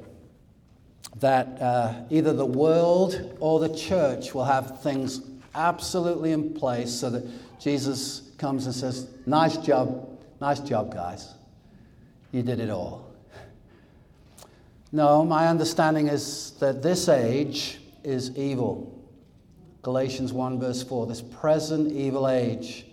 that 1.17 1.61
uh, 1.61 1.93
either 2.09 2.33
the 2.33 2.47
world 2.47 3.37
or 3.41 3.61
the 3.61 3.77
church 3.77 4.33
will 4.33 4.47
have 4.47 4.81
things 4.83 5.21
absolutely 5.55 6.33
in 6.33 6.55
place 6.55 6.91
so 6.91 7.11
that 7.11 7.61
Jesus 7.61 8.23
comes 8.39 8.65
and 8.65 8.75
says, 8.75 9.07
Nice 9.27 9.59
job, 9.59 10.19
nice 10.41 10.61
job, 10.61 10.95
guys. 10.95 11.35
You 12.33 12.43
did 12.43 12.59
it 12.59 12.71
all. 12.71 13.08
No, 14.91 15.25
my 15.25 15.49
understanding 15.49 16.09
is 16.09 16.53
that 16.61 16.83
this 16.83 17.09
age 17.09 17.79
is 18.05 18.37
evil. 18.37 18.95
Galatians 19.83 20.33
1, 20.33 20.59
verse 20.59 20.83
4, 20.83 21.07
this 21.07 21.21
present 21.21 21.93
evil 21.93 22.29
age. 22.29 22.87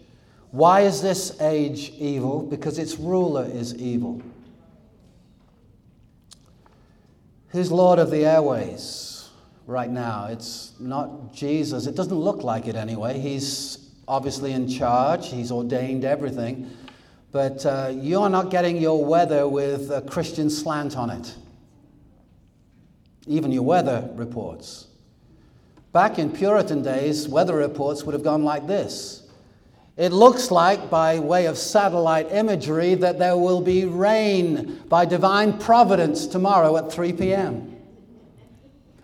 Why 0.52 0.82
is 0.82 1.02
this 1.02 1.39
age 1.41 1.91
evil? 1.98 2.41
Because 2.41 2.80
its 2.80 2.98
ruler 2.98 3.46
is 3.46 3.76
evil. 3.76 4.22
Who's 7.50 7.72
Lord 7.72 8.00
of 8.00 8.12
the 8.12 8.26
airways 8.26 9.30
right 9.66 9.89
now? 9.89 10.28
It's 10.28 10.74
not 10.80 11.34
Jesus. 11.34 11.88
It 11.88 11.96
doesn't 11.96 12.18
look 12.18 12.43
like 12.43 12.68
it 12.68 12.76
anyway. 12.76 13.20
He's 13.20 13.91
obviously 14.08 14.52
in 14.52 14.68
charge, 14.68 15.30
he's 15.30 15.52
ordained 15.52 16.06
everything. 16.06 16.70
But 17.32 17.66
uh, 17.66 17.91
you're 17.93 18.30
not 18.30 18.50
getting 18.50 18.78
your 18.78 19.04
weather 19.04 19.48
with 19.48 19.91
a 19.91 20.02
Christian 20.02 20.50
slant 20.50 20.96
on 20.98 21.10
it. 21.10 21.36
Even 23.28 23.51
your 23.51 23.63
weather 23.63 24.09
reports. 24.13 24.88
Back 25.91 26.19
in 26.19 26.32
Puritan 26.32 26.84
days, 26.84 27.28
weather 27.28 27.55
reports 27.55 28.03
would 28.03 28.13
have 28.13 28.23
gone 28.23 28.43
like 28.43 28.67
this. 28.67 29.23
It 29.97 30.11
looks 30.11 30.51
like, 30.51 30.89
by 30.89 31.19
way 31.19 31.45
of 31.45 31.57
satellite 31.57 32.32
imagery, 32.32 32.95
that 32.95 33.17
there 33.17 33.38
will 33.38 33.61
be 33.61 33.86
rain 33.86 34.84
by 34.89 35.05
divine 35.05 35.57
providence 35.57 36.28
tomorrow 36.28 36.76
at 36.76 36.91
3 36.91 37.13
p.m. 37.13 37.78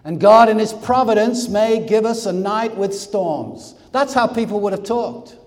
And 0.03 0.19
God, 0.19 0.49
in 0.49 0.59
His 0.59 0.73
providence, 0.73 1.47
may 1.47 1.85
give 1.85 2.05
us 2.05 2.25
a 2.25 2.33
night 2.33 2.75
with 2.75 2.93
storms. 2.93 3.75
That's 3.93 4.13
how 4.13 4.27
people 4.27 4.59
would 4.61 4.73
have 4.73 4.83
talked. 4.83 5.37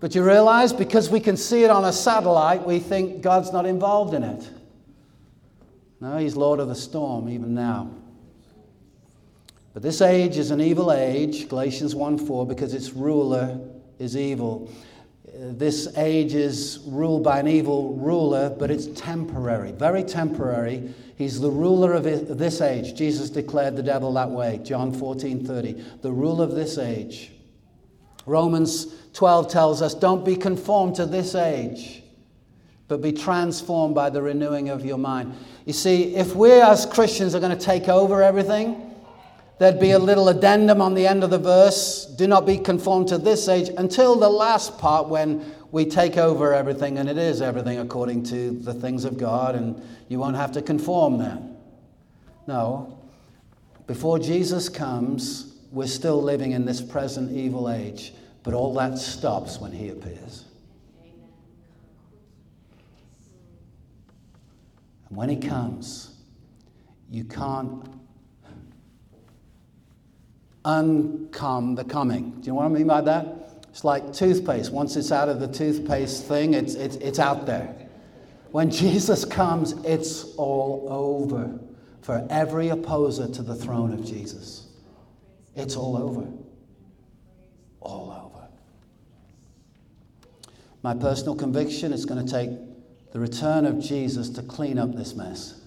But 0.00 0.14
you 0.14 0.24
realize, 0.24 0.72
because 0.72 1.10
we 1.10 1.18
can 1.18 1.36
see 1.36 1.64
it 1.64 1.70
on 1.70 1.84
a 1.84 1.92
satellite, 1.92 2.64
we 2.64 2.78
think 2.78 3.22
God's 3.22 3.52
not 3.52 3.66
involved 3.66 4.14
in 4.14 4.22
it. 4.22 4.48
No, 6.00 6.16
He's 6.18 6.36
Lord 6.36 6.60
of 6.60 6.68
the 6.68 6.74
storm 6.74 7.28
even 7.28 7.54
now. 7.54 7.90
But 9.74 9.82
this 9.82 10.00
age 10.00 10.38
is 10.38 10.50
an 10.50 10.60
evil 10.60 10.92
age, 10.92 11.48
Galatians 11.48 11.94
1 11.94 12.18
4, 12.18 12.46
because 12.46 12.74
its 12.74 12.92
ruler 12.92 13.60
is 13.98 14.16
evil. 14.16 14.70
Uh, 15.28 15.52
this 15.52 15.96
age 15.96 16.34
is 16.34 16.80
ruled 16.86 17.22
by 17.22 17.38
an 17.38 17.46
evil 17.46 17.94
ruler, 17.94 18.50
but 18.50 18.70
it's 18.70 18.86
temporary, 19.00 19.72
very 19.72 20.02
temporary. 20.02 20.92
He's 21.16 21.40
the 21.40 21.50
ruler 21.50 21.94
of 21.94 22.04
this 22.04 22.60
age. 22.60 22.94
Jesus 22.96 23.28
declared 23.30 23.76
the 23.76 23.82
devil 23.82 24.12
that 24.14 24.30
way, 24.30 24.60
John 24.64 24.92
14 24.92 25.46
30. 25.46 25.72
The 26.02 26.12
rule 26.12 26.40
of 26.40 26.52
this 26.52 26.78
age. 26.78 27.32
Romans 28.24 28.94
12 29.14 29.48
tells 29.48 29.82
us, 29.82 29.94
Don't 29.94 30.24
be 30.24 30.36
conformed 30.36 30.96
to 30.96 31.06
this 31.06 31.34
age, 31.34 31.97
but 32.88 33.02
be 33.02 33.12
transformed 33.12 33.94
by 33.94 34.10
the 34.10 34.20
renewing 34.20 34.70
of 34.70 34.84
your 34.84 34.98
mind. 34.98 35.34
You 35.66 35.74
see, 35.74 36.16
if 36.16 36.34
we 36.34 36.52
as 36.52 36.86
Christians 36.86 37.34
are 37.34 37.40
going 37.40 37.56
to 37.56 37.64
take 37.64 37.88
over 37.88 38.22
everything, 38.22 38.94
there'd 39.58 39.78
be 39.78 39.90
a 39.90 39.98
little 39.98 40.28
addendum 40.28 40.80
on 40.80 40.94
the 40.94 41.06
end 41.06 41.22
of 41.22 41.30
the 41.30 41.38
verse 41.38 42.06
do 42.16 42.26
not 42.26 42.46
be 42.46 42.58
conformed 42.58 43.08
to 43.08 43.18
this 43.18 43.48
age 43.48 43.70
until 43.76 44.16
the 44.16 44.28
last 44.28 44.78
part 44.78 45.08
when 45.08 45.54
we 45.70 45.84
take 45.84 46.16
over 46.16 46.54
everything 46.54 46.98
and 46.98 47.08
it 47.08 47.18
is 47.18 47.42
everything 47.42 47.78
according 47.78 48.22
to 48.24 48.50
the 48.50 48.72
things 48.72 49.04
of 49.04 49.18
God 49.18 49.54
and 49.54 49.80
you 50.08 50.18
won't 50.18 50.36
have 50.36 50.52
to 50.52 50.62
conform 50.62 51.18
then. 51.18 51.56
No. 52.46 52.98
Before 53.86 54.18
Jesus 54.18 54.68
comes, 54.68 55.54
we're 55.70 55.86
still 55.86 56.22
living 56.22 56.52
in 56.52 56.64
this 56.64 56.80
present 56.80 57.30
evil 57.36 57.70
age, 57.70 58.14
but 58.42 58.54
all 58.54 58.72
that 58.74 58.98
stops 58.98 59.60
when 59.60 59.72
he 59.72 59.90
appears. 59.90 60.44
And 65.08 65.16
when 65.16 65.28
he 65.28 65.36
comes, 65.36 66.14
you 67.10 67.24
can't 67.24 67.84
uncome 70.64 71.76
the 71.76 71.84
coming. 71.84 72.32
Do 72.32 72.46
you 72.46 72.52
know 72.52 72.56
what 72.56 72.66
I 72.66 72.68
mean 72.68 72.86
by 72.86 73.00
that? 73.02 73.66
It's 73.70 73.84
like 73.84 74.12
toothpaste. 74.12 74.72
Once 74.72 74.96
it's 74.96 75.12
out 75.12 75.28
of 75.28 75.40
the 75.40 75.48
toothpaste 75.48 76.24
thing, 76.24 76.54
it's, 76.54 76.74
it's, 76.74 76.96
it's 76.96 77.18
out 77.18 77.46
there. 77.46 77.74
When 78.50 78.70
Jesus 78.70 79.24
comes, 79.24 79.72
it's 79.84 80.34
all 80.36 80.86
over 80.90 81.58
for 82.02 82.26
every 82.30 82.68
opposer 82.68 83.28
to 83.28 83.42
the 83.42 83.54
throne 83.54 83.92
of 83.92 84.04
Jesus. 84.04 84.66
It's 85.54 85.76
all 85.76 85.96
over. 85.96 86.26
All 87.80 88.10
over. 88.10 88.48
My 90.82 90.94
personal 90.94 91.34
conviction 91.34 91.92
is 91.92 92.04
going 92.04 92.24
to 92.24 92.30
take 92.30 92.50
the 93.12 93.20
return 93.20 93.64
of 93.64 93.80
Jesus 93.80 94.28
to 94.30 94.42
clean 94.42 94.78
up 94.78 94.94
this 94.94 95.14
mess. 95.14 95.60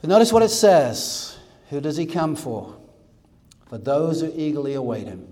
But 0.00 0.10
notice 0.10 0.32
what 0.32 0.42
it 0.42 0.50
says 0.50 1.38
who 1.70 1.80
does 1.80 1.96
he 1.96 2.06
come 2.06 2.36
for? 2.36 2.76
For 3.66 3.78
those 3.78 4.20
who 4.20 4.30
eagerly 4.34 4.74
await 4.74 5.06
him. 5.06 5.26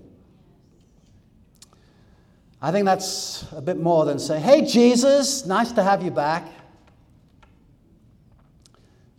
I 2.61 2.71
think 2.71 2.85
that's 2.85 3.45
a 3.51 3.61
bit 3.61 3.77
more 3.77 4.05
than 4.05 4.19
saying, 4.19 4.43
Hey, 4.43 4.65
Jesus, 4.65 5.45
nice 5.45 5.71
to 5.73 5.83
have 5.83 6.01
you 6.01 6.11
back. 6.11 6.47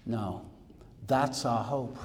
No, 0.06 0.44
that's 1.06 1.44
our 1.44 1.62
hope. 1.62 1.98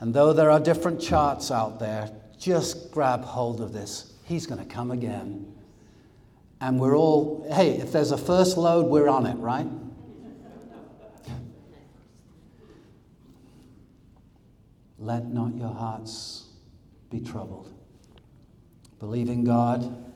And 0.00 0.12
though 0.12 0.32
there 0.32 0.50
are 0.50 0.60
different 0.60 1.00
charts 1.00 1.50
out 1.50 1.78
there, 1.78 2.10
just 2.38 2.90
grab 2.90 3.22
hold 3.22 3.60
of 3.60 3.72
this. 3.72 4.12
He's 4.24 4.46
going 4.46 4.60
to 4.60 4.66
come 4.66 4.90
again. 4.90 5.53
And 6.60 6.80
we're 6.80 6.96
all, 6.96 7.46
hey, 7.52 7.78
if 7.78 7.92
there's 7.92 8.10
a 8.10 8.18
first 8.18 8.56
load, 8.56 8.86
we're 8.86 9.08
on 9.08 9.26
it, 9.26 9.36
right? 9.36 9.66
Let 14.98 15.26
not 15.26 15.54
your 15.54 15.72
hearts 15.74 16.44
be 17.10 17.20
troubled. 17.20 17.70
Believe 18.98 19.28
in 19.28 19.44
God, 19.44 20.12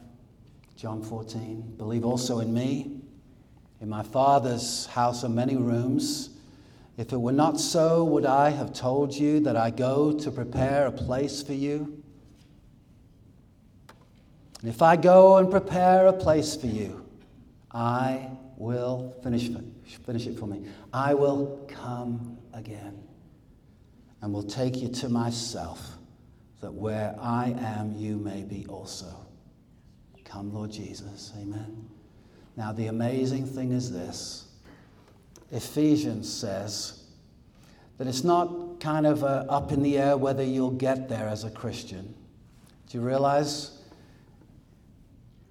John 0.77 1.03
14. 1.03 1.75
Believe 1.77 2.07
also 2.07 2.41
in 2.41 2.55
me. 2.55 3.03
In 3.81 3.89
my 3.89 4.03
Father's 4.03 4.87
house 4.87 5.25
are 5.25 5.29
many 5.29 5.57
rooms. 5.57 6.31
If 6.97 7.13
it 7.13 7.19
were 7.19 7.33
not 7.33 7.61
so, 7.61 8.03
would 8.05 8.25
I 8.25 8.51
have 8.51 8.73
told 8.73 9.15
you 9.15 9.41
that 9.41 9.57
I 9.57 9.71
go 9.71 10.19
to 10.19 10.31
prepare 10.31 10.87
a 10.87 10.93
place 10.93 11.43
for 11.43 11.53
you? 11.53 11.98
And 14.61 14.69
if 14.69 14.83
I 14.83 14.97
go 14.97 15.37
and 15.37 15.51
prepare 15.51 16.07
a 16.07 16.13
place 16.13 16.57
for 16.57 16.67
you, 16.67 17.05
I 17.71 18.31
will 18.57 19.17
finish, 19.23 19.49
finish 20.05 20.27
it 20.27 20.39
for 20.39 20.47
me. 20.47 20.67
I 20.93 21.15
will 21.15 21.65
come 21.69 22.39
again 22.53 23.03
and 24.21 24.33
will 24.33 24.43
take 24.43 24.77
you 24.77 24.89
to 24.89 25.09
myself, 25.09 25.93
that 26.61 26.73
where 26.73 27.15
I 27.21 27.55
am, 27.59 27.95
you 27.97 28.17
may 28.17 28.43
be 28.43 28.67
also. 28.67 29.27
Come, 30.25 30.53
Lord 30.53 30.73
Jesus. 30.73 31.33
Amen. 31.41 31.89
Now, 32.57 32.73
the 32.73 32.89
amazing 32.89 33.47
thing 33.47 33.71
is 33.71 33.93
this 33.93 34.49
Ephesians 35.53 36.31
says 36.31 37.05
that 37.97 38.09
it's 38.09 38.25
not 38.25 38.81
kind 38.81 39.07
of 39.07 39.23
uh, 39.23 39.45
up 39.49 39.71
in 39.71 39.83
the 39.83 39.99
air 39.99 40.17
whether 40.17 40.43
you'll 40.43 40.73
get 40.73 41.09
there 41.09 41.29
as 41.29 41.45
a 41.45 41.51
Christian. 41.51 42.13
Do 42.89 42.99
you 42.99 43.05
realize? 43.05 43.78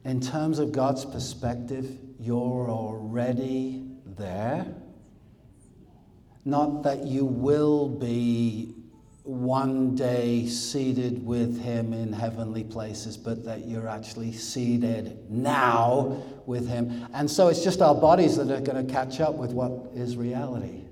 In 0.08 0.22
terms 0.22 0.60
of 0.60 0.72
God's 0.72 1.04
perspective, 1.04 1.98
you're 2.18 2.72
already 2.72 3.84
there. 4.18 4.66
Not 6.46 6.84
that 6.84 7.04
you 7.04 7.26
will 7.26 7.90
be 7.90 8.74
one 9.24 9.96
day 9.96 10.48
seated 10.48 11.26
with 11.26 11.62
him 11.62 11.92
in 11.92 12.14
heavenly 12.14 12.64
places, 12.64 13.18
but 13.18 13.44
that 13.44 13.68
you're 13.68 13.90
actually 13.90 14.32
seated 14.32 15.30
now 15.30 16.24
with 16.46 16.70
him. 16.70 17.06
And 17.14 17.30
so 17.30 17.50
it's 17.50 17.62
just 17.62 17.82
our 17.82 17.94
bodies 17.94 18.38
that 18.38 18.50
are 18.50 18.62
going 18.62 18.88
to 18.88 18.90
catch 18.90 19.20
up 19.20 19.36
with 19.36 19.52
what 19.52 19.92
is 19.94 20.16
reality. 20.16 20.86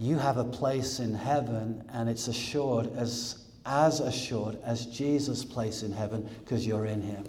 You 0.00 0.18
have 0.18 0.36
a 0.36 0.44
place 0.44 0.98
in 0.98 1.14
heaven, 1.14 1.84
and 1.92 2.08
it's 2.08 2.26
assured 2.26 2.90
as, 2.96 3.43
as 3.66 4.00
assured 4.00 4.58
as 4.62 4.86
Jesus' 4.86 5.44
place 5.44 5.82
in 5.82 5.92
heaven 5.92 6.28
because 6.40 6.66
you're 6.66 6.86
in 6.86 7.00
him. 7.00 7.24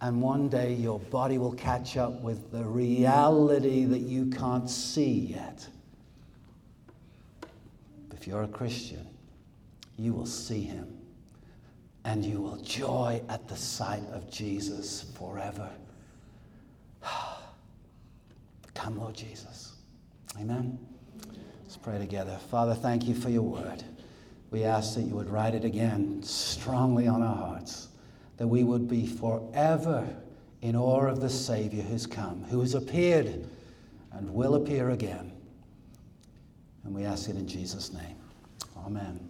And 0.00 0.22
one 0.22 0.48
day 0.48 0.72
your 0.74 0.98
body 0.98 1.36
will 1.36 1.52
catch 1.52 1.96
up 1.98 2.20
with 2.22 2.50
the 2.52 2.64
reality 2.64 3.84
that 3.84 4.00
you 4.00 4.26
can't 4.26 4.68
see 4.68 5.12
yet. 5.12 5.66
If 8.12 8.26
you're 8.26 8.44
a 8.44 8.48
Christian, 8.48 9.06
you 9.98 10.14
will 10.14 10.26
see 10.26 10.62
him 10.62 10.96
and 12.04 12.24
you 12.24 12.40
will 12.40 12.56
joy 12.56 13.20
at 13.28 13.46
the 13.46 13.56
sight 13.56 14.02
of 14.12 14.30
Jesus 14.30 15.04
forever. 15.18 15.68
Come, 18.74 18.98
Lord 18.98 19.14
Jesus. 19.14 19.74
Amen. 20.40 20.78
Pray 21.82 21.98
together. 21.98 22.38
Father, 22.50 22.74
thank 22.74 23.06
you 23.06 23.14
for 23.14 23.30
your 23.30 23.42
word. 23.42 23.82
We 24.50 24.64
ask 24.64 24.94
that 24.96 25.02
you 25.02 25.14
would 25.14 25.30
write 25.30 25.54
it 25.54 25.64
again 25.64 26.22
strongly 26.22 27.06
on 27.06 27.22
our 27.22 27.36
hearts, 27.36 27.88
that 28.36 28.46
we 28.46 28.64
would 28.64 28.88
be 28.88 29.06
forever 29.06 30.06
in 30.60 30.76
awe 30.76 31.06
of 31.06 31.20
the 31.20 31.30
Savior 31.30 31.82
who's 31.82 32.06
come, 32.06 32.44
who 32.44 32.60
has 32.60 32.74
appeared 32.74 33.48
and 34.12 34.34
will 34.34 34.56
appear 34.56 34.90
again. 34.90 35.32
And 36.84 36.94
we 36.94 37.04
ask 37.04 37.28
it 37.30 37.36
in 37.36 37.46
Jesus' 37.46 37.92
name. 37.92 38.16
Amen. 38.84 39.29